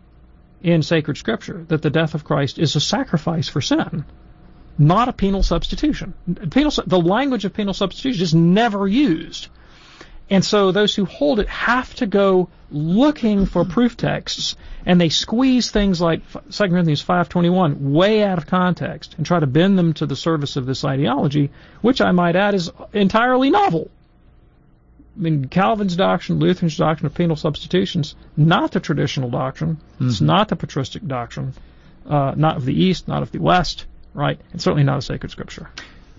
in 0.63 0.83
sacred 0.83 1.17
scripture 1.17 1.65
that 1.69 1.83
the 1.83 1.91
death 1.91 2.15
of 2.15 2.25
Christ 2.25 2.59
is 2.59 2.75
a 2.75 2.81
sacrifice 2.81 3.49
for 3.49 3.61
sin, 3.61 4.05
not 4.79 5.09
a 5.09 5.13
penal 5.13 5.43
substitution. 5.43 6.15
Penal, 6.51 6.73
the 6.87 7.01
language 7.01 7.45
of 7.45 7.53
penal 7.53 7.75
substitution 7.75 8.23
is 8.23 8.35
never 8.35 8.89
used. 8.89 9.49
And 10.31 10.45
so 10.45 10.73
those 10.73 10.95
who 10.95 11.05
hold 11.05 11.41
it 11.41 11.49
have 11.49 11.95
to 11.97 12.07
go 12.07 12.49
looking 12.71 13.47
for 13.47 13.65
proof 13.65 13.97
texts, 13.97 14.57
and 14.87 15.01
they 15.01 15.09
squeeze 15.09 15.71
things 15.71 16.01
like 16.01 16.23
2 16.33 16.69
Corinthians 16.69 17.05
5.21 17.05 17.79
way 17.81 18.23
out 18.23 18.39
of 18.39 18.47
context 18.47 19.15
and 19.17 19.27
try 19.27 19.39
to 19.39 19.47
bend 19.47 19.79
them 19.79 19.93
to 19.95 20.07
the 20.07 20.17
service 20.17 20.57
of 20.57 20.67
this 20.67 20.85
ideology, 20.85 21.51
which 21.83 22.01
I 22.01 22.13
might 22.13 22.37
add 22.37 22.55
is 22.55 22.71
entirely 22.93 23.51
novel. 23.51 23.91
I 25.17 25.21
mean, 25.21 25.45
Calvin's 25.45 25.95
doctrine, 25.95 26.41
Luther's 26.41 26.77
doctrine 26.77 27.07
of 27.07 27.15
penal 27.15 27.37
substitutions, 27.37 28.17
not 28.37 28.73
the 28.73 28.81
traditional 28.81 29.31
doctrine. 29.31 29.77
Mm-hmm. 29.77 30.09
It's 30.09 30.21
not 30.21 30.49
the 30.49 30.57
patristic 30.57 31.07
doctrine, 31.07 31.55
uh, 32.09 32.35
not 32.37 32.57
of 32.57 32.65
the 32.65 32.75
East, 32.75 33.07
not 33.07 33.23
of 33.23 33.31
the 33.31 33.39
West, 33.39 33.87
right? 34.13 34.41
And 34.53 34.61
certainly 34.61 34.83
not 34.83 34.99
a 34.99 35.03
sacred 35.03 35.31
scripture. 35.31 35.71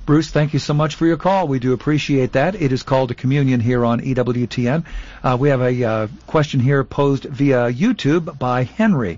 Bruce, 0.05 0.29
thank 0.29 0.53
you 0.53 0.59
so 0.59 0.75
much 0.75 0.93
for 0.93 1.07
your 1.07 1.17
call. 1.17 1.47
We 1.47 1.57
do 1.57 1.73
appreciate 1.73 2.33
that. 2.33 2.53
It 2.53 2.71
is 2.71 2.83
Called 2.83 3.09
to 3.09 3.15
Communion 3.15 3.59
here 3.59 3.83
on 3.83 4.01
EWTN. 4.01 4.83
Uh, 5.23 5.37
we 5.39 5.49
have 5.49 5.61
a 5.61 5.83
uh, 5.83 6.07
question 6.27 6.59
here 6.59 6.83
posed 6.83 7.23
via 7.23 7.71
YouTube 7.71 8.37
by 8.37 8.65
Henry. 8.65 9.17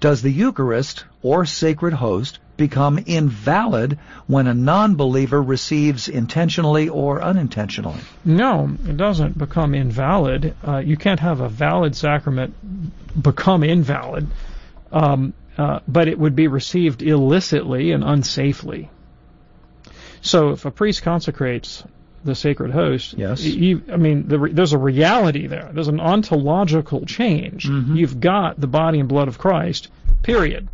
Does 0.00 0.22
the 0.22 0.30
Eucharist 0.30 1.04
or 1.20 1.44
sacred 1.44 1.92
host 1.92 2.38
become 2.56 2.98
invalid 3.04 3.98
when 4.26 4.46
a 4.46 4.54
non-believer 4.54 5.42
receives 5.42 6.08
intentionally 6.08 6.88
or 6.88 7.20
unintentionally? 7.20 8.00
No, 8.24 8.74
it 8.88 8.96
doesn't 8.96 9.36
become 9.36 9.74
invalid. 9.74 10.54
Uh, 10.66 10.78
you 10.78 10.96
can't 10.96 11.20
have 11.20 11.40
a 11.40 11.48
valid 11.50 11.94
sacrament 11.94 12.54
become 13.22 13.62
invalid, 13.62 14.28
um, 14.92 15.34
uh, 15.58 15.80
but 15.86 16.08
it 16.08 16.18
would 16.18 16.34
be 16.34 16.48
received 16.48 17.02
illicitly 17.02 17.92
and 17.92 18.02
unsafely. 18.02 18.88
So 20.22 20.50
if 20.50 20.64
a 20.64 20.70
priest 20.70 21.02
consecrates 21.02 21.84
the 22.24 22.34
sacred 22.34 22.70
host, 22.70 23.14
yes, 23.14 23.42
you, 23.42 23.82
I 23.92 23.96
mean, 23.96 24.28
the, 24.28 24.38
there's 24.38 24.72
a 24.72 24.78
reality 24.78 25.48
there. 25.48 25.68
There's 25.72 25.88
an 25.88 26.00
ontological 26.00 27.04
change. 27.04 27.68
Mm-hmm. 27.68 27.96
You've 27.96 28.20
got 28.20 28.60
the 28.60 28.68
body 28.68 29.00
and 29.00 29.08
blood 29.08 29.28
of 29.28 29.38
Christ. 29.38 29.88
Period. 30.22 30.68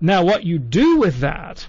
Now, 0.00 0.24
what 0.24 0.44
you 0.44 0.58
do 0.58 0.98
with 0.98 1.20
that 1.20 1.66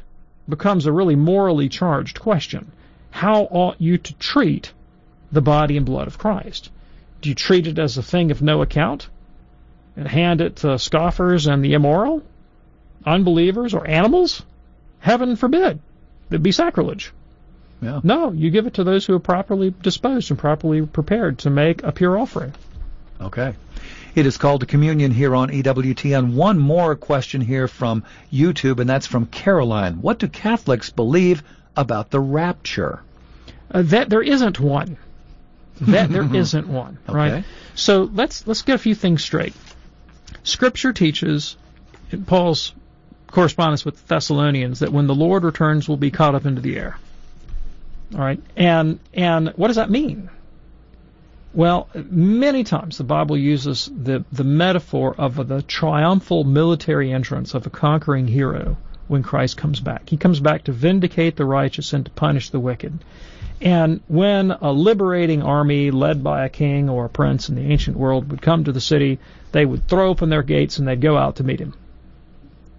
becomes 0.50 0.86
a 0.86 0.92
really 0.92 1.16
morally 1.16 1.70
charged 1.70 2.20
question. 2.20 2.72
How 3.12 3.44
ought 3.44 3.80
you 3.80 4.00
to 4.00 4.14
treat 4.16 4.74
the 5.32 5.42
body 5.42 5.78
and 5.78 5.86
blood 5.86 6.08
of 6.08 6.18
Christ? 6.18 6.72
Do 7.22 7.30
you 7.30 7.36
treat 7.36 7.68
it 7.68 7.80
as 7.80 7.98
a 7.98 8.04
thing 8.04 8.32
of 8.32 8.42
no 8.42 8.62
account 8.62 9.10
and 9.96 10.08
hand 10.08 10.42
it 10.42 10.58
to 10.58 10.80
scoffers 10.80 11.48
and 11.48 11.64
the 11.64 11.74
immoral, 11.74 12.24
unbelievers, 13.06 13.74
or 13.74 13.88
animals? 13.88 14.44
Heaven 15.00 15.36
forbid. 15.36 15.80
It'd 16.30 16.44
be 16.44 16.52
sacrilege. 16.52 17.14
Yeah. 17.82 18.02
No, 18.04 18.32
you 18.32 18.50
give 18.50 18.68
it 18.68 18.76
to 18.76 18.84
those 18.84 19.06
who 19.06 19.14
are 19.16 19.20
properly 19.20 19.74
disposed 19.82 20.32
and 20.32 20.40
properly 20.40 20.86
prepared 20.86 21.40
to 21.40 21.50
make 21.50 21.84
a 21.84 21.92
pure 21.92 22.18
offering. 22.18 22.54
Okay. 23.22 23.54
It 24.16 24.26
is 24.26 24.38
called 24.38 24.62
to 24.62 24.66
communion 24.66 25.12
here 25.12 25.36
on 25.36 25.50
EWTN. 25.50 26.34
One 26.34 26.58
more 26.58 26.96
question 26.96 27.40
here 27.40 27.68
from 27.68 28.04
YouTube, 28.34 28.80
and 28.80 28.90
that's 28.90 29.06
from 29.06 29.28
Caroline. 29.28 30.02
What 30.02 30.18
do 30.18 30.28
Catholics 30.28 30.90
believe 30.90 31.44
about 31.76 32.10
the 32.10 32.20
rapture? 32.20 33.02
Uh, 33.70 33.84
that 33.84 34.10
there 34.10 34.24
isn't 34.24 34.60
one. 34.60 34.98
That 35.82 36.10
there 36.10 36.36
isn't 36.36 36.68
one. 36.68 36.98
Right. 37.08 37.32
Okay. 37.32 37.44
So 37.76 38.10
let's 38.12 38.48
let's 38.48 38.64
get 38.64 38.74
a 38.74 38.80
few 38.80 38.96
things 38.96 39.24
straight. 39.24 39.54
Scripture 40.44 40.94
teaches 40.94 41.56
Paul's 42.26 42.74
correspondence 43.32 43.86
with 43.86 43.96
the 43.96 44.16
Thessalonians 44.16 44.80
that 44.80 44.92
when 44.92 45.08
the 45.08 45.16
Lord 45.16 45.44
returns, 45.44 45.88
we'll 45.88 45.98
be 45.98 46.12
caught 46.12 46.36
up 46.36 46.46
into 46.46 46.62
the 46.62 46.78
air. 46.78 46.98
All 48.14 48.22
right. 48.22 48.42
And 48.56 49.00
and 49.14 49.50
what 49.56 49.68
does 49.68 49.76
that 49.76 49.90
mean? 49.90 50.30
Well, 51.54 51.90
many 51.96 52.64
times 52.64 52.98
the 52.98 53.04
Bible 53.04 53.38
uses 53.38 53.90
the, 53.92 54.24
the 54.32 54.44
metaphor 54.44 55.16
of 55.18 55.48
the 55.48 55.62
triumphal 55.64 56.44
military 56.44 57.12
entrance 57.12 57.56
of 57.56 57.66
a 57.66 57.72
conquering 57.72 58.28
hero 58.28 58.78
when 59.08 59.24
Christ 59.24 59.58
comes 59.58 59.80
back. 59.80 60.10
He 60.10 60.18
comes 60.18 60.40
back 60.40 60.66
to 60.66 60.72
vindicate 60.72 61.36
the 61.36 61.46
righteous 61.46 61.94
and 61.94 62.06
to 62.06 62.12
punish 62.12 62.50
the 62.50 62.60
wicked. 62.60 63.00
And 63.60 64.02
when 64.08 64.52
a 64.52 64.72
liberating 64.72 65.42
army 65.42 65.90
led 65.90 66.24
by 66.24 66.46
a 66.46 66.50
king 66.50 66.90
or 66.90 67.06
a 67.06 67.10
prince 67.10 67.50
in 67.50 67.56
the 67.56 67.72
ancient 67.72 67.98
world 67.98 68.30
would 68.30 68.42
come 68.42 68.66
to 68.66 68.72
the 68.72 68.82
city, 68.82 69.18
they 69.52 69.66
would 69.66 69.88
throw 69.88 70.10
open 70.10 70.30
their 70.30 70.44
gates 70.44 70.78
and 70.78 70.88
they'd 70.88 71.02
go 71.02 71.18
out 71.18 71.38
to 71.38 71.44
meet 71.44 71.60
him. 71.60 71.74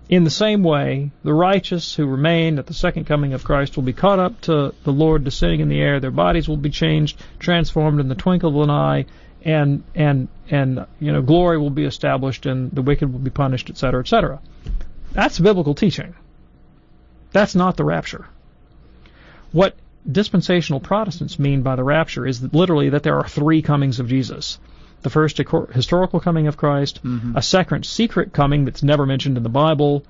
In 0.08 0.24
the 0.24 0.30
same 0.30 0.62
way, 0.62 1.10
the 1.22 1.34
righteous 1.34 1.94
who 1.94 2.06
remain 2.06 2.58
at 2.58 2.66
the 2.66 2.72
second 2.72 3.04
coming 3.04 3.34
of 3.34 3.44
Christ 3.44 3.76
will 3.76 3.82
be 3.82 3.92
caught 3.92 4.18
up 4.18 4.40
to 4.42 4.74
the 4.82 4.92
Lord 4.92 5.22
descending 5.22 5.60
in 5.60 5.68
the 5.68 5.80
air. 5.80 6.00
Their 6.00 6.10
bodies 6.10 6.48
will 6.48 6.56
be 6.56 6.70
changed, 6.70 7.20
transformed 7.38 8.00
in 8.00 8.08
the 8.08 8.14
twinkle 8.14 8.48
of 8.48 8.68
an 8.68 8.70
eye, 8.70 9.04
and 9.44 9.82
and 9.94 10.28
and 10.50 10.86
you 10.98 11.12
know 11.12 11.20
glory 11.20 11.58
will 11.58 11.70
be 11.70 11.84
established, 11.84 12.46
and 12.46 12.70
the 12.70 12.80
wicked 12.80 13.12
will 13.12 13.18
be 13.18 13.30
punished, 13.30 13.68
etc., 13.68 14.00
etc. 14.00 14.40
That's 15.12 15.38
biblical 15.38 15.74
teaching. 15.74 16.14
That's 17.32 17.54
not 17.54 17.76
the 17.76 17.84
rapture. 17.84 18.26
What 19.52 19.76
dispensational 20.10 20.80
Protestants 20.80 21.38
mean 21.38 21.60
by 21.60 21.76
the 21.76 21.84
rapture 21.84 22.26
is 22.26 22.40
that 22.40 22.54
literally 22.54 22.88
that 22.90 23.02
there 23.02 23.18
are 23.18 23.28
three 23.28 23.60
comings 23.60 24.00
of 24.00 24.08
Jesus 24.08 24.58
the 25.02 25.10
first 25.10 25.38
historical 25.38 26.20
coming 26.20 26.46
of 26.46 26.56
Christ, 26.56 27.02
mm-hmm. 27.02 27.36
a 27.36 27.42
second 27.42 27.86
secret 27.86 28.32
coming 28.32 28.64
that's 28.64 28.82
never 28.82 29.06
mentioned 29.06 29.36
in 29.36 29.42
the 29.42 29.48
Bible, 29.48 30.04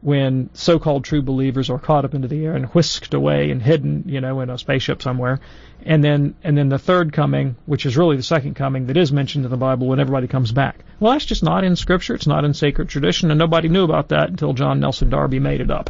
when 0.00 0.50
so-called 0.52 1.02
true 1.02 1.22
believers 1.22 1.70
are 1.70 1.78
caught 1.78 2.04
up 2.04 2.12
into 2.12 2.28
the 2.28 2.44
air 2.44 2.54
and 2.54 2.66
whisked 2.66 3.14
away 3.14 3.50
and 3.50 3.62
hidden, 3.62 4.04
you 4.06 4.20
know, 4.20 4.40
in 4.42 4.50
a 4.50 4.58
spaceship 4.58 5.00
somewhere, 5.00 5.40
and 5.82 6.04
then 6.04 6.34
and 6.44 6.58
then 6.58 6.68
the 6.68 6.78
third 6.78 7.12
coming, 7.14 7.56
which 7.64 7.86
is 7.86 7.96
really 7.96 8.16
the 8.16 8.22
second 8.22 8.54
coming 8.54 8.86
that 8.86 8.98
is 8.98 9.10
mentioned 9.10 9.46
in 9.46 9.50
the 9.50 9.56
Bible 9.56 9.86
when 9.86 10.00
everybody 10.00 10.26
comes 10.26 10.52
back. 10.52 10.84
Well, 11.00 11.12
that's 11.12 11.24
just 11.24 11.42
not 11.42 11.64
in 11.64 11.74
Scripture. 11.74 12.14
It's 12.14 12.26
not 12.26 12.44
in 12.44 12.52
sacred 12.52 12.90
tradition, 12.90 13.30
and 13.30 13.38
nobody 13.38 13.68
knew 13.68 13.84
about 13.84 14.08
that 14.10 14.28
until 14.28 14.52
John 14.52 14.78
Nelson 14.78 15.08
Darby 15.08 15.38
made 15.38 15.62
it 15.62 15.70
up. 15.70 15.88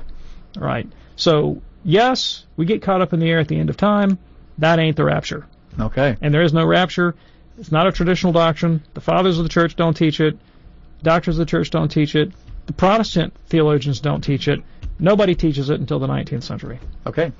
All 0.56 0.62
right. 0.62 0.86
So 1.16 1.60
yes, 1.82 2.46
we 2.56 2.66
get 2.66 2.82
caught 2.82 3.00
up 3.00 3.12
in 3.12 3.18
the 3.18 3.28
air 3.28 3.40
at 3.40 3.48
the 3.48 3.58
end 3.58 3.68
of 3.68 3.76
time. 3.76 4.18
That 4.58 4.78
ain't 4.78 4.96
the 4.96 5.04
rapture. 5.04 5.44
Okay. 5.78 6.16
And 6.20 6.32
there 6.32 6.42
is 6.42 6.52
no 6.52 6.64
rapture. 6.64 7.16
It's 7.58 7.72
not 7.72 7.86
a 7.86 7.92
traditional 7.92 8.32
doctrine. 8.32 8.82
The 8.94 9.00
fathers 9.00 9.38
of 9.38 9.44
the 9.44 9.48
church 9.48 9.76
don't 9.76 9.96
teach 9.96 10.20
it. 10.20 10.36
Doctors 11.02 11.36
of 11.36 11.46
the 11.46 11.50
church 11.50 11.70
don't 11.70 11.88
teach 11.88 12.14
it. 12.16 12.32
The 12.66 12.72
Protestant 12.72 13.34
theologians 13.46 14.00
don't 14.00 14.22
teach 14.22 14.48
it. 14.48 14.60
Nobody 14.98 15.34
teaches 15.34 15.70
it 15.70 15.80
until 15.80 15.98
the 15.98 16.06
19th 16.06 16.44
century. 16.44 16.78
Okay. 17.06 17.32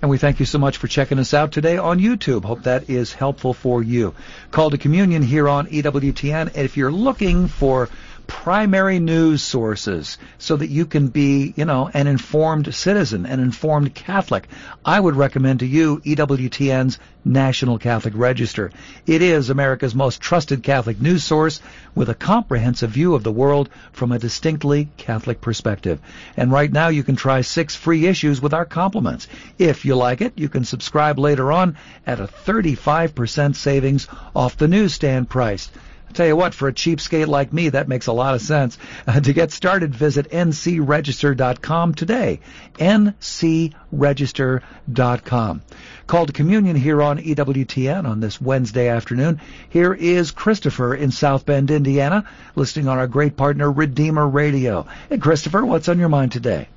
And 0.00 0.10
we 0.10 0.18
thank 0.18 0.40
you 0.40 0.46
so 0.46 0.58
much 0.58 0.78
for 0.78 0.88
checking 0.88 1.18
us 1.18 1.34
out 1.34 1.52
today 1.52 1.76
on 1.76 2.00
YouTube. 2.00 2.44
Hope 2.44 2.64
that 2.64 2.90
is 2.90 3.12
helpful 3.12 3.54
for 3.54 3.82
you. 3.82 4.14
Call 4.50 4.70
to 4.70 4.78
communion 4.78 5.22
here 5.22 5.48
on 5.48 5.68
EWTN. 5.68 6.48
And 6.48 6.56
if 6.56 6.76
you're 6.76 6.90
looking 6.90 7.48
for 7.48 7.88
primary 8.26 8.98
news 8.98 9.42
sources 9.42 10.18
so 10.38 10.56
that 10.56 10.68
you 10.68 10.84
can 10.86 11.08
be, 11.08 11.54
you 11.56 11.64
know, 11.64 11.90
an 11.94 12.06
informed 12.06 12.74
citizen, 12.74 13.24
an 13.26 13.40
informed 13.40 13.94
Catholic. 13.94 14.48
I 14.84 14.98
would 14.98 15.14
recommend 15.14 15.60
to 15.60 15.66
you 15.66 15.98
EWTN's 15.98 16.98
National 17.24 17.78
Catholic 17.78 18.14
Register. 18.16 18.72
It 19.06 19.22
is 19.22 19.48
America's 19.48 19.94
most 19.94 20.20
trusted 20.20 20.62
Catholic 20.62 21.00
news 21.00 21.22
source 21.22 21.60
with 21.94 22.08
a 22.08 22.14
comprehensive 22.14 22.90
view 22.90 23.14
of 23.14 23.22
the 23.22 23.30
world 23.30 23.68
from 23.92 24.10
a 24.10 24.18
distinctly 24.18 24.88
Catholic 24.96 25.40
perspective. 25.40 26.00
And 26.36 26.50
right 26.50 26.72
now 26.72 26.88
you 26.88 27.04
can 27.04 27.16
try 27.16 27.42
six 27.42 27.76
free 27.76 28.06
issues 28.06 28.40
with 28.40 28.52
our 28.54 28.64
compliments. 28.64 29.28
If 29.58 29.84
you 29.84 29.94
like 29.94 30.20
it, 30.20 30.32
you 30.36 30.48
can 30.48 30.64
subscribe 30.64 31.18
later 31.18 31.52
on 31.52 31.76
at 32.06 32.18
a 32.18 32.26
35% 32.26 33.54
savings 33.54 34.08
off 34.34 34.56
the 34.56 34.68
newsstand 34.68 35.30
price. 35.30 35.70
Tell 36.12 36.26
you 36.26 36.36
what, 36.36 36.54
for 36.54 36.68
a 36.68 36.72
cheapskate 36.72 37.26
like 37.26 37.52
me, 37.52 37.70
that 37.70 37.88
makes 37.88 38.06
a 38.06 38.12
lot 38.12 38.34
of 38.34 38.40
sense. 38.40 38.78
Uh, 39.06 39.20
to 39.20 39.32
get 39.32 39.52
started, 39.52 39.94
visit 39.94 40.30
ncregister.com 40.30 41.94
today. 41.94 42.40
ncregister.com. 42.74 45.62
Call 46.06 46.26
to 46.26 46.32
communion 46.32 46.76
here 46.76 47.02
on 47.02 47.18
EWTN 47.18 48.06
on 48.06 48.20
this 48.20 48.40
Wednesday 48.40 48.88
afternoon. 48.88 49.40
Here 49.68 49.94
is 49.94 50.30
Christopher 50.30 50.94
in 50.94 51.10
South 51.10 51.46
Bend, 51.46 51.70
Indiana, 51.70 52.28
listening 52.54 52.88
on 52.88 52.98
our 52.98 53.06
great 53.06 53.36
partner, 53.36 53.70
Redeemer 53.70 54.28
Radio. 54.28 54.86
Hey, 55.08 55.18
Christopher, 55.18 55.64
what's 55.64 55.88
on 55.88 55.98
your 55.98 56.08
mind 56.08 56.32
today? 56.32 56.68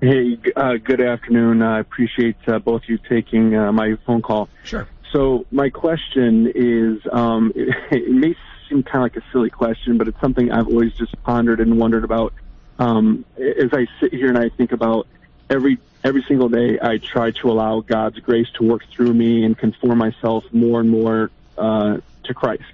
Hey, 0.00 0.38
uh, 0.54 0.74
good 0.76 1.00
afternoon. 1.00 1.62
I 1.62 1.80
appreciate 1.80 2.36
uh, 2.46 2.58
both 2.58 2.82
you 2.86 2.98
taking 3.08 3.56
uh, 3.56 3.72
my 3.72 3.96
phone 4.04 4.20
call. 4.20 4.50
Sure. 4.62 4.86
So 5.14 5.46
my 5.52 5.70
question 5.70 6.50
is, 6.56 7.00
um, 7.12 7.52
it, 7.54 7.68
it, 7.92 8.10
may 8.10 8.34
seem 8.68 8.82
kind 8.82 8.96
of 8.96 9.02
like 9.02 9.16
a 9.16 9.22
silly 9.30 9.48
question, 9.48 9.96
but 9.96 10.08
it's 10.08 10.20
something 10.20 10.50
I've 10.50 10.66
always 10.66 10.92
just 10.94 11.20
pondered 11.22 11.60
and 11.60 11.78
wondered 11.78 12.02
about. 12.02 12.34
Um, 12.80 13.24
as 13.38 13.72
I 13.72 13.86
sit 14.00 14.12
here 14.12 14.28
and 14.28 14.36
I 14.36 14.48
think 14.48 14.72
about 14.72 15.06
every 15.48 15.78
every 16.02 16.24
single 16.24 16.48
day, 16.48 16.80
I 16.82 16.98
try 16.98 17.30
to 17.30 17.50
allow 17.50 17.80
God's 17.80 18.18
grace 18.18 18.48
to 18.58 18.64
work 18.64 18.84
through 18.90 19.14
me 19.14 19.44
and 19.44 19.56
conform 19.56 19.98
myself 19.98 20.44
more 20.52 20.80
and 20.80 20.90
more 20.90 21.30
uh, 21.56 21.98
to 22.24 22.34
Christ. 22.34 22.64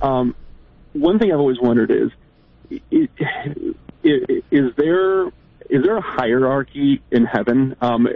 Um, 0.00 0.36
one 0.92 1.18
thing 1.18 1.32
I've 1.32 1.40
always 1.40 1.60
wondered 1.60 1.90
is, 1.90 2.10
is, 2.90 3.08
is 4.04 4.74
there 4.76 5.32
is 5.70 5.84
there 5.84 5.96
a 5.96 6.00
hierarchy 6.00 7.00
in 7.10 7.24
heaven 7.24 7.76
um, 7.80 8.08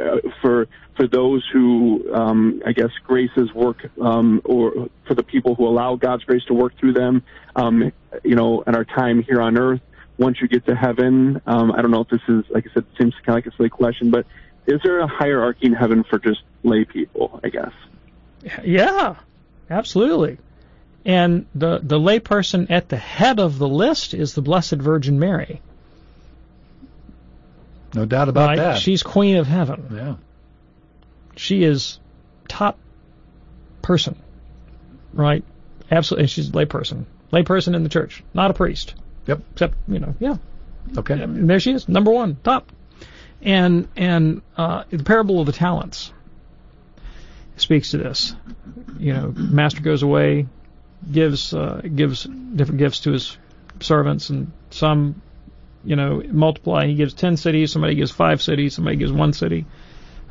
for 0.43 0.67
for 0.97 1.07
those 1.07 1.47
who 1.53 2.13
um, 2.13 2.63
I 2.67 2.73
guess 2.73 2.91
graces 3.05 3.53
work 3.55 3.89
um, 4.01 4.43
or 4.45 4.89
for 5.07 5.15
the 5.15 5.23
people 5.23 5.55
who 5.55 5.67
allow 5.67 5.95
God's 5.95 6.25
grace 6.25 6.45
to 6.47 6.55
work 6.55 6.77
through 6.79 6.95
them? 6.95 7.23
Um, 7.55 7.93
you 8.25 8.35
know, 8.35 8.63
in 8.63 8.75
our 8.75 8.85
time 8.85 9.23
here 9.23 9.41
on 9.41 9.57
earth, 9.57 9.81
once 10.19 10.41
you 10.41 10.49
get 10.49 10.67
to 10.67 10.75
heaven, 10.75 11.41
um, 11.47 11.73
I 11.73 11.81
don't 11.81 11.93
know 11.93 12.01
if 12.01 12.09
this 12.09 12.23
is 12.29 12.45
like 12.51 12.67
I 12.69 12.75
said, 12.75 12.85
seems 12.99 13.15
kind 13.25 13.39
of 13.39 13.45
like 13.45 13.47
a 13.47 13.57
silly 13.57 13.71
question, 13.71 14.11
but 14.11 14.27
is 14.67 14.81
there 14.83 14.99
a 14.99 15.07
hierarchy 15.07 15.67
in 15.67 15.75
heaven 15.75 16.05
for 16.05 16.19
just 16.19 16.43
lay 16.65 16.85
people? 16.85 17.41
I 17.45 17.49
guess. 17.51 17.73
Yeah, 18.65 19.17
absolutely. 19.71 20.39
And 21.05 21.47
the 21.55 21.81
the 21.83 22.01
layperson 22.01 22.71
at 22.71 22.89
the 22.89 22.97
head 22.97 23.39
of 23.39 23.59
the 23.59 23.69
list 23.69 24.13
is 24.13 24.35
the 24.35 24.43
Blessed 24.43 24.77
Virgin 24.77 25.19
Mary. 25.21 25.61
No 27.95 28.05
doubt 28.05 28.29
about 28.29 28.49
right? 28.49 28.59
that. 28.59 28.79
She's 28.79 29.03
Queen 29.03 29.37
of 29.37 29.47
Heaven. 29.47 29.89
Yeah. 29.93 30.15
She 31.37 31.63
is 31.63 31.99
top 32.49 32.79
person. 33.83 34.17
Right? 35.13 35.45
Absolutely. 35.91 36.27
She's 36.27 36.49
a 36.49 36.53
layperson. 36.53 37.05
Layperson 37.33 37.75
in 37.75 37.83
the 37.83 37.89
church, 37.89 38.23
not 38.33 38.51
a 38.51 38.55
priest. 38.55 38.95
Yep. 39.27 39.41
Except, 39.53 39.75
you 39.89 39.99
know, 39.99 40.15
yeah. 40.21 40.37
Okay. 40.97 41.21
And 41.21 41.49
there 41.49 41.61
she 41.61 41.73
is, 41.73 41.89
number 41.89 42.11
one, 42.11 42.37
top. 42.43 42.71
And 43.43 43.89
and 43.97 44.43
uh, 44.57 44.85
the 44.91 45.05
parable 45.05 45.41
of 45.41 45.47
the 45.47 45.53
talents 45.53 46.13
speaks 47.57 47.91
to 47.91 47.99
this. 47.99 48.35
You 48.99 49.13
know, 49.13 49.33
master 49.37 49.81
goes 49.81 50.03
away, 50.03 50.47
gives 51.11 51.53
uh, 51.53 51.83
gives 51.95 52.25
different 52.25 52.79
gifts 52.79 53.01
to 53.01 53.13
his 53.13 53.37
servants, 53.81 54.31
and 54.31 54.53
some, 54.71 55.21
you 55.85 55.97
know, 55.97 56.23
multiply. 56.27 56.87
He 56.87 56.95
gives 56.95 57.15
ten 57.15 57.37
cities. 57.37 57.73
Somebody 57.73 57.95
gives 57.95 58.11
five 58.11 58.43
cities. 58.43 58.75
Somebody 58.75 58.97
gives 58.97 59.13
one 59.13 59.33
city. 59.33 59.67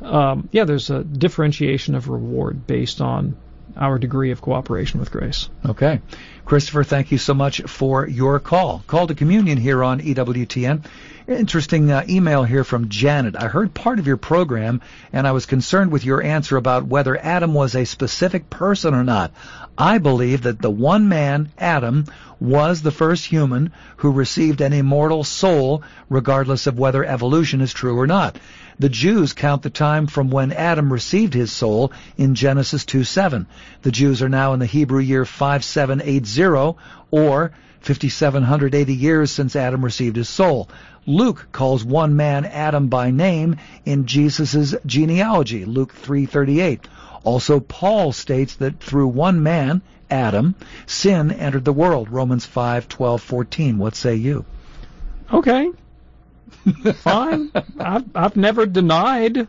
Um, 0.00 0.48
yeah, 0.52 0.64
there's 0.64 0.90
a 0.90 1.04
differentiation 1.04 1.94
of 1.94 2.08
reward 2.08 2.66
based 2.66 3.00
on 3.00 3.36
our 3.76 3.98
degree 3.98 4.30
of 4.30 4.40
cooperation 4.40 5.00
with 5.00 5.10
grace. 5.10 5.48
Okay. 5.66 6.00
Christopher, 6.44 6.84
thank 6.84 7.10
you 7.10 7.18
so 7.18 7.34
much 7.34 7.62
for 7.62 8.06
your 8.06 8.38
call. 8.38 8.84
Call 8.86 9.06
to 9.06 9.14
communion 9.14 9.58
here 9.58 9.82
on 9.82 10.00
EWTN. 10.00 10.84
Interesting 11.26 11.90
uh, 11.90 12.04
email 12.06 12.44
here 12.44 12.64
from 12.64 12.90
Janet. 12.90 13.34
I 13.36 13.48
heard 13.48 13.72
part 13.72 13.98
of 13.98 14.06
your 14.06 14.18
program 14.18 14.82
and 15.12 15.26
I 15.26 15.32
was 15.32 15.46
concerned 15.46 15.90
with 15.90 16.04
your 16.04 16.22
answer 16.22 16.58
about 16.58 16.86
whether 16.86 17.16
Adam 17.16 17.54
was 17.54 17.74
a 17.74 17.86
specific 17.86 18.50
person 18.50 18.94
or 18.94 19.04
not. 19.04 19.32
I 19.78 19.98
believe 19.98 20.42
that 20.42 20.60
the 20.60 20.70
one 20.70 21.08
man, 21.08 21.50
Adam, 21.56 22.04
was 22.40 22.82
the 22.82 22.90
first 22.90 23.24
human 23.24 23.72
who 23.96 24.12
received 24.12 24.60
an 24.60 24.74
immortal 24.74 25.24
soul 25.24 25.82
regardless 26.10 26.66
of 26.66 26.78
whether 26.78 27.04
evolution 27.04 27.62
is 27.62 27.72
true 27.72 27.98
or 27.98 28.06
not. 28.06 28.38
The 28.78 28.88
Jews 28.88 29.32
count 29.32 29.62
the 29.62 29.70
time 29.70 30.08
from 30.08 30.30
when 30.30 30.50
Adam 30.52 30.92
received 30.92 31.32
his 31.32 31.52
soul 31.52 31.92
in 32.16 32.34
Genesis 32.34 32.84
2:7. 32.84 33.46
The 33.82 33.92
Jews 33.92 34.20
are 34.20 34.28
now 34.28 34.52
in 34.52 34.58
the 34.58 34.66
Hebrew 34.66 35.00
year 35.00 35.24
5780 35.24 36.76
or 37.12 37.52
5780 37.80 38.94
years 38.94 39.30
since 39.30 39.54
Adam 39.54 39.84
received 39.84 40.16
his 40.16 40.28
soul. 40.28 40.68
Luke 41.06 41.48
calls 41.52 41.84
one 41.84 42.16
man 42.16 42.46
Adam 42.46 42.88
by 42.88 43.10
name 43.10 43.56
in 43.84 44.06
Jesus' 44.06 44.74
genealogy, 44.86 45.64
Luke 45.64 45.94
3:38. 45.94 46.80
Also 47.22 47.60
Paul 47.60 48.10
states 48.12 48.54
that 48.54 48.80
through 48.80 49.08
one 49.08 49.42
man, 49.42 49.82
Adam, 50.10 50.54
sin 50.86 51.30
entered 51.30 51.64
the 51.64 51.72
world, 51.72 52.08
Romans 52.10 52.46
5:12-14. 52.46 53.76
What 53.76 53.94
say 53.94 54.16
you? 54.16 54.44
Okay. 55.32 55.70
Fine. 56.94 57.52
I've, 57.78 58.04
I've 58.14 58.36
never 58.36 58.66
denied 58.66 59.46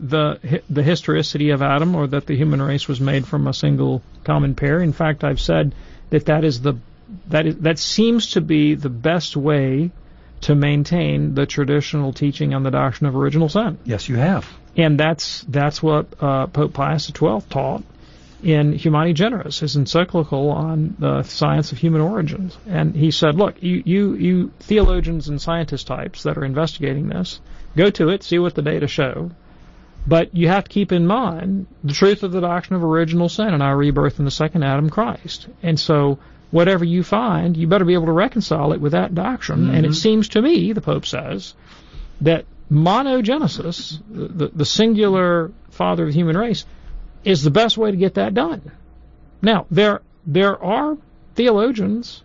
the 0.00 0.62
the 0.70 0.82
historicity 0.82 1.50
of 1.50 1.62
Adam 1.62 1.94
or 1.94 2.06
that 2.06 2.26
the 2.26 2.34
human 2.36 2.62
race 2.62 2.88
was 2.88 3.00
made 3.00 3.26
from 3.26 3.46
a 3.46 3.54
single 3.54 4.02
common 4.24 4.54
pair. 4.54 4.80
In 4.80 4.92
fact, 4.92 5.24
I've 5.24 5.40
said 5.40 5.74
that 6.10 6.26
that 6.26 6.44
is 6.44 6.62
the 6.62 6.74
that 7.28 7.46
is 7.46 7.56
that 7.58 7.78
seems 7.78 8.32
to 8.32 8.40
be 8.40 8.74
the 8.74 8.88
best 8.88 9.36
way 9.36 9.90
to 10.42 10.54
maintain 10.54 11.34
the 11.34 11.44
traditional 11.44 12.12
teaching 12.12 12.54
on 12.54 12.62
the 12.62 12.70
doctrine 12.70 13.08
of 13.08 13.16
original 13.16 13.48
sin. 13.48 13.78
Yes, 13.84 14.08
you 14.08 14.16
have. 14.16 14.48
And 14.76 14.98
that's 14.98 15.42
that's 15.48 15.82
what 15.82 16.06
uh, 16.20 16.46
Pope 16.46 16.72
Pius 16.72 17.06
XII 17.06 17.40
taught 17.50 17.82
in 18.42 18.72
Humani 18.72 19.12
Generis, 19.12 19.60
his 19.60 19.76
encyclical 19.76 20.50
on 20.50 20.96
the 20.98 21.22
science 21.22 21.72
of 21.72 21.78
human 21.78 22.00
origins. 22.00 22.56
And 22.66 22.94
he 22.94 23.10
said, 23.10 23.34
look, 23.34 23.62
you, 23.62 23.82
you, 23.84 24.14
you 24.14 24.52
theologians 24.60 25.28
and 25.28 25.40
scientist 25.40 25.86
types 25.86 26.22
that 26.22 26.38
are 26.38 26.44
investigating 26.44 27.08
this, 27.08 27.40
go 27.76 27.90
to 27.90 28.08
it, 28.08 28.22
see 28.22 28.38
what 28.38 28.54
the 28.54 28.62
data 28.62 28.88
show. 28.88 29.30
But 30.06 30.34
you 30.34 30.48
have 30.48 30.64
to 30.64 30.70
keep 30.70 30.92
in 30.92 31.06
mind 31.06 31.66
the 31.84 31.92
truth 31.92 32.22
of 32.22 32.32
the 32.32 32.40
doctrine 32.40 32.76
of 32.76 32.84
original 32.84 33.28
sin 33.28 33.52
and 33.52 33.62
our 33.62 33.76
rebirth 33.76 34.18
in 34.18 34.24
the 34.24 34.30
second 34.30 34.62
Adam 34.62 34.88
Christ. 34.88 35.46
And 35.62 35.78
so 35.78 36.18
whatever 36.50 36.84
you 36.84 37.02
find, 37.02 37.56
you 37.56 37.66
better 37.66 37.84
be 37.84 37.94
able 37.94 38.06
to 38.06 38.12
reconcile 38.12 38.72
it 38.72 38.80
with 38.80 38.92
that 38.92 39.14
doctrine. 39.14 39.66
Mm-hmm. 39.66 39.74
And 39.74 39.86
it 39.86 39.94
seems 39.94 40.30
to 40.30 40.42
me, 40.42 40.72
the 40.72 40.80
Pope 40.80 41.04
says, 41.04 41.54
that 42.22 42.46
monogenesis, 42.72 44.00
the, 44.10 44.48
the 44.48 44.64
singular 44.64 45.52
father 45.70 46.04
of 46.04 46.08
the 46.08 46.14
human 46.14 46.36
race, 46.36 46.64
is 47.24 47.42
the 47.42 47.50
best 47.50 47.76
way 47.78 47.90
to 47.90 47.96
get 47.96 48.14
that 48.14 48.34
done. 48.34 48.70
Now, 49.42 49.66
there 49.70 50.00
there 50.26 50.62
are 50.62 50.96
theologians 51.34 52.22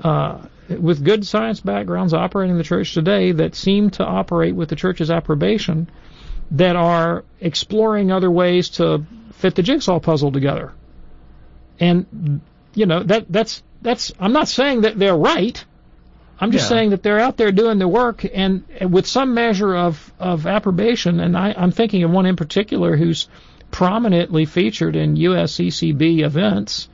uh, 0.00 0.38
with 0.68 1.04
good 1.04 1.26
science 1.26 1.60
backgrounds 1.60 2.12
operating 2.14 2.56
the 2.56 2.64
church 2.64 2.92
today 2.94 3.32
that 3.32 3.54
seem 3.54 3.90
to 3.90 4.04
operate 4.04 4.54
with 4.54 4.68
the 4.68 4.76
church's 4.76 5.10
approbation 5.10 5.88
that 6.52 6.76
are 6.76 7.24
exploring 7.40 8.12
other 8.12 8.30
ways 8.30 8.68
to 8.70 9.04
fit 9.32 9.54
the 9.54 9.62
jigsaw 9.62 9.98
puzzle 9.98 10.30
together. 10.32 10.72
And 11.80 12.40
you 12.74 12.86
know 12.86 13.02
that 13.02 13.26
that's 13.30 13.62
that's 13.82 14.12
I'm 14.18 14.32
not 14.32 14.48
saying 14.48 14.82
that 14.82 14.98
they're 14.98 15.16
right. 15.16 15.62
I'm 16.38 16.52
just 16.52 16.64
Yeah. 16.64 16.76
saying 16.76 16.90
that 16.90 17.02
they're 17.02 17.18
out 17.20 17.36
there 17.38 17.50
doing 17.50 17.78
the 17.78 17.88
work 17.88 18.24
and 18.30 18.64
with 18.90 19.06
some 19.06 19.32
measure 19.32 19.74
of, 19.74 20.12
of 20.18 20.46
approbation. 20.46 21.18
And 21.18 21.34
I, 21.36 21.54
I'm 21.56 21.70
thinking 21.70 22.02
of 22.04 22.10
one 22.10 22.26
in 22.26 22.36
particular 22.36 22.94
who's 22.94 23.26
prominently 23.70 24.44
featured 24.44 24.96
in 24.96 25.16
USCCB 25.16 26.24
events 26.24 26.88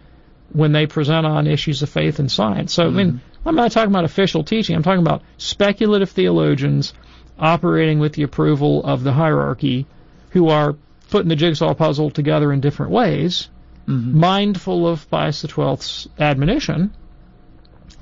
when 0.53 0.73
they 0.73 0.87
present 0.87 1.27
on 1.27 1.47
issues 1.47 1.83
of 1.83 1.89
faith 1.89 2.19
and 2.19 2.31
science. 2.31 2.73
So, 2.73 2.87
I 2.87 2.91
mean, 2.91 3.13
mm-hmm. 3.13 3.49
I'm 3.49 3.55
not 3.55 3.73
talking 3.73 3.91
about 3.91 4.05
official 4.05 4.45
teaching. 4.45 4.77
I'm 4.77 4.83
talking 4.83 5.03
about 5.03 5.23
speculative 5.39 6.11
theologians 6.11 6.93
operating 7.39 7.99
with 7.99 8.13
the 8.13 8.23
approval 8.23 8.85
of 8.85 9.03
the 9.03 9.13
hierarchy 9.13 9.87
who 10.31 10.49
are 10.49 10.77
putting 11.11 11.29
the 11.29 11.37
jigsaw 11.37 11.75
puzzle 11.75 12.11
together 12.11 12.53
in 12.53 12.61
different 12.61 12.93
ways, 12.93 13.49
mm-hmm. 13.87 14.19
mindful 14.19 14.87
of 14.87 15.09
Pius 15.11 15.41
XII's 15.43 16.09
admonition. 16.19 16.93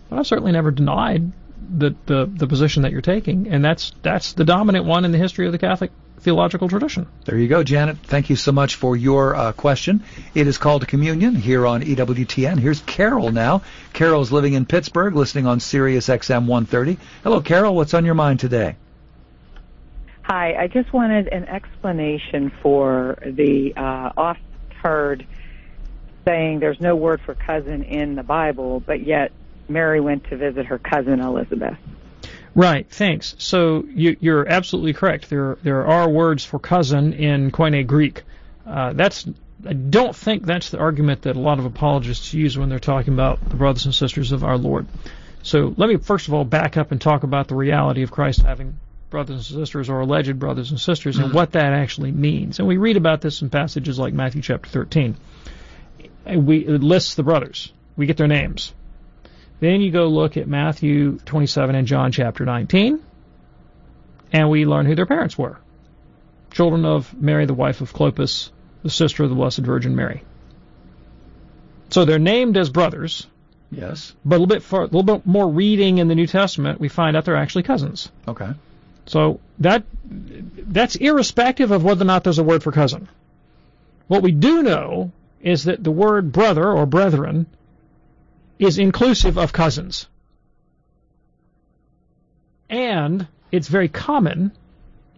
But 0.08 0.18
I've 0.18 0.26
certainly 0.26 0.52
never 0.52 0.70
denied 0.70 1.32
the, 1.70 1.94
the, 2.06 2.26
the 2.26 2.46
position 2.46 2.82
that 2.82 2.92
you're 2.92 3.00
taking, 3.00 3.48
and 3.48 3.64
that's 3.64 3.92
that's 4.02 4.32
the 4.32 4.44
dominant 4.44 4.84
one 4.84 5.04
in 5.04 5.12
the 5.12 5.18
history 5.18 5.46
of 5.46 5.52
the 5.52 5.58
Catholic 5.58 5.92
theological 6.20 6.68
tradition. 6.68 7.06
There 7.24 7.38
you 7.38 7.48
go, 7.48 7.62
Janet. 7.62 7.98
Thank 7.98 8.30
you 8.30 8.36
so 8.36 8.52
much 8.52 8.76
for 8.76 8.96
your 8.96 9.34
uh, 9.34 9.52
question. 9.52 10.04
It 10.34 10.46
is 10.46 10.58
called 10.58 10.86
communion 10.86 11.34
here 11.34 11.66
on 11.66 11.82
EWTN. 11.82 12.58
Here's 12.58 12.80
Carol 12.80 13.32
now. 13.32 13.62
Carol's 13.92 14.30
living 14.30 14.54
in 14.54 14.66
Pittsburgh, 14.66 15.14
listening 15.14 15.46
on 15.46 15.60
Sirius 15.60 16.08
XM 16.08 16.46
130. 16.46 16.98
Hello, 17.22 17.40
Carol. 17.40 17.74
What's 17.74 17.94
on 17.94 18.04
your 18.04 18.14
mind 18.14 18.40
today? 18.40 18.76
Hi, 20.22 20.54
I 20.54 20.68
just 20.68 20.92
wanted 20.92 21.28
an 21.28 21.44
explanation 21.44 22.52
for 22.62 23.18
the 23.24 23.72
uh, 23.76 24.12
oft 24.16 24.40
heard 24.82 25.26
saying 26.24 26.60
there's 26.60 26.80
no 26.80 26.96
word 26.96 27.20
for 27.24 27.34
cousin 27.34 27.82
in 27.82 28.14
the 28.14 28.22
Bible, 28.22 28.80
but 28.80 29.06
yet 29.06 29.32
Mary 29.68 30.00
went 30.00 30.24
to 30.24 30.36
visit 30.36 30.66
her 30.66 30.78
cousin 30.78 31.20
Elizabeth. 31.20 31.78
Right. 32.54 32.88
Thanks. 32.90 33.34
So 33.38 33.84
you, 33.88 34.16
you're 34.20 34.48
absolutely 34.48 34.92
correct. 34.92 35.30
There 35.30 35.56
there 35.62 35.86
are 35.86 36.08
words 36.08 36.44
for 36.44 36.58
cousin 36.58 37.12
in 37.12 37.50
Koine 37.50 37.86
Greek. 37.86 38.22
Uh, 38.66 38.92
that's 38.92 39.26
I 39.66 39.72
don't 39.72 40.16
think 40.16 40.44
that's 40.44 40.70
the 40.70 40.78
argument 40.78 41.22
that 41.22 41.36
a 41.36 41.40
lot 41.40 41.58
of 41.58 41.64
apologists 41.64 42.32
use 42.32 42.56
when 42.56 42.68
they're 42.68 42.78
talking 42.78 43.14
about 43.14 43.48
the 43.48 43.56
brothers 43.56 43.84
and 43.84 43.94
sisters 43.94 44.32
of 44.32 44.42
our 44.42 44.56
Lord. 44.56 44.86
So 45.42 45.74
let 45.76 45.88
me 45.88 45.96
first 45.96 46.28
of 46.28 46.34
all 46.34 46.44
back 46.44 46.76
up 46.76 46.92
and 46.92 47.00
talk 47.00 47.22
about 47.22 47.48
the 47.48 47.54
reality 47.54 48.02
of 48.02 48.10
Christ 48.10 48.42
having 48.42 48.78
brothers 49.10 49.50
and 49.50 49.60
sisters 49.60 49.88
or 49.88 50.00
alleged 50.00 50.38
brothers 50.38 50.70
and 50.70 50.80
sisters 50.80 51.18
and 51.18 51.34
what 51.34 51.52
that 51.52 51.72
actually 51.72 52.12
means. 52.12 52.58
And 52.58 52.68
we 52.68 52.76
read 52.76 52.96
about 52.96 53.20
this 53.20 53.42
in 53.42 53.50
passages 53.50 53.98
like 53.98 54.14
Matthew 54.14 54.40
chapter 54.40 54.68
13. 54.68 55.16
We 56.36 56.58
it 56.58 56.82
lists 56.82 57.14
the 57.14 57.22
brothers. 57.22 57.72
We 57.96 58.06
get 58.06 58.16
their 58.16 58.28
names. 58.28 58.72
Then 59.60 59.80
you 59.82 59.90
go 59.90 60.08
look 60.08 60.36
at 60.36 60.48
Matthew 60.48 61.18
27 61.24 61.74
and 61.76 61.86
John 61.86 62.12
chapter 62.12 62.44
19, 62.44 62.98
and 64.32 64.50
we 64.50 64.64
learn 64.64 64.86
who 64.86 64.94
their 64.94 65.06
parents 65.06 65.36
were. 65.36 65.58
Children 66.50 66.84
of 66.84 67.12
Mary, 67.14 67.46
the 67.46 67.54
wife 67.54 67.80
of 67.80 67.92
Clopas, 67.92 68.50
the 68.82 68.90
sister 68.90 69.22
of 69.22 69.28
the 69.30 69.36
Blessed 69.36 69.58
Virgin 69.58 69.94
Mary. 69.94 70.22
So 71.90 72.04
they're 72.04 72.18
named 72.18 72.56
as 72.56 72.70
brothers, 72.70 73.26
Yes. 73.70 74.14
but 74.24 74.36
a 74.36 74.38
little 74.38 74.46
bit 74.46 74.62
far, 74.62 74.82
a 74.82 74.84
little 74.84 75.02
bit 75.02 75.26
more 75.26 75.48
reading 75.48 75.98
in 75.98 76.08
the 76.08 76.14
New 76.14 76.26
Testament, 76.26 76.80
we 76.80 76.88
find 76.88 77.16
out 77.16 77.24
they're 77.24 77.36
actually 77.36 77.64
cousins. 77.64 78.10
Okay. 78.26 78.50
So 79.06 79.40
that 79.58 79.84
that's 80.04 80.94
irrespective 80.96 81.70
of 81.70 81.84
whether 81.84 82.02
or 82.02 82.06
not 82.06 82.24
there's 82.24 82.38
a 82.38 82.44
word 82.44 82.62
for 82.62 82.72
cousin. 82.72 83.08
What 84.08 84.22
we 84.22 84.32
do 84.32 84.62
know 84.62 85.12
is 85.42 85.64
that 85.64 85.82
the 85.82 85.90
word 85.90 86.32
brother 86.32 86.66
or 86.68 86.86
brethren 86.86 87.46
is 88.60 88.78
inclusive 88.78 89.38
of 89.38 89.52
cousins. 89.52 90.06
And 92.68 93.26
it's 93.50 93.68
very 93.68 93.88
common 93.88 94.52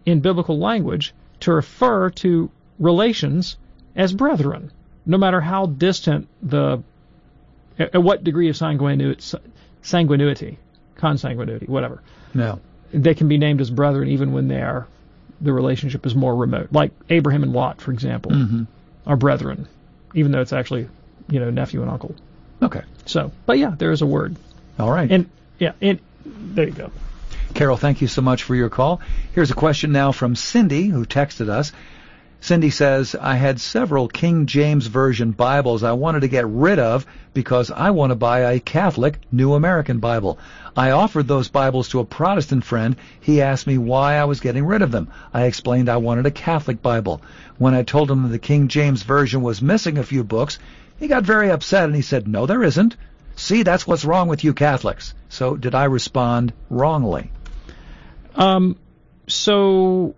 in 0.05 0.21
biblical 0.21 0.57
language 0.57 1.13
to 1.41 1.53
refer 1.53 2.09
to 2.09 2.49
relations 2.79 3.57
as 3.95 4.11
brethren, 4.13 4.71
no 5.05 5.17
matter 5.17 5.39
how 5.41 5.67
distant 5.67 6.27
the, 6.41 6.81
at 7.77 7.93
at 7.95 8.01
what 8.01 8.23
degree 8.23 8.49
of 8.49 8.55
sanguinu- 8.55 9.37
sanguinity, 9.83 10.57
consanguinity, 10.97 11.67
whatever 11.69 12.01
No. 12.33 12.59
they 12.91 13.13
can 13.13 13.27
be 13.27 13.37
named 13.37 13.61
as 13.61 13.69
brethren 13.69 14.07
even 14.07 14.31
when 14.31 14.47
they 14.47 14.61
are 14.61 14.87
the 15.41 15.51
relationship 15.51 16.05
is 16.05 16.15
more 16.15 16.33
remote. 16.35 16.69
Like 16.71 16.91
Abraham 17.09 17.43
and 17.43 17.51
Lot, 17.51 17.81
for 17.81 17.91
example, 17.91 18.31
Mhm. 18.31 18.67
are 19.05 19.17
brethren, 19.17 19.67
even 20.15 20.31
though 20.31 20.39
it's 20.41 20.53
actually 20.53 20.87
you 21.29 21.39
know 21.39 21.49
nephew 21.49 21.81
and 21.81 21.91
uncle. 21.91 22.15
Okay. 22.61 22.81
So, 23.05 23.31
but 23.45 23.57
yeah, 23.57 23.75
there 23.77 23.91
is 23.91 24.01
a 24.01 24.05
word. 24.05 24.35
All 24.79 24.91
right. 24.91 25.11
And 25.11 25.29
yeah, 25.59 25.73
and 25.81 25.99
there 26.25 26.67
you 26.67 26.73
go. 26.73 26.91
Carol, 27.53 27.77
thank 27.77 28.01
you 28.01 28.07
so 28.07 28.21
much 28.21 28.43
for 28.43 28.55
your 28.55 28.69
call. 28.69 29.01
Here's 29.33 29.51
a 29.51 29.55
question 29.55 29.91
now 29.91 30.11
from 30.11 30.35
Cindy, 30.35 30.87
who 30.87 31.05
texted 31.05 31.49
us. 31.49 31.71
Cindy 32.43 32.71
says, 32.71 33.15
I 33.15 33.35
had 33.35 33.61
several 33.61 34.09
King 34.09 34.47
James 34.47 34.87
Version 34.87 35.31
Bibles 35.31 35.81
I 35.81 35.93
wanted 35.93 36.21
to 36.21 36.27
get 36.27 36.45
rid 36.45 36.77
of 36.77 37.05
because 37.33 37.71
I 37.71 37.91
want 37.91 38.09
to 38.09 38.15
buy 38.15 38.39
a 38.39 38.59
Catholic 38.59 39.19
New 39.31 39.53
American 39.53 39.99
Bible. 39.99 40.37
I 40.75 40.91
offered 40.91 41.27
those 41.27 41.47
Bibles 41.47 41.87
to 41.89 42.01
a 42.01 42.05
Protestant 42.05 42.65
friend. 42.65 42.97
He 43.21 43.41
asked 43.41 43.65
me 43.65 43.77
why 43.77 44.15
I 44.15 44.25
was 44.25 44.41
getting 44.41 44.65
rid 44.65 44.81
of 44.81 44.91
them. 44.91 45.07
I 45.33 45.43
explained 45.43 45.87
I 45.87 45.97
wanted 45.97 46.25
a 46.25 46.31
Catholic 46.31 46.81
Bible. 46.81 47.21
When 47.59 47.75
I 47.75 47.83
told 47.83 48.11
him 48.11 48.29
the 48.29 48.39
King 48.39 48.67
James 48.67 49.03
Version 49.03 49.41
was 49.41 49.61
missing 49.61 49.97
a 49.97 50.03
few 50.03 50.25
books, 50.25 50.59
he 51.03 51.09
got 51.09 51.23
very 51.23 51.51
upset 51.51 51.83
and 51.83 51.93
he 51.93 52.01
said, 52.01 52.29
No, 52.29 52.45
there 52.45 52.63
isn't. 52.63 52.95
See, 53.35 53.63
that's 53.63 53.85
what's 53.85 54.05
wrong 54.05 54.29
with 54.29 54.45
you 54.45 54.53
Catholics. 54.53 55.13
So 55.27 55.57
did 55.57 55.75
I 55.75 55.83
respond 55.85 56.53
wrongly? 56.69 57.29
Um, 58.35 58.77
so 59.27 60.15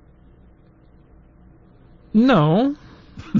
no, 2.13 2.75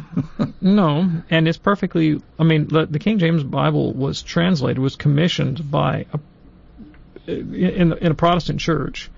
no, 0.62 1.12
and 1.30 1.48
it's 1.48 1.60
perfectly. 1.60 2.20
I 2.40 2.44
mean, 2.44 2.68
the, 2.68 2.88
the, 2.88 3.00
King 3.00 3.20
James 3.20 3.44
Bible 3.44 3.94
was 3.94 4.24
translated, 4.24 4.80
was 4.80 4.96
commissioned 4.96 5.70
by 5.70 6.08
a, 7.28 7.32
in 7.32 7.94
in 7.94 8.12
a 8.12 8.16
Protestant 8.16 8.60
church, 8.60 9.12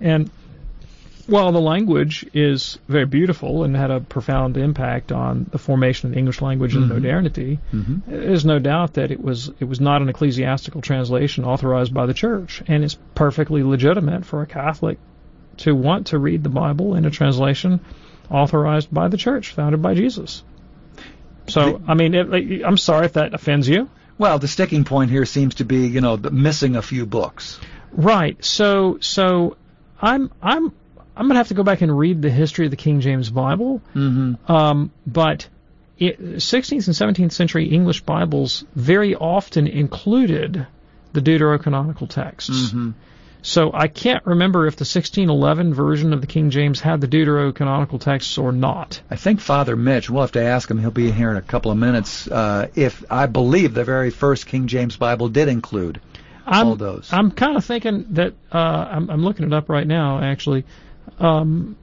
and 0.00 0.30
while 1.26 1.52
the 1.52 1.60
language 1.60 2.26
is 2.34 2.78
very 2.88 3.06
beautiful 3.06 3.62
and 3.64 3.76
had 3.76 3.90
a 3.90 4.00
profound 4.00 4.56
impact 4.56 5.12
on 5.12 5.46
the 5.50 5.58
formation 5.58 6.08
of 6.08 6.12
the 6.14 6.18
English 6.18 6.40
language 6.42 6.74
Mm-hmm. 6.74 6.82
in 6.82 6.88
modernity, 6.88 7.58
Mhm. 7.72 8.02
there's 8.06 8.44
no 8.44 8.58
doubt 8.58 8.94
that 8.94 9.10
it 9.10 9.22
was 9.22 9.50
it 9.60 9.64
was 9.66 9.80
not 9.80 10.02
an 10.02 10.08
ecclesiastical 10.08 10.80
translation 10.80 11.44
authorized 11.44 11.94
by 11.94 12.06
the 12.06 12.14
church, 12.14 12.62
and 12.66 12.82
it's 12.84 12.98
perfectly 13.14 13.62
legitimate 13.62 14.24
for 14.24 14.42
a 14.42 14.46
Catholic 14.46 14.98
to 15.58 15.74
want 15.74 16.08
to 16.08 16.18
read 16.18 16.42
the 16.42 16.48
Bible 16.48 16.94
in 16.94 17.04
a 17.04 17.10
translation 17.10 17.80
authorized 18.30 18.92
by 18.92 19.08
the 19.08 19.16
church, 19.16 19.52
founded 19.52 19.82
by 19.82 19.94
Jesus. 19.94 20.42
So, 21.48 21.82
I 21.86 21.94
mean, 21.94 22.14
it, 22.14 22.62
I'm 22.64 22.76
sorry 22.76 23.06
if 23.06 23.14
that 23.14 23.34
offends 23.34 23.68
you. 23.68 23.88
Well, 24.16 24.38
the 24.38 24.48
sticking 24.48 24.84
point 24.84 25.10
here 25.10 25.24
seems 25.26 25.56
to 25.56 25.64
be, 25.64 25.86
you 25.88 26.00
know, 26.00 26.16
the 26.16 26.30
missing 26.30 26.76
a 26.76 26.82
few 26.82 27.04
books. 27.04 27.58
Right. 27.92 28.42
So, 28.44 28.98
so 29.00 29.56
I'm 30.00 30.30
I'm 30.42 30.72
I'm 31.16 31.26
gonna 31.26 31.38
have 31.38 31.48
to 31.48 31.54
go 31.54 31.62
back 31.62 31.80
and 31.82 31.96
read 31.96 32.22
the 32.22 32.30
history 32.30 32.66
of 32.66 32.70
the 32.70 32.76
King 32.76 33.00
James 33.00 33.30
Bible. 33.30 33.80
Mm-hmm. 33.94 34.50
Um, 34.50 34.90
but 35.06 35.48
it, 35.98 36.20
16th 36.20 36.86
and 36.86 37.16
17th 37.16 37.32
century 37.32 37.68
English 37.68 38.02
Bibles 38.02 38.64
very 38.74 39.14
often 39.14 39.66
included 39.66 40.66
the 41.12 41.20
Deuterocanonical 41.20 42.08
texts. 42.08 42.50
Mm-hmm. 42.50 42.90
So 43.42 43.72
I 43.74 43.88
can't 43.88 44.24
remember 44.24 44.66
if 44.68 44.76
the 44.76 44.84
1611 44.84 45.74
version 45.74 46.12
of 46.12 46.20
the 46.20 46.28
King 46.28 46.50
James 46.50 46.80
had 46.80 47.00
the 47.00 47.08
Deuterocanonical 47.08 48.00
texts 48.00 48.38
or 48.38 48.52
not. 48.52 49.00
I 49.10 49.16
think 49.16 49.40
Father 49.40 49.74
Mitch, 49.74 50.08
we'll 50.08 50.22
have 50.22 50.32
to 50.32 50.42
ask 50.42 50.70
him, 50.70 50.78
he'll 50.78 50.92
be 50.92 51.10
here 51.10 51.30
in 51.30 51.36
a 51.36 51.42
couple 51.42 51.72
of 51.72 51.76
minutes, 51.76 52.28
uh, 52.28 52.68
if 52.76 53.04
I 53.10 53.26
believe 53.26 53.74
the 53.74 53.84
very 53.84 54.10
first 54.10 54.46
King 54.46 54.68
James 54.68 54.96
Bible 54.96 55.28
did 55.28 55.48
include 55.48 56.00
I'm, 56.46 56.68
all 56.68 56.76
those. 56.76 57.12
I'm 57.12 57.32
kind 57.32 57.56
of 57.56 57.64
thinking 57.64 58.06
that 58.10 58.34
uh, 58.52 58.58
I'm, 58.58 59.10
I'm 59.10 59.24
looking 59.24 59.46
it 59.46 59.52
up 59.52 59.68
right 59.68 59.86
now. 59.86 60.20
Actually, 60.20 60.64
um, 61.18 61.76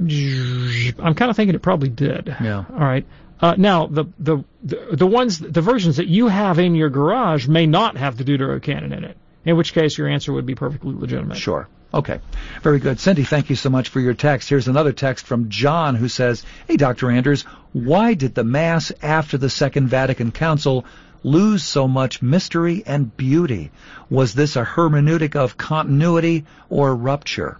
I'm 0.00 1.14
kind 1.14 1.30
of 1.30 1.36
thinking 1.36 1.54
it 1.54 1.62
probably 1.62 1.88
did. 1.88 2.34
Yeah. 2.42 2.64
All 2.70 2.78
right. 2.78 3.06
Uh, 3.40 3.54
now 3.58 3.86
the, 3.86 4.04
the 4.18 4.44
the 4.62 4.88
the 4.92 5.06
ones 5.06 5.38
the 5.38 5.60
versions 5.60 5.96
that 5.96 6.06
you 6.06 6.28
have 6.28 6.60
in 6.60 6.76
your 6.76 6.90
garage 6.90 7.48
may 7.48 7.66
not 7.66 7.96
have 7.96 8.16
the 8.16 8.24
Deuterocanon 8.24 8.96
in 8.96 9.04
it. 9.04 9.16
In 9.44 9.56
which 9.56 9.74
case, 9.74 9.98
your 9.98 10.06
answer 10.06 10.32
would 10.32 10.46
be 10.46 10.54
perfectly 10.54 10.94
legitimate. 10.94 11.36
Sure. 11.36 11.68
Okay. 11.94 12.20
Very 12.62 12.78
good. 12.78 13.00
Cindy, 13.00 13.24
thank 13.24 13.50
you 13.50 13.56
so 13.56 13.68
much 13.68 13.88
for 13.90 14.00
your 14.00 14.14
text. 14.14 14.48
Here's 14.48 14.68
another 14.68 14.92
text 14.92 15.26
from 15.26 15.50
John 15.50 15.94
who 15.94 16.08
says, 16.08 16.44
Hey, 16.66 16.76
Dr. 16.76 17.10
Anders, 17.10 17.42
why 17.72 18.14
did 18.14 18.34
the 18.34 18.44
Mass 18.44 18.92
after 19.02 19.36
the 19.36 19.50
Second 19.50 19.88
Vatican 19.88 20.30
Council 20.30 20.86
lose 21.22 21.64
so 21.64 21.86
much 21.86 22.22
mystery 22.22 22.82
and 22.86 23.14
beauty? 23.16 23.72
Was 24.08 24.32
this 24.32 24.56
a 24.56 24.64
hermeneutic 24.64 25.36
of 25.36 25.58
continuity 25.58 26.46
or 26.70 26.94
rupture? 26.94 27.58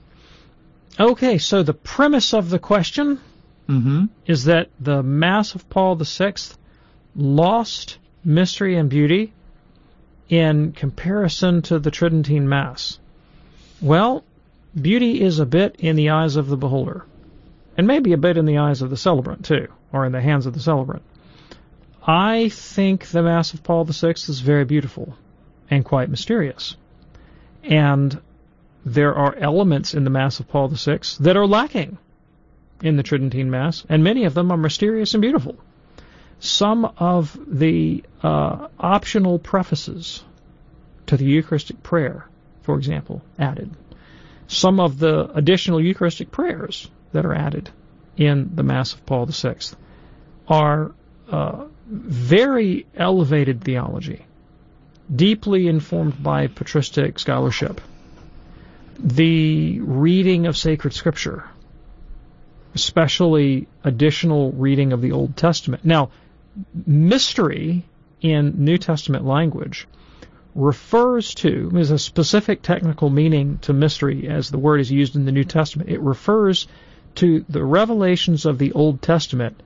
Okay, 1.03 1.39
so 1.39 1.65
the 1.65 1.75
premise 1.75 2.33
of 2.33 2.49
the 2.49 2.61
question 2.61 3.19
Mm-hmm. 3.69 4.07
is 4.27 4.45
that 4.45 4.69
the 4.81 5.03
Mass 5.03 5.55
of 5.55 5.69
Paul 5.71 5.95
VI 5.95 6.35
lost 7.15 7.99
mystery 8.25 8.77
and 8.77 8.91
beauty 8.91 9.33
in 10.29 10.73
comparison 10.73 11.63
to 11.63 11.79
the 11.79 11.91
Tridentine 11.91 12.49
Mass. 12.49 12.99
Well, 13.81 14.25
beauty 14.79 15.21
is 15.21 15.39
a 15.39 15.47
bit 15.47 15.77
in 15.79 15.97
the 15.97 16.11
eyes 16.11 16.37
of 16.37 16.49
the 16.49 16.57
beholder, 16.57 17.05
and 17.77 17.87
maybe 17.87 18.13
a 18.13 18.19
bit 18.19 18.37
in 18.37 18.45
the 18.45 18.59
eyes 18.59 18.83
of 18.83 18.91
the 18.91 18.97
celebrant 18.97 19.45
too, 19.45 19.69
or 19.93 20.05
in 20.05 20.13
the 20.13 20.21
hands 20.21 20.47
of 20.47 20.55
the 20.55 20.61
celebrant. 20.61 21.03
I 22.05 22.49
think 22.49 23.07
the 23.07 23.23
Mass 23.23 23.55
of 23.55 23.63
Paul 23.63 23.85
VI 23.85 24.11
is 24.11 24.41
very 24.41 24.65
beautiful 24.65 25.17
and 25.71 25.85
quite 25.85 26.11
mysterious, 26.11 26.77
and 27.63 28.21
there 28.85 29.15
are 29.15 29.35
elements 29.37 29.95
in 29.95 30.05
the 30.05 30.11
Mass 30.11 30.41
of 30.41 30.49
Paul 30.49 30.69
VI 30.69 31.01
that 31.21 31.37
are 31.37 31.47
lacking 31.47 31.99
in 32.83 32.97
the 32.97 33.03
Tridentine 33.03 33.51
Mass, 33.51 33.85
and 33.89 34.03
many 34.03 34.25
of 34.25 34.35
them 34.35 34.51
are 34.51 34.57
mysterious 34.57 35.15
and 35.15 35.21
beautiful. 35.21 35.57
Some 36.41 36.85
of 36.99 37.39
the 37.47 38.03
uh, 38.23 38.69
optional 38.79 39.39
prefaces 39.39 40.25
to 41.07 41.17
the 41.17 41.25
Eucharistic 41.25 41.83
prayer, 41.83 42.27
for 42.63 42.77
example, 42.77 43.23
added. 43.39 43.71
Some 44.49 44.81
of 44.81 44.99
the 44.99 45.31
additional 45.33 45.81
Eucharistic 45.81 46.31
prayers 46.33 46.91
that 47.13 47.25
are 47.25 47.35
added 47.35 47.71
in 48.17 48.51
the 48.55 48.63
Mass 48.63 48.93
of 48.93 49.07
Paul 49.07 49.27
VI 49.27 49.57
are 50.49 50.93
uh, 51.31 51.65
very 51.87 52.87
elevated 52.97 53.63
theology, 53.63 54.25
deeply 55.15 55.69
informed 55.69 56.23
by 56.23 56.49
patristic 56.49 57.19
scholarship. 57.19 57.81
The 58.99 59.81
reading 59.81 60.47
of 60.47 60.57
sacred 60.57 60.95
scripture, 60.95 61.45
especially 62.75 63.69
additional 63.85 64.53
reading 64.53 64.93
of 64.93 65.01
the 65.01 65.13
Old 65.13 65.37
Testament. 65.37 65.85
Now, 65.85 66.11
mystery 66.87 67.85
in 68.21 68.65
New 68.65 68.79
Testament 68.79 69.25
language 69.25 69.87
refers 70.55 71.35
to, 71.35 71.71
there's 71.73 71.91
a 71.91 71.99
specific 71.99 72.63
technical 72.63 73.09
meaning 73.09 73.59
to 73.63 73.73
mystery 73.73 74.29
as 74.29 74.51
the 74.51 74.59
word 74.59 74.81
is 74.81 74.91
used 74.91 75.17
in 75.17 75.25
the 75.25 75.33
New 75.33 75.45
Testament. 75.45 75.91
It 75.91 76.01
refers 76.01 76.69
to 77.17 77.45
the 77.49 77.65
revelations 77.65 78.47
of 78.47 78.59
the 78.59 78.73
Old 78.73 79.03
Testament 79.03 79.63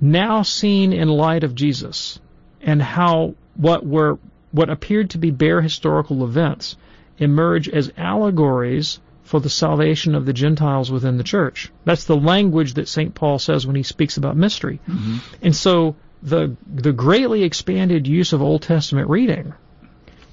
now 0.00 0.42
seen 0.42 0.92
in 0.92 1.08
light 1.08 1.44
of 1.44 1.54
Jesus 1.54 2.18
and 2.60 2.82
how 2.82 3.34
what 3.54 3.86
were 3.86 4.18
what 4.50 4.68
appeared 4.68 5.10
to 5.10 5.18
be 5.18 5.30
bare 5.30 5.62
historical 5.62 6.24
events 6.24 6.76
emerge 7.18 7.68
as 7.68 7.92
allegories 7.96 9.00
for 9.22 9.40
the 9.40 9.50
salvation 9.50 10.14
of 10.14 10.26
the 10.26 10.32
Gentiles 10.32 10.90
within 10.90 11.16
the 11.16 11.24
church. 11.24 11.70
That's 11.84 12.04
the 12.04 12.16
language 12.16 12.74
that 12.74 12.88
St. 12.88 13.14
Paul 13.14 13.38
says 13.38 13.66
when 13.66 13.76
he 13.76 13.82
speaks 13.82 14.16
about 14.16 14.36
mystery. 14.36 14.80
Mm-hmm. 14.88 15.18
And 15.42 15.56
so 15.56 15.96
the 16.22 16.56
the 16.66 16.92
greatly 16.92 17.42
expanded 17.42 18.06
use 18.06 18.32
of 18.32 18.42
Old 18.42 18.62
Testament 18.62 19.08
reading 19.08 19.54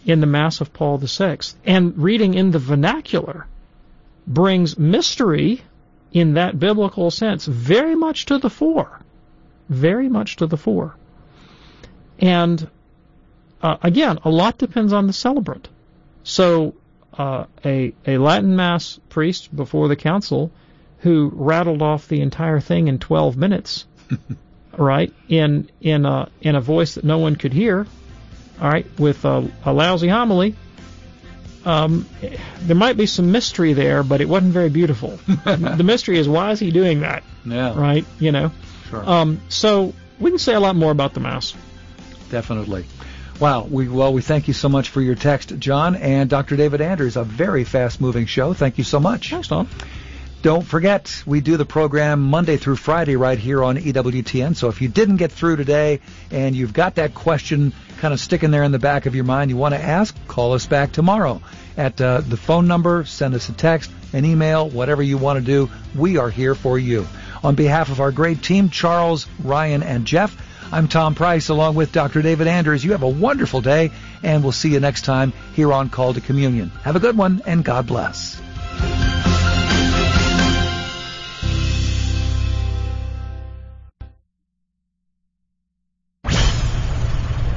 in 0.05 0.21
the 0.21 0.27
Mass 0.27 0.61
of 0.61 0.73
Paul 0.73 0.97
VI 0.97 1.37
and 1.65 1.97
reading 1.97 2.33
in 2.33 2.51
the 2.51 2.59
vernacular 2.59 3.47
brings 4.27 4.77
mystery 4.77 5.61
in 6.11 6.33
that 6.33 6.59
biblical 6.59 7.11
sense 7.11 7.45
very 7.45 7.95
much 7.95 8.25
to 8.25 8.37
the 8.37 8.49
fore. 8.49 8.99
Very 9.69 10.09
much 10.09 10.37
to 10.37 10.47
the 10.47 10.57
fore. 10.57 10.95
And 12.19 12.69
uh, 13.61 13.77
again, 13.83 14.19
a 14.23 14.29
lot 14.29 14.57
depends 14.57 14.93
on 14.93 15.07
the 15.07 15.13
celebrant. 15.13 15.69
So 16.29 16.75
uh, 17.17 17.45
a 17.65 17.91
a 18.05 18.19
Latin 18.19 18.55
Mass 18.55 18.99
priest 19.09 19.53
before 19.55 19.87
the 19.87 19.95
council 19.95 20.51
who 20.99 21.31
rattled 21.33 21.81
off 21.81 22.07
the 22.07 22.21
entire 22.21 22.59
thing 22.59 22.87
in 22.87 22.99
12 22.99 23.35
minutes, 23.35 23.87
right? 24.77 25.11
In 25.27 25.71
in 25.81 26.05
a 26.05 26.29
in 26.41 26.55
a 26.55 26.61
voice 26.61 26.95
that 26.95 27.03
no 27.03 27.17
one 27.17 27.35
could 27.35 27.51
hear, 27.51 27.87
all 28.61 28.69
right, 28.69 28.85
with 28.99 29.25
a, 29.25 29.51
a 29.65 29.73
lousy 29.73 30.07
homily. 30.07 30.55
Um, 31.65 32.07
there 32.61 32.75
might 32.75 32.95
be 32.95 33.07
some 33.07 33.31
mystery 33.31 33.73
there, 33.73 34.03
but 34.03 34.21
it 34.21 34.29
wasn't 34.29 34.53
very 34.53 34.69
beautiful. 34.69 35.19
the 35.45 35.83
mystery 35.83 36.19
is 36.19 36.29
why 36.29 36.51
is 36.51 36.59
he 36.59 36.69
doing 36.69 36.99
that? 37.01 37.23
Yeah. 37.43 37.77
Right? 37.77 38.05
You 38.19 38.31
know. 38.31 38.51
Sure. 38.91 39.09
Um, 39.09 39.41
so 39.49 39.95
we 40.19 40.29
can 40.29 40.39
say 40.39 40.53
a 40.53 40.59
lot 40.59 40.75
more 40.75 40.91
about 40.91 41.15
the 41.15 41.21
mass. 41.21 41.55
Definitely. 42.29 42.85
Wow. 43.39 43.67
We 43.69 43.87
well, 43.87 44.11
we 44.11 44.21
thank 44.21 44.49
you 44.49 44.53
so 44.53 44.67
much 44.67 44.89
for 44.89 45.01
your 45.01 45.15
text, 45.15 45.57
John 45.59 45.95
and 45.95 46.29
Dr. 46.29 46.57
David 46.57 46.81
Anders. 46.81 47.15
A 47.15 47.23
very 47.23 47.63
fast-moving 47.63 48.25
show. 48.25 48.53
Thank 48.53 48.77
you 48.77 48.83
so 48.83 48.99
much. 48.99 49.29
Thanks, 49.29 49.47
Tom. 49.47 49.69
Don't 50.41 50.65
forget, 50.65 51.23
we 51.25 51.41
do 51.41 51.57
the 51.57 51.65
program 51.65 52.21
Monday 52.21 52.55
through 52.55 52.77
Friday 52.77 53.17
right 53.17 53.37
here 53.37 53.61
on 53.61 53.77
EWTN. 53.77 54.55
So 54.55 54.69
if 54.69 54.81
you 54.81 54.87
didn't 54.87 55.17
get 55.17 55.33
through 55.33 55.57
today 55.57 55.99
and 56.31 56.55
you've 56.55 56.71
got 56.71 56.95
that 56.95 57.13
question 57.13 57.73
kind 57.97 58.13
of 58.13 58.21
sticking 58.21 58.49
there 58.49 58.63
in 58.63 58.71
the 58.71 58.79
back 58.79 59.05
of 59.05 59.15
your 59.15 59.25
mind 59.25 59.51
you 59.51 59.57
want 59.57 59.75
to 59.75 59.81
ask, 59.81 60.15
call 60.27 60.53
us 60.53 60.65
back 60.65 60.93
tomorrow 60.93 61.41
at 61.75 61.99
uh, 61.99 62.21
the 62.21 62.37
phone 62.37 62.67
number, 62.67 63.03
send 63.03 63.35
us 63.35 63.49
a 63.49 63.53
text, 63.53 63.91
an 64.13 64.23
email, 64.23 64.69
whatever 64.69 65.03
you 65.03 65.17
want 65.17 65.39
to 65.39 65.45
do. 65.45 65.69
We 65.93 66.15
are 66.15 66.29
here 66.29 66.55
for 66.55 66.79
you. 66.79 67.05
On 67.43 67.55
behalf 67.55 67.89
of 67.89 67.99
our 67.99 68.11
great 68.11 68.41
team, 68.41 68.69
Charles, 68.69 69.27
Ryan, 69.43 69.83
and 69.83 70.05
Jeff, 70.05 70.37
I'm 70.71 70.87
Tom 70.87 71.15
Price 71.15 71.49
along 71.49 71.75
with 71.75 71.91
Dr. 71.91 72.21
David 72.21 72.45
Anders. 72.45 72.85
You 72.85 72.91
have 72.91 73.01
a 73.01 73.09
wonderful 73.09 73.59
day, 73.59 73.91
and 74.21 74.43
we'll 74.43 74.51
see 74.51 74.71
you 74.71 74.79
next 74.79 75.03
time 75.03 75.33
here 75.55 75.73
on 75.73 75.89
Call 75.89 76.13
to 76.13 76.21
Communion. 76.21 76.69
Have 76.83 76.95
a 76.95 76.99
good 76.99 77.17
one, 77.17 77.41
and 77.47 77.65
God 77.65 77.87
bless. 77.87 78.39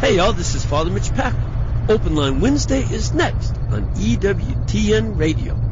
Hey 0.00 0.16
y'all, 0.16 0.32
this 0.32 0.54
is 0.54 0.64
Father 0.64 0.90
Mitch 0.90 1.10
Pacwa. 1.10 1.90
Open 1.90 2.14
Line 2.14 2.40
Wednesday 2.40 2.82
is 2.82 3.12
next 3.12 3.56
on 3.70 3.94
EWTN 3.94 5.18
Radio. 5.18 5.71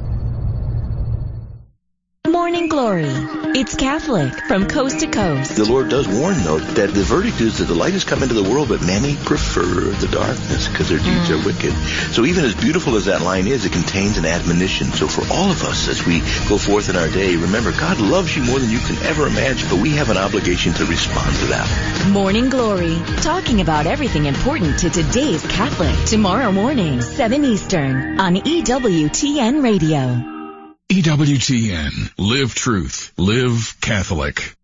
Morning 2.30 2.68
Glory. 2.68 3.10
It's 3.58 3.74
Catholic 3.74 4.32
from 4.46 4.68
coast 4.68 5.00
to 5.00 5.08
coast. 5.08 5.56
The 5.56 5.64
Lord 5.64 5.88
does 5.88 6.06
warn, 6.06 6.36
though, 6.44 6.60
that 6.60 6.94
the 6.94 7.02
verdict 7.02 7.40
is 7.40 7.58
that 7.58 7.64
the 7.64 7.74
light 7.74 7.92
has 7.94 8.04
come 8.04 8.22
into 8.22 8.34
the 8.34 8.48
world, 8.48 8.68
but 8.68 8.80
many 8.82 9.16
prefer 9.16 9.64
the 9.64 10.06
darkness 10.06 10.68
because 10.68 10.88
their 10.88 10.98
deeds 10.98 11.28
mm. 11.28 11.42
are 11.42 11.44
wicked. 11.44 11.72
So 12.14 12.24
even 12.24 12.44
as 12.44 12.54
beautiful 12.54 12.94
as 12.94 13.06
that 13.06 13.20
line 13.20 13.48
is, 13.48 13.64
it 13.64 13.72
contains 13.72 14.16
an 14.16 14.26
admonition. 14.26 14.92
So 14.92 15.08
for 15.08 15.22
all 15.34 15.50
of 15.50 15.64
us, 15.64 15.88
as 15.88 16.06
we 16.06 16.20
go 16.48 16.56
forth 16.56 16.88
in 16.88 16.94
our 16.94 17.08
day, 17.08 17.34
remember, 17.34 17.72
God 17.72 17.98
loves 17.98 18.36
you 18.36 18.44
more 18.44 18.60
than 18.60 18.70
you 18.70 18.78
can 18.78 18.96
ever 19.06 19.26
imagine, 19.26 19.68
but 19.68 19.80
we 19.80 19.90
have 19.96 20.10
an 20.10 20.16
obligation 20.16 20.72
to 20.74 20.84
respond 20.86 21.34
to 21.34 21.46
that. 21.46 22.08
Morning 22.10 22.48
Glory. 22.48 22.96
Talking 23.22 23.60
about 23.60 23.86
everything 23.86 24.26
important 24.26 24.78
to 24.78 24.90
today's 24.90 25.44
Catholic. 25.48 26.06
Tomorrow 26.06 26.52
morning, 26.52 27.02
7 27.02 27.44
Eastern 27.44 28.20
on 28.20 28.36
EWTN 28.36 29.64
Radio. 29.64 30.39
EWTN. 30.90 32.12
Live 32.18 32.52
truth. 32.52 33.12
Live 33.16 33.76
Catholic. 33.80 34.56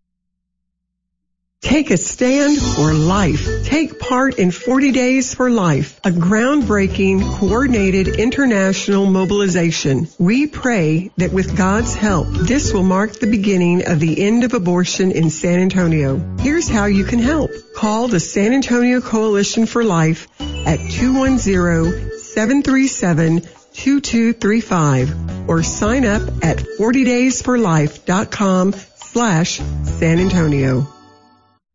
Take 1.61 1.89
a 1.89 1.95
stand 1.95 2.61
for 2.61 2.93
life. 2.93 3.63
Take 3.63 3.97
part 3.97 4.37
in 4.37 4.51
40 4.51 4.91
Days 4.91 5.33
for 5.33 5.49
Life, 5.49 5.97
a 6.03 6.09
groundbreaking, 6.09 7.39
coordinated 7.39 8.09
international 8.09 9.05
mobilization. 9.05 10.09
We 10.19 10.47
pray 10.47 11.11
that 11.15 11.31
with 11.31 11.55
God's 11.55 11.95
help, 11.95 12.27
this 12.27 12.73
will 12.73 12.83
mark 12.83 13.13
the 13.13 13.31
beginning 13.31 13.87
of 13.87 14.01
the 14.01 14.21
end 14.21 14.43
of 14.43 14.53
abortion 14.53 15.13
in 15.13 15.29
San 15.29 15.59
Antonio. 15.59 16.21
Here's 16.41 16.67
how 16.67 16.87
you 16.87 17.05
can 17.05 17.19
help. 17.19 17.51
Call 17.73 18.09
the 18.09 18.19
San 18.19 18.51
Antonio 18.51 18.99
Coalition 18.99 19.65
for 19.65 19.85
Life 19.85 20.27
at 20.41 20.79
210 20.91 22.19
737 22.19 23.47
2235 23.77 25.49
or 25.49 25.63
sign 25.63 26.03
up 26.03 26.21
at 26.43 26.57
40daysforlife.com 26.57 28.73
slash 28.73 29.61
San 29.83 30.19
Antonio. 30.19 30.85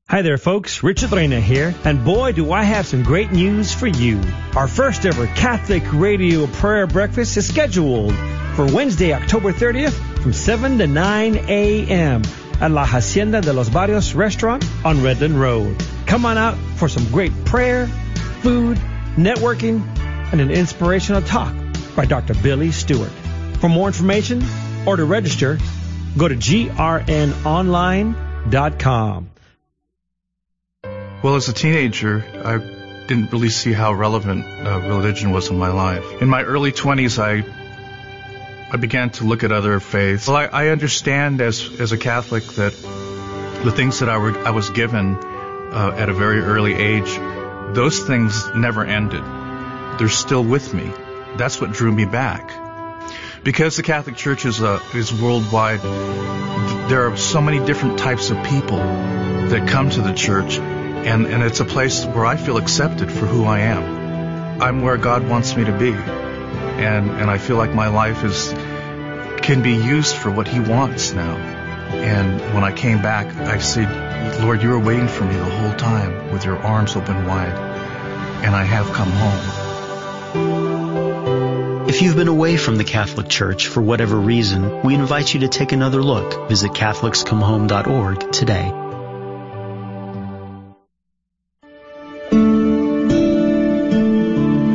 Hi 0.09 0.23
there 0.23 0.37
folks, 0.37 0.83
Richard 0.83 1.13
Reyna 1.13 1.41
here, 1.41 1.73
and 1.85 2.05
boy 2.05 2.33
do 2.33 2.51
I 2.53 2.65
have 2.65 2.87
some 2.87 3.05
great 3.05 3.31
news 3.31 3.73
for 3.73 3.87
you. 3.87 4.21
Our 4.57 4.67
first 4.69 5.07
ever 5.07 5.29
Catholic 5.29 5.85
Radio 5.93 6.49
Prayer 6.49 6.89
Breakfast 6.89 7.37
is 7.37 7.49
scheduled 7.49 8.13
for 8.57 8.67
Wednesday, 8.67 9.15
October 9.15 9.53
30th 9.53 9.95
from 10.21 10.33
7 10.33 10.79
to 10.79 10.87
9 10.87 11.37
a.m. 11.49 12.23
at 12.61 12.73
La 12.73 12.85
Hacienda 12.85 13.41
de 13.41 13.53
los 13.53 13.69
Barrios 13.71 14.13
restaurant 14.13 14.65
on 14.85 14.97
Redland 14.97 15.39
Road. 15.39 15.77
Come 16.07 16.27
on 16.27 16.37
out 16.37 16.59
for 16.77 16.89
some 16.89 17.05
great 17.07 17.33
prayer, 17.47 17.87
food, 18.43 18.77
networking, 19.17 19.81
and 20.33 20.41
an 20.41 20.51
inspirational 20.51 21.23
talk 21.23 21.55
by 21.95 22.07
Dr. 22.07 22.35
Billy 22.35 22.73
Stewart. 22.73 23.13
For 23.61 23.69
more 23.69 23.89
information 23.89 24.43
or 24.87 24.97
to 24.97 25.05
register, 25.05 25.59
go 26.17 26.29
to 26.29 26.35
grnonline.com. 26.35 29.31
Well, 31.23 31.37
as 31.37 31.49
a 31.49 31.53
teenager, 31.53 32.25
I 32.45 32.59
didn't 33.07 33.31
really 33.33 33.51
see 33.51 33.73
how 33.73 33.93
relevant 33.93 34.45
uh, 34.45 34.81
religion 34.81 35.31
was 35.31 35.51
in 35.51 35.59
my 35.59 35.69
life. 35.69 36.21
In 36.21 36.29
my 36.29 36.43
early 36.43 36.73
20s, 36.73 37.19
I 37.19 37.45
I 38.73 38.77
began 38.79 39.11
to 39.11 39.25
look 39.25 39.45
at 39.45 39.53
other 39.53 39.79
faiths. 39.81 40.27
Well, 40.27 40.37
I, 40.37 40.47
I 40.47 40.69
understand 40.69 41.41
as 41.41 41.81
as 41.81 41.93
a 41.93 41.99
Catholic 41.99 42.45
that 42.55 42.73
the 42.73 43.71
things 43.71 44.01
that 44.01 44.09
I, 44.09 44.19
were, 44.19 44.37
I 44.47 44.51
was 44.51 44.71
given 44.71 45.15
uh, 45.15 45.95
at 45.97 46.09
a 46.09 46.15
very 46.15 46.41
early 46.41 46.75
age, 46.75 47.15
those 47.75 48.01
things 48.01 48.49
never 48.55 48.85
ended. 48.85 49.23
They're 49.99 50.09
still 50.09 50.43
with 50.43 50.75
me. 50.75 50.91
That's 51.37 51.61
what 51.61 51.73
drew 51.73 51.93
me 51.93 52.05
back. 52.05 52.51
Because 53.43 53.77
the 53.77 53.83
Catholic 53.83 54.17
Church 54.17 54.45
is, 54.45 54.63
uh, 54.63 54.81
is 54.95 55.13
worldwide, 55.13 55.81
there 56.89 57.11
are 57.11 57.17
so 57.17 57.41
many 57.41 57.65
different 57.65 57.99
types 57.99 58.31
of 58.31 58.37
people 58.45 58.79
that 58.79 59.69
come 59.69 59.91
to 59.91 60.01
the 60.01 60.13
church, 60.13 60.59
and, 60.59 61.27
and 61.27 61.43
it's 61.43 61.61
a 61.61 61.65
place 61.65 62.05
where 62.05 62.25
I 62.25 62.37
feel 62.37 62.57
accepted 62.57 63.11
for 63.11 63.27
who 63.27 63.45
I 63.45 63.61
am. 63.61 64.61
I'm 64.63 64.83
where 64.83 64.97
God 64.97 65.29
wants 65.29 65.57
me 65.57 65.65
to 65.65 65.77
be. 65.77 65.93
And, 65.93 67.11
and 67.11 67.31
I 67.31 67.39
feel 67.39 67.57
like 67.57 67.75
my 67.75 67.89
life 67.89 68.23
is, 68.23 68.53
can 69.43 69.63
be 69.63 69.73
used 69.73 70.15
for 70.15 70.31
what 70.31 70.47
He 70.47 70.61
wants 70.61 71.13
now. 71.13 71.37
And 71.37 72.41
when 72.55 72.63
I 72.63 72.73
came 72.73 73.03
back, 73.03 73.27
I 73.35 73.59
said, 73.59 74.43
Lord, 74.43 74.63
you 74.63 74.71
were 74.71 74.79
waiting 74.79 75.09
for 75.09 75.25
me 75.25 75.35
the 75.35 75.45
whole 75.45 75.75
time 75.75 76.33
with 76.33 76.45
your 76.45 76.59
arms 76.59 76.95
open 76.95 77.27
wide. 77.27 77.59
And 78.45 78.55
I 78.55 78.65
have 78.65 78.87
come 78.93 79.11
home. 79.11 79.62
If 81.93 82.01
you've 82.01 82.17
been 82.17 82.27
away 82.27 82.57
from 82.57 82.77
the 82.77 82.85
Catholic 82.85 83.29
Church 83.29 83.67
for 83.67 83.83
whatever 83.83 84.17
reason, 84.19 84.81
we 84.81 84.95
invite 84.95 85.35
you 85.35 85.41
to 85.41 85.49
take 85.49 85.73
another 85.73 86.03
look. 86.03 86.49
Visit 86.49 86.71
CatholicsComeHome.org 86.71 88.33
today. 88.33 88.71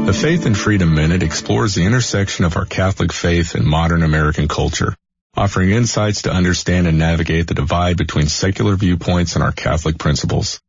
The 0.06 0.14
Faith 0.14 0.46
and 0.46 0.56
Freedom 0.56 0.94
Minute 0.94 1.24
explores 1.24 1.74
the 1.74 1.86
intersection 1.86 2.46
of 2.46 2.56
our 2.56 2.66
Catholic 2.66 3.12
faith 3.12 3.56
and 3.56 3.66
modern 3.66 4.04
American 4.04 4.48
culture, 4.48 4.96
offering 5.36 5.72
insights 5.72 6.22
to 6.22 6.32
understand 6.32 6.86
and 6.86 7.00
navigate 7.00 7.48
the 7.48 7.56
divide 7.56 7.98
between 7.98 8.28
secular 8.28 8.76
viewpoints 8.76 9.34
and 9.34 9.44
our 9.44 9.52
Catholic 9.52 9.98
principles. 9.98 10.62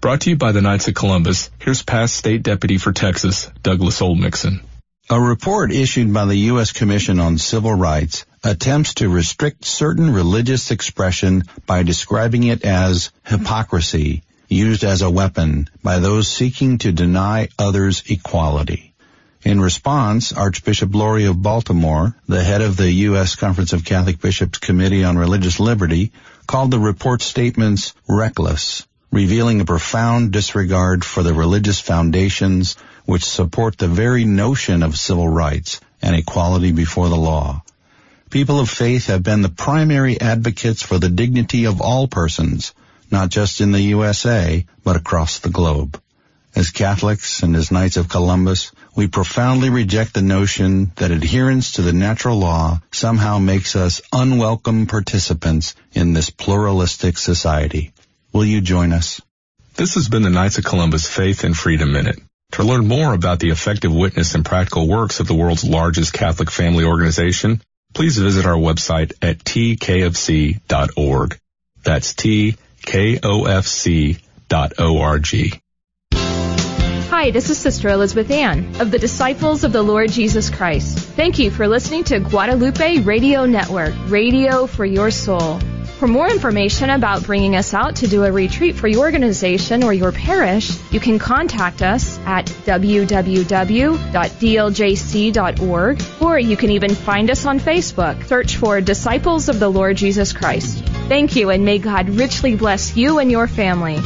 Brought 0.00 0.20
to 0.20 0.30
you 0.30 0.36
by 0.36 0.52
the 0.52 0.62
Knights 0.62 0.86
of 0.86 0.94
Columbus, 0.94 1.50
here's 1.58 1.82
past 1.82 2.14
State 2.14 2.44
Deputy 2.44 2.78
for 2.78 2.92
Texas, 2.92 3.50
Douglas 3.60 3.98
Oldmixon. 3.98 4.60
A 5.08 5.20
report 5.20 5.70
issued 5.70 6.12
by 6.12 6.24
the 6.24 6.34
U.S. 6.50 6.72
Commission 6.72 7.20
on 7.20 7.38
Civil 7.38 7.74
Rights 7.74 8.26
attempts 8.42 8.94
to 8.94 9.08
restrict 9.08 9.64
certain 9.64 10.12
religious 10.12 10.72
expression 10.72 11.44
by 11.64 11.84
describing 11.84 12.42
it 12.42 12.64
as 12.64 13.12
hypocrisy 13.24 14.24
used 14.48 14.82
as 14.82 15.02
a 15.02 15.10
weapon 15.10 15.68
by 15.80 16.00
those 16.00 16.26
seeking 16.26 16.78
to 16.78 16.90
deny 16.90 17.48
others 17.56 18.02
equality. 18.08 18.94
In 19.44 19.60
response, 19.60 20.32
Archbishop 20.32 20.92
Lori 20.92 21.26
of 21.26 21.40
Baltimore, 21.40 22.16
the 22.26 22.42
head 22.42 22.62
of 22.62 22.76
the 22.76 22.90
U.S. 22.90 23.36
Conference 23.36 23.72
of 23.72 23.84
Catholic 23.84 24.20
Bishops 24.20 24.58
Committee 24.58 25.04
on 25.04 25.16
Religious 25.16 25.60
Liberty, 25.60 26.10
called 26.48 26.72
the 26.72 26.80
report's 26.80 27.26
statements 27.26 27.94
reckless, 28.08 28.84
revealing 29.12 29.60
a 29.60 29.64
profound 29.64 30.32
disregard 30.32 31.04
for 31.04 31.22
the 31.22 31.32
religious 31.32 31.78
foundations 31.78 32.76
which 33.06 33.24
support 33.24 33.78
the 33.78 33.88
very 33.88 34.24
notion 34.24 34.82
of 34.82 34.98
civil 34.98 35.28
rights 35.28 35.80
and 36.02 36.14
equality 36.14 36.72
before 36.72 37.08
the 37.08 37.16
law. 37.16 37.62
People 38.28 38.60
of 38.60 38.68
faith 38.68 39.06
have 39.06 39.22
been 39.22 39.42
the 39.42 39.48
primary 39.48 40.20
advocates 40.20 40.82
for 40.82 40.98
the 40.98 41.08
dignity 41.08 41.64
of 41.64 41.80
all 41.80 42.08
persons, 42.08 42.74
not 43.10 43.30
just 43.30 43.60
in 43.60 43.72
the 43.72 43.80
USA, 43.80 44.66
but 44.84 44.96
across 44.96 45.38
the 45.38 45.48
globe. 45.48 46.00
As 46.56 46.70
Catholics 46.70 47.42
and 47.42 47.54
as 47.54 47.70
Knights 47.70 47.98
of 47.98 48.08
Columbus, 48.08 48.72
we 48.96 49.06
profoundly 49.08 49.68
reject 49.68 50.14
the 50.14 50.22
notion 50.22 50.90
that 50.96 51.10
adherence 51.10 51.72
to 51.72 51.82
the 51.82 51.92
natural 51.92 52.38
law 52.38 52.80
somehow 52.90 53.38
makes 53.38 53.76
us 53.76 54.00
unwelcome 54.10 54.86
participants 54.86 55.74
in 55.92 56.14
this 56.14 56.30
pluralistic 56.30 57.18
society. 57.18 57.92
Will 58.32 58.44
you 58.44 58.60
join 58.60 58.92
us? 58.92 59.20
This 59.74 59.94
has 59.94 60.08
been 60.08 60.22
the 60.22 60.30
Knights 60.30 60.56
of 60.56 60.64
Columbus 60.64 61.06
Faith 61.06 61.44
and 61.44 61.54
Freedom 61.54 61.92
Minute. 61.92 62.18
To 62.52 62.62
learn 62.62 62.86
more 62.86 63.12
about 63.12 63.38
the 63.40 63.50
effective 63.50 63.94
witness 63.94 64.34
and 64.34 64.44
practical 64.44 64.88
works 64.88 65.20
of 65.20 65.26
the 65.26 65.34
world's 65.34 65.64
largest 65.64 66.12
Catholic 66.12 66.50
family 66.50 66.84
organization, 66.84 67.60
please 67.92 68.16
visit 68.16 68.46
our 68.46 68.56
website 68.56 69.12
at 69.20 69.38
kofc.org. 69.40 70.60
That's 71.82 72.14
kofc.org. 72.14 72.56
Hi, 77.08 77.30
this 77.30 77.50
is 77.50 77.58
Sister 77.58 77.88
Elizabeth 77.88 78.30
Ann 78.30 78.80
of 78.80 78.90
the 78.90 78.98
Disciples 78.98 79.64
of 79.64 79.72
the 79.72 79.82
Lord 79.82 80.10
Jesus 80.10 80.50
Christ. 80.50 80.98
Thank 80.98 81.38
you 81.38 81.50
for 81.50 81.66
listening 81.66 82.04
to 82.04 82.20
Guadalupe 82.20 82.98
Radio 83.00 83.46
Network, 83.46 83.94
radio 84.08 84.66
for 84.66 84.84
your 84.84 85.10
soul. 85.10 85.58
For 85.98 86.06
more 86.06 86.28
information 86.28 86.90
about 86.90 87.24
bringing 87.24 87.56
us 87.56 87.72
out 87.72 87.96
to 87.96 88.06
do 88.06 88.24
a 88.24 88.30
retreat 88.30 88.76
for 88.76 88.86
your 88.86 89.00
organization 89.00 89.82
or 89.82 89.94
your 89.94 90.12
parish, 90.12 90.78
you 90.92 91.00
can 91.00 91.18
contact 91.18 91.80
us 91.80 92.18
at 92.26 92.44
www.dljc.org 92.44 93.02
or 96.20 96.38
you 96.38 96.56
can 96.56 96.70
even 96.70 96.94
find 96.94 97.30
us 97.30 97.46
on 97.46 97.58
Facebook. 97.58 98.26
Search 98.26 98.56
for 98.56 98.82
Disciples 98.82 99.48
of 99.48 99.58
the 99.58 99.70
Lord 99.70 99.96
Jesus 99.96 100.34
Christ. 100.34 100.84
Thank 101.08 101.34
you 101.34 101.48
and 101.48 101.64
may 101.64 101.78
God 101.78 102.10
richly 102.10 102.56
bless 102.56 102.94
you 102.94 103.18
and 103.18 103.30
your 103.30 103.46
family. 103.46 103.98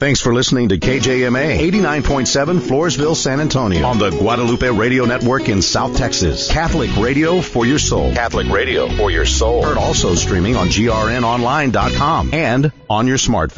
Thanks 0.00 0.22
for 0.22 0.32
listening 0.32 0.70
to 0.70 0.78
KJMA 0.78 1.58
89.7 1.58 2.60
Floresville, 2.60 3.14
San 3.14 3.38
Antonio 3.38 3.84
on 3.84 3.98
the 3.98 4.08
Guadalupe 4.08 4.66
Radio 4.66 5.04
Network 5.04 5.50
in 5.50 5.60
South 5.60 5.94
Texas. 5.94 6.50
Catholic 6.50 6.96
radio 6.96 7.42
for 7.42 7.66
your 7.66 7.78
soul. 7.78 8.10
Catholic 8.14 8.48
radio 8.48 8.88
for 8.88 9.10
your 9.10 9.26
soul. 9.26 9.62
Heard 9.62 9.76
also 9.76 10.14
streaming 10.14 10.56
on 10.56 10.68
grnonline.com 10.68 12.32
and 12.32 12.72
on 12.88 13.06
your 13.08 13.18
smartphone. 13.18 13.48